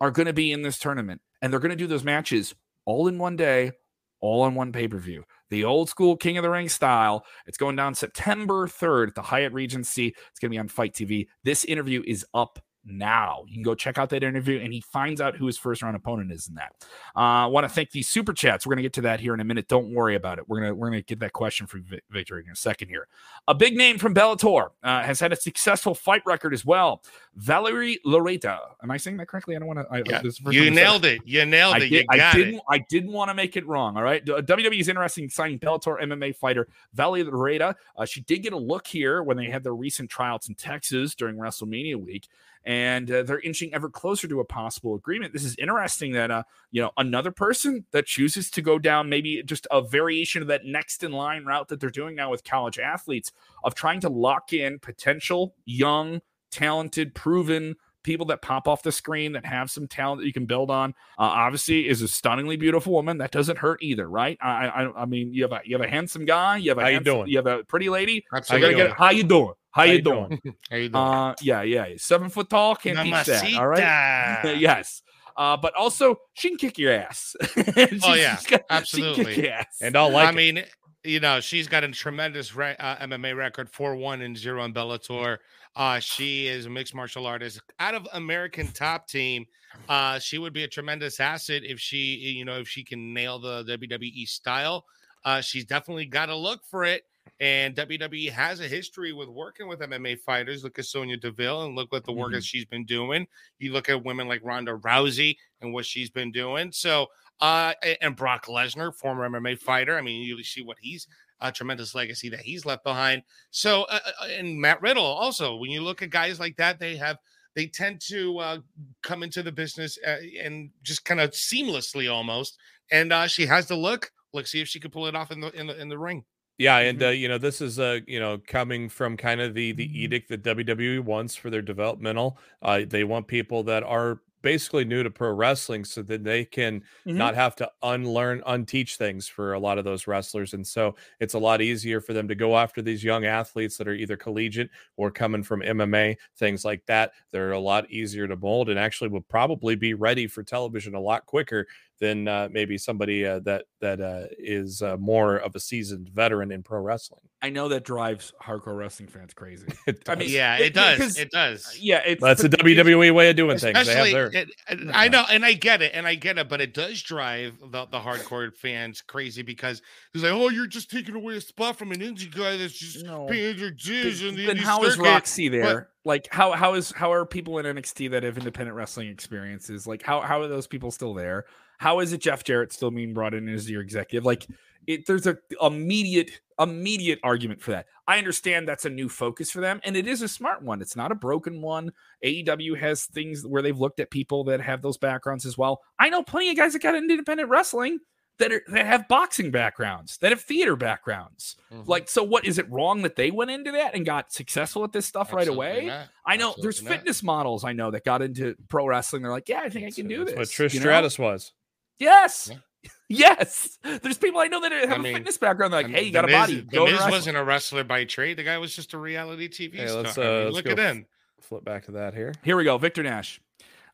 are 0.00 0.10
going 0.10 0.26
to 0.26 0.32
be 0.32 0.52
in 0.52 0.62
this 0.62 0.78
tournament, 0.78 1.20
and 1.40 1.52
they're 1.52 1.60
going 1.60 1.70
to 1.70 1.76
do 1.76 1.86
those 1.86 2.04
matches 2.04 2.54
all 2.84 3.08
in 3.08 3.18
one 3.18 3.36
day, 3.36 3.72
all 4.20 4.42
on 4.42 4.54
one 4.54 4.72
pay 4.72 4.88
per 4.88 4.98
view. 4.98 5.24
The 5.50 5.64
old 5.64 5.88
school 5.88 6.16
King 6.16 6.38
of 6.38 6.42
the 6.42 6.50
Ring 6.50 6.68
style. 6.68 7.24
It's 7.46 7.58
going 7.58 7.76
down 7.76 7.94
September 7.94 8.66
3rd 8.66 9.08
at 9.08 9.14
the 9.14 9.22
Hyatt 9.22 9.52
Regency. 9.52 10.08
It's 10.30 10.40
going 10.40 10.50
to 10.50 10.54
be 10.54 10.58
on 10.58 10.68
FITE 10.68 10.94
TV. 10.94 11.26
This 11.44 11.64
interview 11.64 12.02
is 12.06 12.24
up 12.34 12.58
now. 12.84 13.44
You 13.46 13.54
can 13.54 13.62
go 13.62 13.74
check 13.74 13.98
out 13.98 14.10
that 14.10 14.22
interview, 14.22 14.60
and 14.60 14.72
he 14.72 14.80
finds 14.80 15.20
out 15.20 15.36
who 15.36 15.46
his 15.46 15.58
first 15.58 15.82
round 15.82 15.96
opponent 15.96 16.32
is 16.32 16.48
in 16.48 16.54
that. 16.54 16.72
Uh, 17.16 17.44
I 17.44 17.46
want 17.46 17.64
to 17.64 17.68
thank 17.68 17.90
these 17.90 18.08
super 18.08 18.32
chats. 18.32 18.66
We're 18.66 18.70
going 18.70 18.78
to 18.78 18.82
get 18.82 18.92
to 18.94 19.00
that 19.02 19.20
here 19.20 19.34
in 19.34 19.40
a 19.40 19.44
minute. 19.44 19.68
Don't 19.68 19.92
worry 19.92 20.14
about 20.14 20.38
it. 20.38 20.48
We're 20.48 20.60
gonna 20.60 20.74
we're 20.74 20.88
gonna 20.88 21.02
get 21.02 21.20
that 21.20 21.32
question 21.32 21.66
from 21.66 21.84
Victor 22.10 22.38
in 22.38 22.50
a 22.50 22.56
second 22.56 22.88
here. 22.88 23.08
A 23.48 23.54
big 23.54 23.76
name 23.76 23.98
from 23.98 24.14
Bellator 24.14 24.68
uh, 24.82 25.02
has 25.02 25.20
had 25.20 25.32
a 25.32 25.36
successful 25.36 25.94
fight 25.94 26.22
record 26.26 26.52
as 26.52 26.64
well. 26.64 27.02
Valerie 27.36 27.98
Loureda. 28.06 28.58
Am 28.82 28.90
I 28.90 28.96
saying 28.96 29.16
that 29.16 29.26
correctly? 29.26 29.56
I 29.56 29.58
don't 29.58 29.68
want 29.68 29.80
to. 29.80 30.02
Yeah, 30.06 30.22
the 30.22 30.30
first 30.30 30.54
You 30.54 30.66
I 30.66 30.68
nailed 30.68 31.04
it. 31.04 31.20
You 31.24 31.44
nailed 31.44 31.74
I, 31.74 31.78
it. 31.78 31.80
Did, 31.80 31.92
you 31.92 32.04
I 32.10 32.32
didn't. 32.32 32.54
it. 32.54 32.62
I 32.68 32.78
didn't 32.78 33.12
want 33.12 33.30
to 33.30 33.34
make 33.34 33.56
it 33.56 33.66
wrong. 33.66 33.96
All 33.96 34.02
right. 34.02 34.24
WWE 34.24 34.78
is 34.78 34.88
interested 34.88 35.24
in 35.24 35.30
signing 35.30 35.58
Bellator 35.58 36.00
MMA 36.00 36.36
fighter 36.36 36.68
Valerie 36.92 37.24
Loureda. 37.24 37.74
Uh, 37.96 38.04
she 38.04 38.20
did 38.22 38.42
get 38.42 38.52
a 38.52 38.58
look 38.58 38.86
here 38.86 39.22
when 39.22 39.36
they 39.36 39.46
had 39.46 39.64
their 39.64 39.74
recent 39.74 40.10
tryouts 40.10 40.48
in 40.48 40.54
Texas 40.54 41.14
during 41.14 41.36
WrestleMania 41.36 41.96
week, 41.96 42.28
and 42.64 43.10
uh, 43.10 43.22
they're 43.24 43.40
inching 43.40 43.74
ever 43.74 43.88
closer 43.88 44.28
to 44.28 44.40
a 44.40 44.44
possible 44.44 44.94
agreement. 44.94 45.32
This 45.32 45.44
is 45.44 45.56
interesting 45.56 46.12
that 46.12 46.30
uh, 46.30 46.44
you 46.70 46.80
know 46.82 46.90
another 46.96 47.30
person 47.30 47.84
that 47.90 48.06
chooses 48.06 48.50
to 48.52 48.62
go 48.62 48.78
down 48.78 49.08
maybe 49.08 49.42
just 49.42 49.66
a 49.70 49.82
variation 49.82 50.40
of 50.40 50.48
that 50.48 50.64
next 50.64 51.02
in 51.02 51.12
line 51.12 51.44
route 51.44 51.68
that 51.68 51.80
they're 51.80 51.90
doing 51.90 52.14
now 52.14 52.30
with 52.30 52.44
college 52.44 52.78
athletes 52.78 53.32
of 53.64 53.74
trying 53.74 54.00
to 54.00 54.08
lock 54.08 54.52
in 54.52 54.78
potential 54.78 55.54
young, 55.64 56.20
talented, 56.54 57.14
proven 57.14 57.76
people 58.02 58.26
that 58.26 58.42
pop 58.42 58.68
off 58.68 58.82
the 58.82 58.92
screen 58.92 59.32
that 59.32 59.44
have 59.46 59.70
some 59.70 59.88
talent 59.88 60.20
that 60.20 60.26
you 60.26 60.32
can 60.32 60.44
build 60.46 60.70
on. 60.70 60.90
Uh, 61.18 61.22
obviously, 61.22 61.88
is 61.88 62.02
a 62.02 62.08
stunningly 62.08 62.56
beautiful 62.56 62.92
woman. 62.92 63.18
That 63.18 63.30
doesn't 63.32 63.58
hurt 63.58 63.82
either, 63.82 64.08
right? 64.08 64.38
I, 64.40 64.66
I, 64.68 65.02
I 65.02 65.04
mean, 65.06 65.32
you 65.32 65.42
have 65.42 65.52
a 65.52 65.60
you 65.64 65.76
have 65.76 65.84
a 65.86 65.90
handsome 65.90 66.24
guy. 66.24 66.58
You 66.58 66.70
have 66.70 66.78
a 66.78 66.82
How 66.82 66.88
you 66.88 67.00
doing? 67.00 67.28
You 67.28 67.38
have 67.38 67.46
a 67.46 67.64
pretty 67.64 67.88
lady. 67.88 68.24
I 68.32 68.36
Absolutely. 68.38 68.74
gotta 68.74 68.88
get. 68.88 68.96
How 68.96 69.10
you 69.10 69.24
doing? 69.24 69.52
How, 69.70 69.82
you 69.82 70.00
doing? 70.02 70.40
How 70.70 70.76
you 70.76 70.88
doing? 70.88 70.94
Uh, 70.94 71.34
yeah, 71.42 71.62
yeah. 71.62 71.86
Seven 71.96 72.28
foot 72.28 72.48
tall. 72.48 72.76
Can't 72.76 72.98
teach 72.98 73.26
that. 73.26 73.54
All 73.58 73.66
right. 73.66 74.56
Yes. 74.60 75.02
Uh, 75.36 75.56
but 75.56 75.74
also 75.74 76.16
she 76.34 76.50
can 76.50 76.58
kick 76.58 76.78
your 76.78 76.92
ass. 76.92 77.34
Oh, 78.04 78.14
yeah. 78.14 78.36
got- 78.36 78.44
She 78.46 78.46
can 78.46 78.60
Absolutely. 78.70 79.48
ass. 79.50 79.78
and 79.82 79.96
I'll 79.96 80.10
like 80.10 80.28
I 80.28 80.30
it. 80.30 80.34
mean, 80.36 80.64
you 81.02 81.18
know, 81.20 81.40
she's 81.40 81.66
got 81.66 81.82
a 81.84 81.88
tremendous 81.88 82.54
re- 82.54 82.76
uh, 82.78 82.96
MMA 83.06 83.36
record, 83.36 83.68
four 83.68 83.96
one 83.96 84.22
and 84.22 84.36
zero 84.38 84.64
in 84.64 84.72
Bellator. 84.72 85.38
Uh, 85.76 85.98
she 85.98 86.46
is 86.46 86.66
a 86.66 86.70
mixed 86.70 86.94
martial 86.94 87.26
artist 87.26 87.60
out 87.80 87.94
of 87.94 88.06
American 88.12 88.68
Top 88.68 89.08
Team. 89.08 89.44
Uh, 89.88 90.18
she 90.18 90.38
would 90.38 90.52
be 90.52 90.62
a 90.64 90.68
tremendous 90.68 91.18
asset 91.18 91.62
if 91.64 91.80
she, 91.80 91.96
you 92.14 92.44
know, 92.44 92.60
if 92.60 92.68
she 92.68 92.84
can 92.84 93.12
nail 93.12 93.38
the 93.40 93.64
WWE 93.64 94.26
style. 94.28 94.84
Uh, 95.24 95.40
she's 95.40 95.64
definitely 95.64 96.06
got 96.06 96.26
to 96.26 96.36
look 96.36 96.64
for 96.64 96.84
it. 96.84 97.04
And 97.40 97.74
WWE 97.74 98.30
has 98.30 98.60
a 98.60 98.68
history 98.68 99.12
with 99.12 99.28
working 99.28 99.66
with 99.66 99.80
MMA 99.80 100.20
fighters. 100.20 100.62
Look 100.62 100.78
at 100.78 100.84
Sonya 100.84 101.16
Deville 101.16 101.64
and 101.64 101.74
look 101.74 101.92
at 101.92 102.04
the 102.04 102.12
work 102.12 102.30
Mhm. 102.30 102.34
that 102.34 102.44
she's 102.44 102.66
been 102.66 102.84
doing. 102.84 103.26
You 103.58 103.72
look 103.72 103.88
at 103.88 104.04
women 104.04 104.28
like 104.28 104.44
Ronda 104.44 104.76
Rousey 104.76 105.36
and 105.60 105.72
what 105.72 105.86
she's 105.86 106.10
been 106.10 106.30
doing. 106.30 106.70
So, 106.70 107.08
uh, 107.40 107.72
and 108.00 108.14
Brock 108.14 108.46
Lesnar, 108.46 108.94
former 108.94 109.24
MMA 109.24 109.56
fighter. 109.56 109.96
I 109.98 110.02
mean, 110.02 110.22
you 110.22 110.40
see 110.44 110.62
what 110.62 110.78
he's 110.80 111.08
a 111.40 111.52
tremendous 111.52 111.94
legacy 111.94 112.28
that 112.30 112.40
he's 112.40 112.64
left 112.64 112.84
behind. 112.84 113.22
So, 113.50 113.82
uh, 113.84 113.98
uh, 114.20 114.26
and 114.38 114.60
Matt 114.60 114.80
Riddle 114.82 115.04
also. 115.04 115.56
When 115.56 115.70
you 115.70 115.82
look 115.82 116.02
at 116.02 116.10
guys 116.10 116.40
like 116.40 116.56
that, 116.56 116.78
they 116.78 116.96
have 116.96 117.18
they 117.54 117.66
tend 117.66 118.00
to 118.08 118.38
uh, 118.38 118.58
come 119.02 119.22
into 119.22 119.42
the 119.42 119.52
business 119.52 119.98
uh, 120.06 120.16
and 120.42 120.70
just 120.82 121.04
kind 121.04 121.20
of 121.20 121.30
seamlessly 121.30 122.12
almost. 122.12 122.58
And 122.90 123.12
uh, 123.12 123.26
she 123.26 123.46
has 123.46 123.66
the 123.66 123.76
look. 123.76 124.10
Let's 124.32 124.50
see 124.50 124.60
if 124.60 124.68
she 124.68 124.80
can 124.80 124.90
pull 124.90 125.06
it 125.06 125.14
off 125.14 125.30
in 125.30 125.40
the 125.40 125.50
in 125.52 125.66
the 125.66 125.80
in 125.80 125.88
the 125.88 125.98
ring. 125.98 126.24
Yeah, 126.58 126.78
and 126.78 126.98
Mm-hmm. 126.98 127.08
uh, 127.08 127.10
you 127.10 127.28
know 127.28 127.38
this 127.38 127.60
is 127.60 127.78
uh 127.78 128.00
you 128.06 128.20
know 128.20 128.38
coming 128.46 128.88
from 128.88 129.16
kind 129.16 129.40
of 129.40 129.54
the 129.54 129.72
the 129.72 129.86
edict 130.02 130.28
that 130.28 130.42
WWE 130.42 131.00
wants 131.00 131.34
for 131.34 131.50
their 131.50 131.62
developmental. 131.62 132.38
Uh, 132.62 132.82
they 132.86 133.04
want 133.04 133.26
people 133.26 133.62
that 133.64 133.82
are 133.82 134.20
basically 134.44 134.84
new 134.84 135.02
to 135.02 135.10
pro 135.10 135.32
wrestling 135.32 135.84
so 135.84 136.02
that 136.04 136.24
they 136.24 136.44
can 136.44 136.84
Mhm. 137.04 137.30
not 137.30 137.34
have 137.34 137.56
to 137.56 137.70
unlearn, 137.82 138.42
unteach 138.46 138.96
things 138.96 139.26
for 139.28 139.54
a 139.54 139.58
lot 139.58 139.78
of 139.78 139.84
those 139.84 140.06
wrestlers, 140.06 140.54
and 140.54 140.66
so 140.66 140.94
it's 141.20 141.34
a 141.34 141.38
lot 141.40 141.62
easier 141.62 142.00
for 142.00 142.12
them 142.12 142.28
to 142.28 142.36
go 142.36 142.56
after 142.56 142.82
these 142.82 143.02
young 143.04 143.24
athletes 143.24 143.76
that 143.78 143.88
are 143.88 143.94
either 143.94 144.16
collegiate 144.16 144.70
or 144.96 145.10
coming 145.10 145.42
from 145.42 145.62
MMA, 145.62 146.16
things 146.36 146.64
like 146.64 146.86
that. 146.86 147.12
They're 147.32 147.52
a 147.52 147.58
lot 147.60 147.90
easier 147.90 148.28
to 148.28 148.36
mold 148.36 148.68
and 148.68 148.78
actually 148.78 149.10
will 149.10 149.22
probably 149.22 149.76
be 149.76 149.94
ready 149.94 150.28
for 150.28 150.42
television 150.44 150.94
a 150.94 151.00
lot 151.00 151.26
quicker 151.26 151.66
than 152.00 152.26
uh, 152.26 152.48
maybe 152.50 152.76
somebody 152.76 153.24
uh, 153.24 153.38
that 153.40 153.64
that 153.80 154.00
uh, 154.00 154.24
is 154.38 154.82
uh, 154.82 154.96
more 154.96 155.36
of 155.36 155.54
a 155.54 155.60
seasoned 155.60 156.08
veteran 156.08 156.50
in 156.50 156.62
pro 156.62 156.80
wrestling. 156.80 157.20
I 157.40 157.50
know 157.50 157.68
that 157.68 157.84
drives 157.84 158.32
hardcore 158.42 158.76
wrestling 158.76 159.08
fans 159.08 159.32
crazy. 159.34 159.66
I 160.08 160.14
mean, 160.14 160.28
yeah, 160.30 160.56
it- 160.56 160.66
it 160.68 160.74
does. 160.74 160.98
'cause- 160.98 161.18
It 161.18 161.30
does. 161.30 161.78
Yeah, 161.78 162.00
it's 162.04 162.20
that's 162.22 162.42
the 162.42 162.48
WWE 162.48 163.14
way 163.14 163.30
of 163.30 163.36
doing 163.36 163.58
things. 163.58 163.62
They 163.62 163.72
have 163.72 163.86
Especially, 163.86 164.12
their 164.12 164.26
it- 164.28 164.48
it- 164.68 164.90
I 164.92 165.08
know, 165.08 165.24
and 165.30 165.44
I 165.44 165.52
get 165.52 165.82
it, 165.82 165.92
and 165.94 166.06
I 166.06 166.14
get 166.16 166.38
it, 166.38 166.48
but 166.48 166.60
it 166.60 166.74
does 166.74 167.00
drive 167.02 167.58
the, 167.60 167.86
the 167.86 168.00
hardcore 168.00 168.54
fans 168.56 169.00
crazy 169.02 169.42
because 169.42 169.80
he's 170.12 170.22
like, 170.22 170.32
"Oh, 170.32 170.48
you're 170.48 170.66
just 170.66 170.90
taking 170.90 171.14
away 171.14 171.36
a 171.36 171.40
spot 171.40 171.76
from 171.76 171.92
an 171.92 172.00
indie 172.00 172.34
guy 172.34 172.56
that's 172.56 172.76
just 172.78 173.04
No. 173.04 173.26
paying 173.26 173.58
your 173.58 173.70
dues." 173.70 174.22
in 174.22 174.34
the 174.34 174.46
then 174.46 174.56
how 174.56 174.82
is 174.84 174.94
circuit." 174.94 175.08
Roxy 175.08 175.48
there? 175.48 175.90
like 176.06 176.28
how 176.30 176.52
how 176.52 176.74
is 176.74 176.92
how 176.92 177.12
are 177.12 177.24
people 177.24 177.58
in 177.58 177.64
NXT 177.66 178.10
that 178.10 178.22
have 178.24 178.36
independent 178.36 178.76
wrestling 178.76 179.08
experiences? 179.08 179.86
Like 179.86 180.02
how 180.02 180.20
how 180.20 180.40
are 180.42 180.48
those 180.48 180.66
people 180.66 180.90
still 180.90 181.14
there? 181.14 181.44
How 181.78 182.00
is 182.00 182.12
it 182.12 182.20
Jeff 182.20 182.44
Jarrett 182.44 182.72
still 182.72 182.90
being 182.90 183.14
brought 183.14 183.34
in 183.34 183.48
as 183.48 183.70
your 183.70 183.82
executive? 183.82 184.24
Like 184.24 184.46
it, 184.86 185.06
there's 185.06 185.26
a 185.26 185.38
immediate 185.60 186.30
immediate 186.58 187.18
argument 187.22 187.60
for 187.60 187.72
that. 187.72 187.86
I 188.06 188.18
understand 188.18 188.68
that's 188.68 188.84
a 188.84 188.90
new 188.90 189.08
focus 189.08 189.50
for 189.50 189.60
them, 189.60 189.80
and 189.82 189.96
it 189.96 190.06
is 190.06 190.22
a 190.22 190.28
smart 190.28 190.62
one. 190.62 190.80
It's 190.82 190.94
not 190.94 191.10
a 191.10 191.14
broken 191.14 191.62
one. 191.62 191.90
AEW 192.24 192.78
has 192.78 193.06
things 193.06 193.46
where 193.46 193.62
they've 193.62 193.78
looked 193.78 193.98
at 193.98 194.10
people 194.10 194.44
that 194.44 194.60
have 194.60 194.82
those 194.82 194.98
backgrounds 194.98 195.46
as 195.46 195.56
well. 195.58 195.80
I 195.98 196.10
know 196.10 196.22
plenty 196.22 196.50
of 196.50 196.56
guys 196.56 196.74
that 196.74 196.82
got 196.82 196.94
into 196.94 197.12
independent 197.14 197.48
wrestling 197.48 197.98
that 198.38 198.52
are 198.52 198.62
that 198.68 198.84
have 198.84 199.08
boxing 199.08 199.50
backgrounds, 199.50 200.18
that 200.18 200.30
have 200.32 200.40
theater 200.42 200.76
backgrounds. 200.76 201.56
Mhm. 201.72 201.86
Like, 201.88 202.08
so 202.08 202.22
what 202.22 202.44
is 202.44 202.58
it 202.58 202.70
wrong 202.70 203.02
that 203.02 203.16
they 203.16 203.30
went 203.30 203.50
into 203.50 203.72
that 203.72 203.94
and 203.94 204.04
got 204.04 204.32
successful 204.32 204.84
at 204.84 204.92
this 204.92 205.06
stuff 205.06 205.32
right 205.32 205.48
away? 205.48 205.86
not. 205.86 206.08
I 206.26 206.36
know 206.36 206.54
there's 206.60 206.82
not. 206.82 206.92
fitness 206.92 207.22
models 207.22 207.64
I 207.64 207.72
know 207.72 207.90
that 207.92 208.04
got 208.04 208.22
into 208.22 208.54
pro 208.68 208.86
wrestling. 208.86 209.22
They're 209.22 209.30
like, 209.32 209.48
yeah, 209.48 209.60
I 209.62 209.68
think 209.70 209.86
I 209.86 209.90
can 209.90 210.08
do 210.08 210.24
That's 210.24 210.32
this. 210.32 210.38
what 210.38 210.48
Trish 210.48 210.74
you 210.74 210.80
know? 210.80 210.84
Stratus 210.84 211.18
was. 211.18 211.52
Yes. 211.98 212.48
Yeah. 212.50 212.58
Yes. 213.08 213.78
There's 214.02 214.18
people 214.18 214.40
I 214.40 214.46
know 214.48 214.60
that 214.62 214.72
have 214.72 214.90
I 214.92 214.94
a 214.96 214.98
mean, 214.98 215.14
fitness 215.14 215.38
background. 215.38 215.72
They're 215.72 215.82
like, 215.82 215.90
I 215.94 215.98
hey, 215.98 216.02
you 216.04 216.10
got 216.12 216.24
a 216.28 216.32
body. 216.32 216.56
The 216.60 216.62
Go 216.76 216.86
Miz 216.86 217.00
wasn't 217.08 217.36
a 217.36 217.44
wrestler 217.44 217.84
by 217.84 218.04
trade. 218.04 218.38
The 218.38 218.42
guy 218.42 218.58
was 218.58 218.74
just 218.74 218.92
a 218.94 218.98
reality 218.98 219.48
TV 219.48 219.76
Hey, 219.76 219.86
star. 219.88 220.02
let's, 220.02 220.18
I 220.18 220.22
mean, 220.22 220.30
uh, 220.30 220.44
let's 220.44 220.54
look 220.56 220.66
at 220.66 220.78
him. 220.78 221.06
Flip 221.40 221.64
back 221.64 221.84
to 221.86 221.92
that 221.92 222.14
here. 222.14 222.32
Here 222.42 222.56
we 222.56 222.64
go. 222.64 222.76
Victor 222.78 223.02
Nash. 223.02 223.40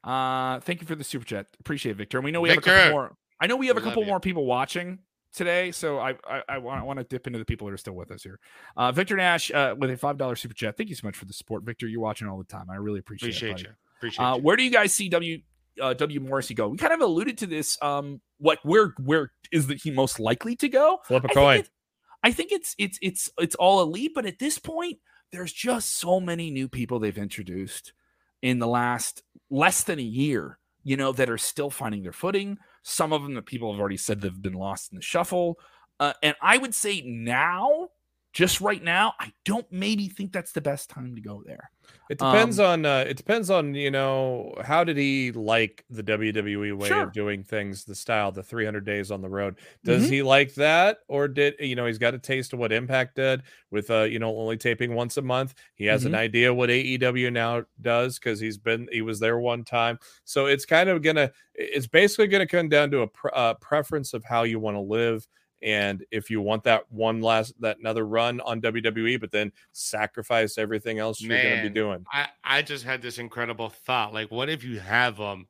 Uh, 0.03 0.61
thank 0.61 0.81
you 0.81 0.87
for 0.87 0.95
the 0.95 1.05
super 1.05 1.25
chat. 1.25 1.47
Appreciate 1.61 1.93
it, 1.93 1.97
Victor. 1.97 2.19
And 2.19 2.25
we 2.25 2.31
know 2.31 2.41
we 2.41 2.49
have 2.51 2.59
a 2.59 2.63
couple 2.63 2.91
more. 2.93 3.17
I 3.41 3.47
know 3.47 3.57
we 3.57 3.67
have 3.67 3.77
a 3.77 3.81
couple 3.81 4.05
more 4.05 4.21
people 4.21 4.47
watching 4.47 5.01
today, 5.35 5.71
so 5.73 5.99
I 5.99 6.15
I, 6.27 6.43
I 6.49 6.59
want 6.59 6.99
to 6.99 7.05
dip 7.05 7.27
into 7.27 7.39
the 7.39 7.45
people 7.45 7.67
that 7.67 7.75
are 7.75 7.79
still 7.79 7.95
with 7.95 8.11
us 8.11 8.23
here. 8.23 8.39
Uh, 8.77 8.93
Victor 8.93 9.17
Nash 9.17 9.51
uh, 9.51 9.75
with 9.79 9.91
a 9.91 9.97
five 9.97 10.19
dollar 10.19 10.37
super 10.37 10.55
chat. 10.55 10.77
Thank 10.77 10.89
you 10.89 10.97
so 10.97 11.07
much 11.07 11.17
for 11.17 11.27
the 11.27 11.33
support, 11.33 11.65
Victor. 11.65 11.87
You're 11.87 12.01
watching 12.01 12.29
all 12.29 12.39
the 12.39 12.45
time. 12.45 12.67
I 12.71 12.77
really 12.77 13.01
appreciate, 13.01 13.37
it. 13.37 13.53
Buddy. 13.53 13.63
you. 13.65 13.69
Appreciate 13.99 14.25
Uh, 14.25 14.37
you. 14.37 14.43
where 14.43 14.57
do 14.57 14.63
you 14.63 14.71
guys 14.71 14.93
see 14.95 15.09
W 15.11 15.41
uh, 15.81 15.95
W 15.95 16.21
Morrissey 16.21 16.55
go? 16.55 16.69
We 16.69 16.79
kind 16.79 16.93
of 16.93 17.01
alluded 17.01 17.39
to 17.39 17.47
this. 17.47 17.79
Um, 17.83 18.21
what 18.39 18.59
where 18.63 18.95
where 19.03 19.33
is 19.53 19.67
that 19.69 19.79
he 19.83 19.91
most 19.91 20.21
likely 20.21 20.57
to 20.57 20.69
go? 20.69 20.99
Flip 21.05 21.25
a 21.25 21.31
I 21.31 21.35
coin. 21.35 21.57
Think 21.57 21.67
it, 21.67 21.71
I 22.23 22.33
think 22.33 22.53
it's 22.53 22.75
it's 22.79 22.99
it's 23.03 23.31
it's 23.39 23.55
all 23.55 23.83
elite, 23.83 24.13
but 24.15 24.27
at 24.27 24.39
this 24.39 24.59
point, 24.59 24.99
there's 25.33 25.53
just 25.53 25.99
so 25.99 26.21
many 26.21 26.51
new 26.51 26.69
people 26.69 26.99
they've 26.99 27.17
introduced 27.17 27.93
in 28.43 28.59
the 28.59 28.67
last 28.67 29.23
less 29.51 29.83
than 29.83 29.99
a 29.99 30.03
year. 30.03 30.59
You 30.83 30.97
know 30.97 31.13
that 31.13 31.29
are 31.29 31.39
still 31.39 31.71
finding 31.71 32.03
their 32.03 32.13
footing. 32.13 32.59
Some 32.83 33.13
of 33.13 33.23
them 33.23 33.35
that 33.35 33.47
people 33.47 33.73
have 33.73 33.81
already 33.81 33.99
said 33.99 34.21
they've 34.21 34.43
been 34.43 34.55
lost 34.55 34.93
in 34.93 34.97
the 34.97 35.03
shuffle. 35.03 35.59
Uh, 35.99 36.15
and 36.23 36.35
I 36.41 36.57
would 36.57 36.75
say 36.75 37.03
now, 37.03 37.89
just 38.33 38.61
right 38.61 38.83
now, 38.83 39.15
I 39.19 39.33
don't 39.45 39.71
maybe 39.73 40.09
think 40.09 40.33
that's 40.33 40.53
the 40.53 40.61
best 40.61 40.89
time 40.89 41.15
to 41.17 41.21
go 41.21 41.43
there. 41.45 41.71
It 42.09 42.19
depends 42.19 42.61
Um, 42.61 42.67
on 42.67 42.87
uh, 42.87 43.05
it 43.09 43.17
depends 43.17 43.51
on 43.51 43.75
you 43.75 43.91
know 43.91 44.55
how 44.65 44.85
did 44.85 44.97
he 44.97 45.33
like 45.33 45.85
the 45.91 46.03
WWE 46.05 46.73
way 46.77 46.87
Sure. 46.89 47.03
of 47.05 47.13
doing 47.13 47.43
things, 47.43 47.85
the 47.85 47.95
style, 47.97 48.31
the 48.31 48.43
300 48.45 48.85
days 48.85 49.11
on 49.11 49.21
the 49.23 49.29
road. 49.29 49.57
Does 49.85 50.07
Mhm. 50.07 50.11
he 50.11 50.23
like 50.23 50.55
that, 50.55 50.99
or 51.09 51.27
did 51.27 51.55
you 51.59 51.75
know 51.75 51.87
he's 51.87 51.99
got 51.99 52.15
a 52.15 52.19
taste 52.19 52.53
of 52.53 52.61
what 52.61 52.71
Impact 52.71 53.17
did 53.17 53.43
with 53.73 53.91
uh 53.91 54.03
you 54.03 54.21
know 54.21 54.37
only 54.39 54.57
taping 54.57 54.95
once 54.95 55.17
a 55.17 55.23
month? 55.23 55.55
He 55.75 55.87
has 55.87 56.05
an 56.05 56.15
idea 56.15 56.55
what 56.55 56.71
AEW 56.71 57.31
now 57.33 57.65
does 57.81 58.19
because 58.21 58.39
he's 58.39 58.59
been 58.59 58.89
he 58.93 59.03
was 59.03 59.19
there 59.19 59.39
one 59.41 59.65
time. 59.65 59.99
So 60.25 60.47
it's 60.47 60.65
kind 60.65 60.89
of 60.89 61.03
gonna 61.03 61.33
it's 61.55 61.89
basically 61.89 62.29
gonna 62.29 62.47
come 62.47 62.69
down 62.69 62.93
to 62.93 63.01
a 63.01 63.09
pre- 63.09 63.33
uh, 63.35 63.55
preference 63.55 64.15
of 64.15 64.23
how 64.25 64.45
you 64.45 64.61
want 64.61 64.77
to 64.77 64.81
live. 64.81 65.27
And 65.63 66.05
if 66.11 66.31
you 66.31 66.41
want 66.41 66.65
that 66.65 66.91
one 66.91 67.21
last 67.21 67.53
that 67.61 67.79
another 67.79 68.07
run 68.07 68.41
on 68.41 68.61
WWE, 68.61 69.21
but 69.21 69.31
then 69.31 69.53
sacrifice 69.73 70.57
everything 70.59 70.99
else 70.99 71.21
you're 71.21 71.37
going 71.43 71.57
to 71.57 71.63
be 71.63 71.69
doing. 71.75 72.05
I, 72.13 72.29
I 72.43 72.63
just 72.63 72.85
had 72.85 73.03
this 73.03 73.19
incredible 73.19 73.69
thought. 73.69 74.15
Like, 74.15 74.31
what 74.31 74.49
if 74.49 74.65
you 74.65 74.79
have 74.81 75.17
them 75.19 75.47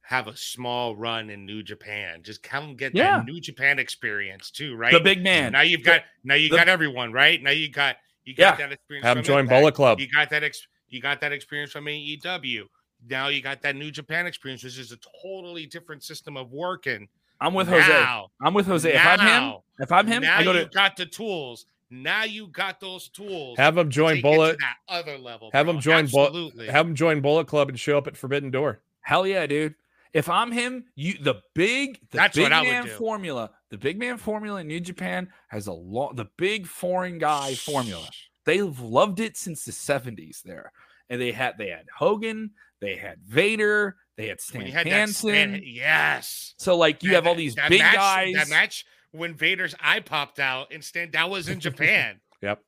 have 0.00 0.26
a 0.26 0.36
small 0.36 0.96
run 0.96 1.30
in 1.30 1.46
New 1.46 1.62
Japan? 1.62 2.22
Just 2.24 2.42
come 2.42 2.74
get 2.74 2.94
Yeah. 2.94 3.18
that 3.18 3.26
New 3.26 3.40
Japan 3.40 3.78
experience 3.78 4.50
too, 4.50 4.74
right? 4.74 4.92
The 4.92 4.98
big 5.00 5.22
man. 5.22 5.52
Now 5.52 5.60
you've 5.60 5.84
got 5.84 6.02
now 6.24 6.34
you 6.34 6.48
the- 6.48 6.56
got 6.56 6.68
everyone, 6.68 7.12
right? 7.12 7.40
Now 7.42 7.50
you 7.52 7.68
got 7.68 7.96
you 8.24 8.34
got 8.34 8.58
Yeah. 8.58 8.66
that 8.66 8.72
experience. 8.72 9.04
Have 9.04 9.16
him 9.16 9.22
from 9.24 9.26
join 9.32 9.40
Impact. 9.40 9.60
Bullet 9.60 9.74
Club. 9.74 10.00
You 10.00 10.08
got 10.08 10.30
that 10.30 10.42
ex- 10.42 10.66
you 10.88 11.00
got 11.00 11.20
that 11.20 11.32
experience 11.32 11.72
from 11.72 11.86
AEW. 11.86 12.64
Now 13.08 13.28
you 13.28 13.42
got 13.42 13.62
that 13.62 13.74
New 13.76 13.90
Japan 13.90 14.26
experience, 14.26 14.62
which 14.62 14.78
is 14.78 14.92
a 14.92 14.98
totally 15.22 15.66
different 15.66 16.02
system 16.04 16.36
of 16.36 16.52
working. 16.52 17.08
I'm 17.42 17.54
with 17.54 17.68
Jose. 17.68 17.88
Now, 17.88 18.30
I'm 18.40 18.54
with 18.54 18.66
Jose. 18.66 18.92
If 18.92 19.04
I'm 19.04 19.20
him, 19.20 19.54
if 19.80 19.90
I'm 19.90 20.06
him, 20.06 20.22
now 20.22 20.38
I 20.38 20.44
go 20.44 20.52
you 20.52 20.60
to 20.60 20.70
got 20.70 20.96
the 20.96 21.06
tools. 21.06 21.66
Now 21.90 22.24
you 22.24 22.46
got 22.46 22.80
those 22.80 23.08
tools. 23.08 23.58
Have 23.58 23.76
him 23.76 23.88
to 23.88 23.94
join 23.94 24.14
take 24.14 24.18
it 24.20 24.22
to 24.22 24.36
Bullet. 24.36 24.56
that 24.60 24.76
other 24.88 25.18
level. 25.18 25.50
Have 25.52 25.66
bro. 25.66 25.74
him 25.74 25.80
join 25.80 26.06
Bullet. 26.06 26.70
Have 26.70 26.86
him 26.86 26.94
join 26.94 27.20
Bullet 27.20 27.46
Club 27.48 27.68
and 27.68 27.78
show 27.78 27.98
up 27.98 28.06
at 28.06 28.16
Forbidden 28.16 28.50
Door. 28.50 28.80
Hell 29.00 29.26
yeah, 29.26 29.46
dude. 29.46 29.74
If 30.12 30.28
I'm 30.28 30.52
him, 30.52 30.84
you 30.94 31.14
the 31.20 31.42
big 31.54 31.98
the 32.10 32.18
That's 32.18 32.36
big 32.36 32.44
what 32.44 32.52
I 32.52 32.62
would 32.62 32.68
man 32.68 32.84
do. 32.84 32.90
formula. 32.90 33.50
The 33.70 33.78
big 33.78 33.98
man 33.98 34.18
formula 34.18 34.60
in 34.60 34.68
New 34.68 34.80
Japan 34.80 35.28
has 35.48 35.66
a 35.66 35.72
lot 35.72 36.16
the 36.16 36.28
big 36.36 36.66
foreign 36.66 37.18
guy 37.18 37.54
formula. 37.54 38.08
They've 38.44 38.78
loved 38.78 39.20
it 39.20 39.36
since 39.36 39.64
the 39.64 39.72
70s 39.72 40.42
there. 40.42 40.72
And 41.10 41.20
they 41.20 41.32
had 41.32 41.58
they 41.58 41.68
had 41.68 41.86
Hogan, 41.94 42.52
they 42.80 42.96
had 42.96 43.18
Vader, 43.26 43.96
they 44.16 44.28
had 44.28 44.38
when 44.52 44.62
Stan 44.62 44.66
you 44.66 44.72
had 44.72 44.86
Hansen. 44.86 45.30
Stan- 45.30 45.62
yes. 45.64 46.54
so 46.58 46.76
like 46.76 47.02
you 47.02 47.10
That- 47.10 47.16
have 47.16 47.26
all 47.26 47.34
these 47.34 47.54
big 47.54 47.80
match, 47.80 47.94
guys. 47.94 48.34
That 48.34 48.48
match 48.48 48.84
when 49.12 49.34
Vader's 49.34 49.74
eye 49.80 50.00
popped 50.00 50.38
out 50.38 50.72
and 50.72 50.82
Stan 50.84 51.10
that 51.12 51.30
was 51.30 51.48
in 51.48 51.60
Japan. 51.68 52.20
Yep. 52.42 52.60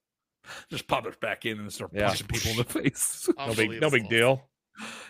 just 0.70 0.86
pop 0.88 1.06
it 1.06 1.18
back 1.20 1.44
in 1.46 1.58
and 1.58 1.72
start 1.72 1.90
Yeah. 1.94 2.08
punching 2.08 2.26
people 2.28 2.50
in 2.52 2.56
the 2.58 2.64
face. 2.64 3.28
No 3.38 3.54
big, 3.54 3.80
no 3.80 3.90
big 3.90 4.08
deal. 4.08 4.48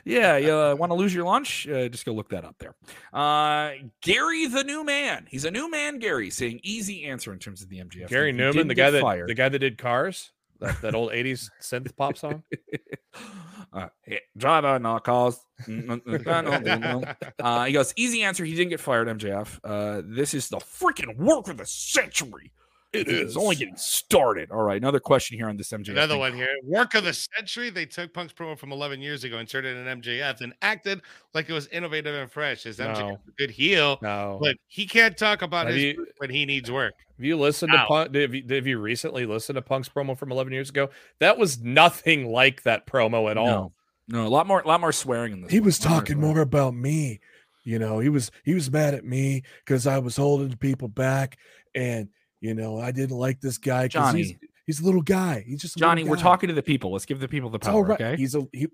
Yeah, 0.04 0.36
you 0.36 0.52
uh, 0.52 0.74
want 0.74 0.90
to 0.90 0.94
lose 0.94 1.14
your 1.14 1.24
lunch? 1.24 1.66
Uh, 1.66 1.88
just 1.88 2.04
go 2.04 2.12
look 2.12 2.28
that 2.28 2.44
up 2.44 2.54
there. 2.58 2.74
Uh, 3.14 3.72
Gary, 4.02 4.46
the 4.46 4.62
new 4.62 4.84
man. 4.84 5.26
He's 5.30 5.46
a 5.46 5.50
new 5.50 5.70
man. 5.70 5.98
Gary 5.98 6.28
saying 6.28 6.60
easy 6.62 7.04
answer 7.06 7.32
in 7.32 7.38
terms 7.38 7.62
of 7.62 7.70
the 7.70 7.78
MJF. 7.78 8.08
Gary 8.08 8.30
Newman, 8.32 8.68
the 8.68 8.74
guy 8.74 8.90
that 8.90 9.00
fired. 9.00 9.26
the 9.30 9.34
guy 9.34 9.48
that 9.48 9.58
did 9.60 9.78
Cars, 9.78 10.32
that, 10.60 10.82
that 10.82 10.94
old 10.94 11.12
'80s 11.12 11.48
synth 11.62 11.96
pop 11.96 12.18
song. 12.18 12.42
Uh, 13.74 13.88
yeah, 14.06 14.18
driver, 14.36 14.78
not 14.78 15.04
cars. 15.04 15.38
uh, 15.68 17.64
he 17.64 17.72
goes 17.72 17.92
easy 17.96 18.22
answer. 18.22 18.44
He 18.44 18.54
didn't 18.54 18.70
get 18.70 18.80
fired. 18.80 19.08
MJF. 19.08 19.58
Uh, 19.64 20.02
this 20.04 20.32
is 20.32 20.48
the 20.48 20.58
freaking 20.58 21.16
work 21.16 21.48
of 21.48 21.58
the 21.58 21.66
century. 21.66 22.52
It 22.94 23.08
It's 23.08 23.36
only 23.36 23.56
getting 23.56 23.76
started. 23.76 24.50
All 24.50 24.62
right, 24.62 24.76
another 24.80 25.00
question 25.00 25.36
here 25.36 25.48
on 25.48 25.56
this 25.56 25.70
MJF. 25.70 25.90
Another 25.90 26.14
thing. 26.14 26.20
one 26.20 26.34
here. 26.34 26.48
Work 26.62 26.94
of 26.94 27.04
the 27.04 27.12
century. 27.12 27.70
They 27.70 27.86
took 27.86 28.12
Punk's 28.14 28.32
promo 28.32 28.56
from 28.58 28.72
11 28.72 29.00
years 29.00 29.24
ago, 29.24 29.38
inserted 29.38 29.76
an 29.76 30.00
MJF, 30.00 30.40
and 30.40 30.52
acted 30.62 31.00
like 31.34 31.48
it 31.50 31.52
was 31.52 31.66
innovative 31.68 32.14
and 32.14 32.30
fresh. 32.30 32.66
Is 32.66 32.78
MJF 32.78 32.98
No. 32.98 33.08
a 33.14 33.18
good 33.38 33.50
heel? 33.50 33.98
No. 34.02 34.38
But 34.40 34.56
he 34.66 34.86
can't 34.86 35.16
talk 35.16 35.42
about 35.42 35.66
Have 35.66 35.74
his 35.74 35.84
you- 35.84 36.06
when 36.18 36.30
he 36.30 36.46
needs 36.46 36.70
work. 36.70 36.94
Have 37.18 37.24
you 37.24 37.36
listened 37.36 37.72
Ow. 37.74 37.80
to 37.82 37.86
Punk? 37.86 38.14
Have 38.14 38.34
you, 38.34 38.44
have 38.50 38.66
you 38.66 38.78
recently 38.78 39.26
listened 39.26 39.56
to 39.56 39.62
Punk's 39.62 39.88
promo 39.88 40.16
from 40.18 40.32
11 40.32 40.52
years 40.52 40.70
ago? 40.70 40.90
That 41.20 41.38
was 41.38 41.60
nothing 41.60 42.26
like 42.28 42.62
that 42.64 42.86
promo 42.86 43.30
at 43.30 43.36
all. 43.36 43.46
No, 43.46 44.22
no, 44.22 44.26
a 44.26 44.28
lot 44.28 44.46
more, 44.46 44.60
a 44.60 44.66
lot 44.68 44.80
more 44.80 44.92
swearing 44.92 45.32
in 45.32 45.40
this. 45.42 45.50
he 45.52 45.60
one. 45.60 45.66
was 45.66 45.78
talking 45.78 46.16
swearing. 46.16 46.34
more 46.34 46.40
about 46.40 46.74
me 46.74 47.20
you 47.66 47.78
know 47.78 47.98
he 47.98 48.10
was 48.10 48.30
he 48.44 48.52
was 48.52 48.70
mad 48.70 48.92
at 48.92 49.06
me 49.06 49.42
because 49.64 49.86
i 49.86 49.98
was 49.98 50.16
holding 50.18 50.54
people 50.58 50.86
back 50.86 51.38
and 51.74 52.10
you 52.44 52.54
know 52.54 52.78
i 52.78 52.90
didn't 52.92 53.16
like 53.16 53.40
this 53.40 53.56
guy 53.58 53.88
'cause 53.88 54.14
he's, 54.14 54.32
Johnny. 54.32 54.38
he's 54.66 54.80
a 54.80 54.84
little 54.84 55.00
guy 55.02 55.42
he's 55.46 55.60
just 55.62 55.76
a 55.76 55.78
little 55.78 55.90
Johnny, 55.90 56.04
we're 56.04 56.16
talking 56.16 56.48
to 56.48 56.54
the 56.54 56.62
people. 56.62 56.92
Let's 56.92 57.06
give 57.06 57.18
the 57.20 57.28
people 57.28 57.48
the 57.50 57.58
power. 57.58 57.74
all 57.76 57.82
right 57.84 58.00
Okay, 58.00 58.16
he's 58.16 58.34
a 58.34 58.46
he 58.52 58.66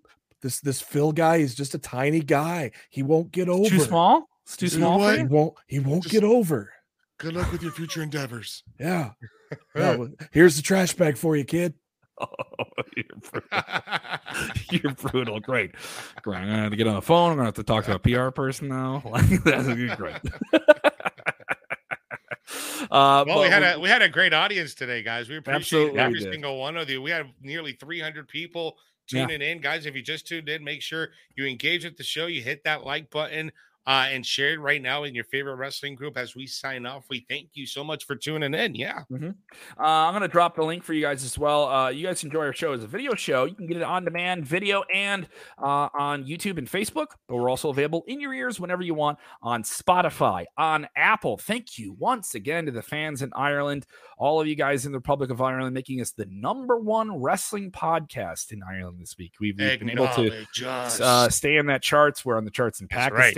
this 0.42 0.60
this 0.60 0.80
phil 0.80 1.12
guy 1.12 1.36
is 1.36 1.54
just 1.54 1.74
a 1.74 1.78
tiny 1.78 2.20
guy 2.20 2.72
he 2.90 3.02
won't 3.02 3.30
get 3.30 3.48
over 3.48 3.68
too 3.68 3.80
small. 3.80 4.28
It's 4.44 4.56
too 4.56 4.66
You 4.66 4.70
small 4.70 5.08
he 5.08 5.22
won't 5.24 5.54
he 5.68 5.78
won't 5.78 6.02
Just- 6.02 6.12
get 6.12 6.24
over 6.24 6.72
Good 7.18 7.34
luck 7.34 7.52
with 7.52 7.62
your 7.62 7.72
future 7.72 8.02
endeavors. 8.02 8.64
yeah 8.80 9.10
Yeah, 9.76 9.96
well, 9.96 10.08
here's 10.32 10.56
the 10.56 10.62
trash 10.62 10.94
bag 10.94 11.16
for 11.16 11.36
you 11.36 11.44
kid 11.44 11.74
Oh, 12.22 12.26
you're, 12.96 13.04
brutal. 13.32 13.64
you're 14.70 14.92
brutal. 14.92 15.40
Great. 15.40 15.74
Great. 16.20 16.36
I'm 16.40 16.48
gonna 16.48 16.62
have 16.64 16.70
to 16.70 16.76
get 16.76 16.86
on 16.86 16.96
the 16.96 17.00
phone. 17.00 17.30
I'm 17.30 17.36
gonna 17.38 17.46
have 17.46 17.54
to 17.54 17.62
talk 17.62 17.86
to 17.86 17.94
a 17.94 17.98
PR 17.98 18.28
person 18.30 18.68
now. 18.68 19.00
Like 19.06 19.26
that's 19.44 19.68
great. 19.96 20.16
Uh, 22.90 23.24
Well, 23.26 23.40
we 23.40 23.48
had 23.48 23.62
we- 23.62 23.68
a 23.68 23.80
we 23.80 23.88
had 23.88 24.02
a 24.02 24.08
great 24.08 24.32
audience 24.32 24.74
today, 24.74 25.02
guys. 25.02 25.28
We 25.28 25.36
appreciate 25.36 25.56
Absolutely 25.90 26.00
every 26.00 26.20
single 26.20 26.58
one 26.58 26.76
of 26.76 26.88
you. 26.90 27.00
We 27.02 27.10
had 27.10 27.32
nearly 27.40 27.72
300 27.72 28.28
people 28.28 28.76
Yeah. 29.12 29.26
tuning 29.26 29.42
in, 29.42 29.60
guys. 29.60 29.86
If 29.86 29.94
you 29.94 30.02
just 30.02 30.26
tuned 30.26 30.48
in, 30.48 30.62
make 30.64 30.82
sure 30.82 31.10
you 31.36 31.46
engage 31.46 31.84
with 31.84 31.96
the 31.96 32.04
show. 32.04 32.26
You 32.26 32.42
hit 32.42 32.64
that 32.64 32.84
like 32.84 33.10
button. 33.10 33.52
Uh, 33.90 34.06
and 34.08 34.24
share 34.24 34.52
it 34.52 34.60
right 34.60 34.80
now 34.80 35.02
in 35.02 35.16
your 35.16 35.24
favorite 35.24 35.56
wrestling 35.56 35.96
group 35.96 36.16
as 36.16 36.36
we 36.36 36.46
sign 36.46 36.86
off. 36.86 37.06
We 37.10 37.26
thank 37.28 37.48
you 37.54 37.66
so 37.66 37.82
much 37.82 38.06
for 38.06 38.14
tuning 38.14 38.54
in. 38.54 38.76
Yeah. 38.76 39.00
Uh, 39.76 39.82
I'm 39.82 40.12
going 40.12 40.22
to 40.22 40.28
drop 40.28 40.54
the 40.54 40.62
link 40.62 40.84
for 40.84 40.92
you 40.92 41.02
guys 41.02 41.24
as 41.24 41.36
well. 41.36 41.68
Uh, 41.68 41.88
you 41.88 42.06
guys 42.06 42.22
enjoy 42.22 42.44
our 42.44 42.52
show 42.52 42.72
as 42.72 42.84
a 42.84 42.86
video 42.86 43.16
show. 43.16 43.46
You 43.46 43.54
can 43.56 43.66
get 43.66 43.78
it 43.78 43.82
on 43.82 44.04
demand, 44.04 44.46
video, 44.46 44.84
and 44.94 45.26
uh, 45.60 45.88
on 45.98 46.22
YouTube 46.22 46.56
and 46.58 46.70
Facebook. 46.70 47.06
But 47.28 47.34
we're 47.34 47.50
also 47.50 47.70
available 47.70 48.04
in 48.06 48.20
your 48.20 48.32
ears 48.32 48.60
whenever 48.60 48.84
you 48.84 48.94
want 48.94 49.18
on 49.42 49.64
Spotify, 49.64 50.44
on 50.56 50.86
Apple. 50.94 51.36
Thank 51.36 51.76
you 51.76 51.96
once 51.98 52.36
again 52.36 52.66
to 52.66 52.70
the 52.70 52.82
fans 52.82 53.22
in 53.22 53.32
Ireland, 53.34 53.86
all 54.18 54.40
of 54.40 54.46
you 54.46 54.54
guys 54.54 54.86
in 54.86 54.92
the 54.92 54.98
Republic 54.98 55.30
of 55.30 55.42
Ireland, 55.42 55.74
making 55.74 56.00
us 56.00 56.12
the 56.12 56.26
number 56.30 56.78
one 56.78 57.20
wrestling 57.20 57.72
podcast 57.72 58.52
in 58.52 58.62
Ireland 58.62 59.00
this 59.00 59.16
week. 59.18 59.32
We've, 59.40 59.58
we've 59.58 59.80
been 59.80 59.90
able 59.90 60.06
to 60.14 60.46
uh, 60.64 61.28
stay 61.28 61.56
in 61.56 61.66
that 61.66 61.82
charts. 61.82 62.24
We're 62.24 62.36
on 62.36 62.44
the 62.44 62.52
charts 62.52 62.80
in 62.80 62.86
That's 62.88 63.12
right. 63.12 63.34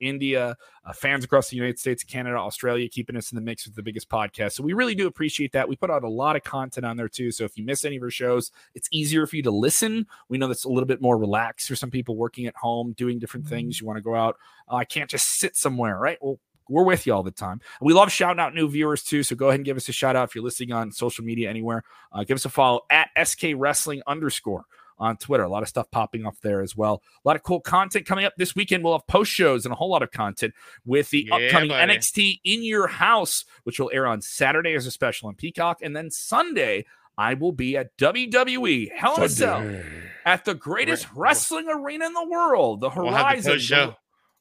India, 0.00 0.56
uh, 0.84 0.92
fans 0.92 1.24
across 1.24 1.48
the 1.48 1.56
United 1.56 1.78
States, 1.78 2.04
Canada, 2.04 2.36
Australia, 2.36 2.88
keeping 2.88 3.16
us 3.16 3.32
in 3.32 3.36
the 3.36 3.42
mix 3.42 3.66
with 3.66 3.74
the 3.74 3.82
biggest 3.82 4.08
podcast. 4.08 4.52
So 4.52 4.62
we 4.62 4.72
really 4.72 4.94
do 4.94 5.06
appreciate 5.06 5.52
that. 5.52 5.68
We 5.68 5.76
put 5.76 5.90
out 5.90 6.04
a 6.04 6.08
lot 6.08 6.36
of 6.36 6.44
content 6.44 6.86
on 6.86 6.96
there 6.96 7.08
too. 7.08 7.30
So 7.30 7.44
if 7.44 7.56
you 7.56 7.64
miss 7.64 7.84
any 7.84 7.96
of 7.96 8.02
our 8.02 8.10
shows, 8.10 8.52
it's 8.74 8.88
easier 8.92 9.26
for 9.26 9.36
you 9.36 9.42
to 9.42 9.50
listen. 9.50 10.06
We 10.28 10.38
know 10.38 10.48
that's 10.48 10.64
a 10.64 10.68
little 10.68 10.86
bit 10.86 11.00
more 11.00 11.18
relaxed 11.18 11.68
for 11.68 11.76
some 11.76 11.90
people 11.90 12.16
working 12.16 12.46
at 12.46 12.56
home, 12.56 12.92
doing 12.96 13.18
different 13.18 13.46
things. 13.46 13.80
You 13.80 13.86
want 13.86 13.98
to 13.98 14.02
go 14.02 14.14
out. 14.14 14.36
Uh, 14.70 14.76
I 14.76 14.84
can't 14.84 15.10
just 15.10 15.38
sit 15.38 15.56
somewhere, 15.56 15.98
right? 15.98 16.18
Well, 16.20 16.38
we're 16.68 16.84
with 16.84 17.06
you 17.06 17.14
all 17.14 17.22
the 17.22 17.30
time. 17.30 17.60
We 17.80 17.92
love 17.92 18.10
shouting 18.10 18.40
out 18.40 18.54
new 18.54 18.68
viewers 18.68 19.02
too. 19.04 19.22
So 19.22 19.36
go 19.36 19.48
ahead 19.48 19.60
and 19.60 19.64
give 19.64 19.76
us 19.76 19.88
a 19.88 19.92
shout 19.92 20.16
out 20.16 20.28
if 20.28 20.34
you're 20.34 20.44
listening 20.44 20.72
on 20.72 20.90
social 20.90 21.24
media 21.24 21.48
anywhere. 21.48 21.84
Uh, 22.12 22.24
give 22.24 22.34
us 22.34 22.44
a 22.44 22.48
follow 22.48 22.80
at 22.90 23.10
SK 23.24 23.44
Wrestling 23.56 24.02
underscore 24.06 24.64
on 24.98 25.16
Twitter. 25.16 25.44
A 25.44 25.48
lot 25.48 25.62
of 25.62 25.68
stuff 25.68 25.90
popping 25.90 26.24
up 26.26 26.36
there 26.42 26.60
as 26.62 26.76
well. 26.76 27.02
A 27.24 27.28
lot 27.28 27.36
of 27.36 27.42
cool 27.42 27.60
content 27.60 28.06
coming 28.06 28.24
up 28.24 28.34
this 28.36 28.54
weekend. 28.56 28.82
We'll 28.84 28.94
have 28.94 29.06
post 29.06 29.30
shows 29.30 29.64
and 29.66 29.72
a 29.72 29.76
whole 29.76 29.90
lot 29.90 30.02
of 30.02 30.10
content 30.10 30.54
with 30.84 31.10
the 31.10 31.26
Yeah, 31.28 31.34
upcoming 31.36 31.68
buddy. 31.68 31.92
NXT 31.92 32.40
in 32.44 32.64
your 32.64 32.86
house, 32.86 33.44
which 33.64 33.78
will 33.78 33.90
air 33.92 34.06
on 34.06 34.20
Saturday 34.22 34.74
as 34.74 34.86
a 34.86 34.90
special 34.90 35.28
on 35.28 35.34
Peacock. 35.34 35.78
And 35.82 35.94
then 35.96 36.10
Sunday, 36.10 36.84
I 37.18 37.34
will 37.34 37.52
be 37.52 37.76
at 37.76 37.96
WWE 37.96 38.90
Hell 38.94 39.16
in 39.16 39.22
a 39.22 39.28
Cell 39.28 39.80
at 40.24 40.44
the 40.44 40.54
greatest 40.54 41.06
Right. 41.10 41.16
wrestling 41.16 41.68
arena 41.68 42.06
in 42.06 42.12
the 42.12 42.26
world, 42.26 42.80
the 42.80 42.90
We'll 42.90 43.10
Horizon. 43.10 43.58
show 43.58 43.96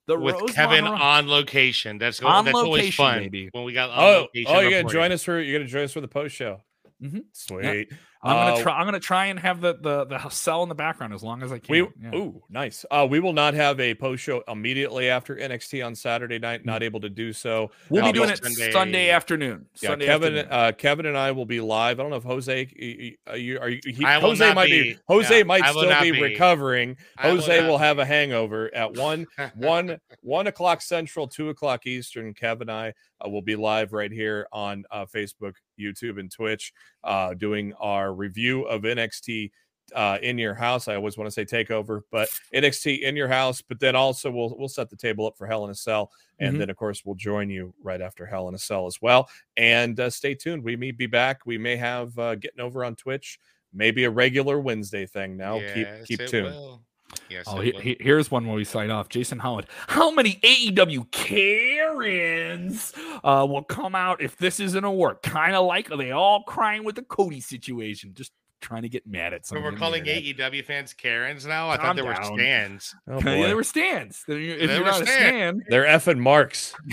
the 0.07 0.19
with 0.19 0.33
Rosemont 0.35 0.53
Kevin 0.55 0.85
Horizon. 0.85 1.01
on 1.01 1.27
location. 1.29 1.97
That's 1.97 2.19
go- 2.19 2.27
On 2.27 2.45
that's 2.45 2.55
always 2.55 2.81
location, 2.81 3.05
fun 3.05 3.19
baby. 3.23 3.49
when 3.53 3.63
we 3.63 3.73
got 3.73 3.89
on 3.91 3.99
Oh, 4.03 4.19
location 4.21 4.55
oh, 4.55 4.59
you're 4.59 4.71
gonna 4.81 4.93
join 4.93 5.11
us 5.11 5.23
for 5.23 5.39
you're 5.39 5.57
gonna 5.57 5.69
join 5.69 5.83
us 5.83 5.93
for 5.93 6.01
the 6.01 6.07
post 6.07 6.35
show. 6.35 6.61
Mhm. 7.03 7.23
Sweet. 7.33 7.89
I'm 8.25 8.35
gonna 8.35 8.55
Uh, 8.55 8.63
try. 8.63 8.73
I'm 8.79 8.85
gonna 8.85 8.99
try 8.99 9.25
and 9.27 9.39
have 9.39 9.61
the 9.61 9.75
the 9.79 10.05
the 10.05 10.29
cell 10.29 10.63
in 10.63 10.69
the 10.69 10.75
background 10.75 11.13
as 11.13 11.23
long 11.23 11.43
as 11.43 11.51
I 11.51 11.59
can. 11.59 11.71
We 11.71 11.79
Yeah. 12.01 12.15
ooh 12.17 12.43
nice. 12.49 12.85
Uh, 12.89 13.05
we 13.09 13.19
will 13.19 13.33
not 13.33 13.53
have 13.53 13.79
a 13.79 13.93
post 13.95 14.23
show 14.23 14.43
immediately 14.47 15.09
after 15.09 15.35
NXT 15.37 15.85
on 15.85 15.95
Saturday 15.95 16.39
night. 16.39 16.65
Not 16.65 16.81
able 16.83 16.99
to 17.01 17.09
do 17.09 17.31
so. 17.33 17.71
We'll 17.89 18.03
Uh, 18.03 18.11
be 18.11 18.17
doing 18.17 18.29
it 18.31 18.43
Sunday- 18.43 18.71
Sunday, 18.71 19.09
afternoon. 19.11 19.67
Yeah, 19.81 19.89
Sunday 19.89 20.05
Kevin. 20.07 20.37
afternoon. 20.37 20.51
Uh, 20.59 20.71
Kevin 20.71 21.05
and 21.05 21.17
I 21.17 21.31
will 21.31 21.45
be 21.45 21.61
live. 21.61 21.99
I 21.99 22.03
don't 22.03 22.09
know 22.09 22.17
if 22.17 22.23
Jose. 22.23 22.67
y- 22.79 22.95
y- 22.99 23.15
Are 23.33 23.37
you? 23.37 23.59
Are 23.59 23.69
you 23.69 23.79
he, 23.85 24.03
Jose 24.03 24.53
might 24.53 24.65
be. 24.69 24.93
be. 24.93 24.97
Jose 25.07 25.37
Yeah, 25.37 25.43
might 25.43 25.65
still 25.67 26.01
be, 26.01 26.11
be. 26.11 26.21
recovering. 26.21 26.97
I 27.17 27.27
will 27.27 27.35
Jose 27.41 27.67
will 27.67 27.77
have 27.77 27.99
a 27.99 28.05
hangover 28.05 28.73
at 28.73 28.93
one 28.93 29.25
one 29.55 29.99
one 30.21 30.47
o'clock 30.47 30.81
Central, 30.81 31.27
two 31.27 31.49
o'clock 31.49 31.85
Eastern. 31.85 32.33
Kevin 32.33 32.69
and 32.69 32.71
I 32.71 32.93
uh, 33.23 33.29
will 33.29 33.41
be 33.41 33.55
live 33.55 33.93
right 33.93 34.11
here 34.11 34.47
on 34.51 34.83
uh, 34.89 35.05
Facebook, 35.05 35.53
YouTube, 35.79 36.19
and 36.19 36.31
Twitch, 36.31 36.73
uh, 37.03 37.33
doing 37.33 37.73
our 37.79 38.13
review 38.13 38.63
of 38.63 38.83
NXT 38.83 39.51
uh, 39.93 40.17
in 40.23 40.37
your 40.39 40.55
house. 40.55 40.87
I 40.87 40.95
always 40.95 41.15
want 41.15 41.27
to 41.27 41.31
say 41.31 41.45
takeover, 41.45 42.01
but 42.11 42.27
NXT 42.53 43.01
in 43.01 43.15
your 43.15 43.27
house. 43.27 43.61
But 43.61 43.79
then 43.79 43.95
also 43.95 44.31
we'll 44.31 44.55
we'll 44.57 44.67
set 44.67 44.89
the 44.89 44.95
table 44.95 45.27
up 45.27 45.37
for 45.37 45.45
Hell 45.45 45.63
in 45.65 45.69
a 45.69 45.75
Cell, 45.75 46.11
and 46.39 46.55
Mhm. 46.55 46.59
then 46.59 46.69
of 46.71 46.75
course 46.75 47.05
we'll 47.05 47.13
join 47.15 47.49
you 47.51 47.71
right 47.83 48.01
after 48.01 48.25
Hell 48.25 48.47
in 48.49 48.55
a 48.55 48.57
Cell 48.57 48.87
as 48.87 48.99
well. 49.01 49.29
And 49.57 49.99
uh, 49.99 50.09
stay 50.09 50.33
tuned. 50.33 50.63
We 50.63 50.75
may 50.75 50.89
be 50.91 51.05
back. 51.05 51.45
We 51.45 51.59
may 51.59 51.75
have 51.75 52.17
uh, 52.17 52.33
getting 52.35 52.61
over 52.61 52.83
on 52.83 52.95
Twitch. 52.95 53.37
Maybe 53.73 54.05
a 54.05 54.09
regular 54.09 54.59
Wednesday 54.59 55.05
thing 55.05 55.37
now. 55.37 55.59
Yes, 55.59 56.07
keep 56.07 56.19
keep 56.19 56.27
tuned. 56.29 56.47
will. 56.47 56.81
Yes, 57.29 57.45
Oh, 57.47 57.59
he- 57.61 57.71
he- 57.81 57.97
here's 57.99 58.29
one 58.29 58.45
where 58.47 58.55
we 58.55 58.63
sign 58.65 58.91
off. 58.91 59.09
Jason 59.09 59.39
Holland. 59.39 59.67
How 59.87 60.11
many 60.11 60.39
AEW 60.43 61.09
Karens 61.11 62.93
uh, 63.23 63.45
will 63.49 63.63
come 63.63 63.95
out 63.95 64.21
if 64.21 64.37
this 64.37 64.59
isn't 64.59 64.83
a 64.83 64.91
work? 64.91 65.21
Kind 65.23 65.55
of 65.55 65.65
like 65.65 65.89
are 65.91 65.97
they 65.97 66.11
all 66.11 66.43
crying 66.43 66.83
with 66.83 66.95
the 66.95 67.03
Cody 67.03 67.39
situation? 67.41 68.13
Just 68.13 68.31
trying 68.61 68.81
to 68.81 68.89
get 68.89 69.05
mad 69.07 69.33
at 69.33 69.45
So 69.45 69.55
something. 69.55 69.71
we're 69.73 69.77
calling 69.77 70.03
AEW 70.05 70.65
fans 70.65 70.93
Karens 70.93 71.45
now. 71.45 71.69
I 71.69 71.77
Calm 71.77 71.85
thought 71.85 71.95
they 71.97 72.01
were 72.01 72.13
down. 72.13 72.33
stands. 72.37 72.95
Oh, 73.07 73.13
yeah, 73.17 73.23
boy. 73.23 73.43
they 73.47 73.53
were 73.53 73.63
stands. 73.63 74.23
Then 74.27 74.37
you- 74.39 74.53
If 74.53 74.67
They 74.69 74.75
you're 74.75 74.83
were 74.83 74.91
not 74.91 75.01
a 75.01 75.05
stand. 75.05 75.27
stand, 75.61 75.63
They're 75.69 75.85
effing 75.85 76.19
marks. 76.19 76.73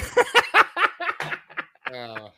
Oh. 1.94 2.30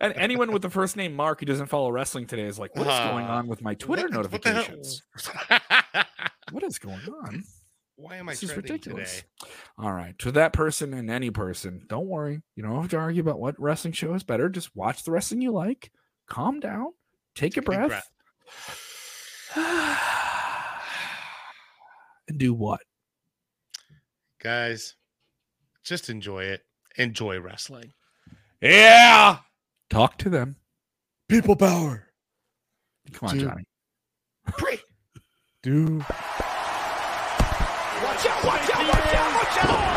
And 0.00 0.12
anyone 0.16 0.52
with 0.52 0.62
the 0.62 0.70
first 0.70 0.96
name 0.96 1.14
Mark 1.14 1.40
who 1.40 1.46
doesn't 1.46 1.66
follow 1.66 1.90
wrestling 1.90 2.26
today 2.26 2.44
is 2.46 2.58
like, 2.58 2.74
what 2.76 2.86
is 2.86 3.10
going 3.10 3.26
on 3.26 3.46
with 3.46 3.62
my 3.62 3.74
Twitter 3.74 4.02
What- 4.08 4.10
what 4.16 4.16
notifications? 4.32 5.02
What 6.50 6.62
is 6.64 6.78
going 6.78 7.00
on? 7.26 7.44
Why 7.96 8.16
am 8.16 8.28
I 8.28 8.32
This 8.32 8.42
is 8.44 8.56
ridiculous. 8.56 9.22
today? 9.38 9.52
All 9.78 9.92
right. 9.92 10.18
To 10.20 10.32
that 10.32 10.52
person 10.52 10.92
and 10.94 11.08
any 11.10 11.30
person, 11.30 11.84
don't 11.88 12.06
worry. 12.08 12.42
You 12.56 12.62
don't 12.62 12.80
have 12.80 12.90
to 12.90 12.96
argue 12.96 13.20
about 13.22 13.38
what 13.38 13.58
wrestling 13.60 13.92
show 13.92 14.14
is 14.14 14.22
better. 14.24 14.48
Just 14.48 14.74
watch 14.74 15.04
the 15.04 15.12
wrestling 15.12 15.40
you 15.42 15.52
like. 15.52 15.92
Calm 16.28 16.58
down. 16.58 16.88
Take 17.34 17.56
a 17.56 17.60
Take 17.60 17.68
a 17.68 17.70
big 17.70 17.88
breath. 17.88 18.10
and 22.28 22.38
do 22.38 22.52
what? 22.54 22.80
Guys, 24.40 24.96
just 25.84 26.10
enjoy 26.10 26.44
it. 26.44 26.62
Enjoy 26.96 27.38
wrestling. 27.40 27.92
Yeah. 28.60 29.38
Talk 29.92 30.16
to 30.18 30.30
them. 30.30 30.56
People 31.28 31.54
power. 31.54 32.08
Come 33.12 33.28
on, 33.28 33.36
Dude. 33.36 33.46
Johnny. 33.46 33.64
Do 35.62 35.98
Watch 35.98 36.08
out, 38.26 38.42
watch 38.42 38.70
out, 38.70 38.88
watch 38.88 39.14
out, 39.14 39.34
watch 39.34 39.64
out! 39.64 39.91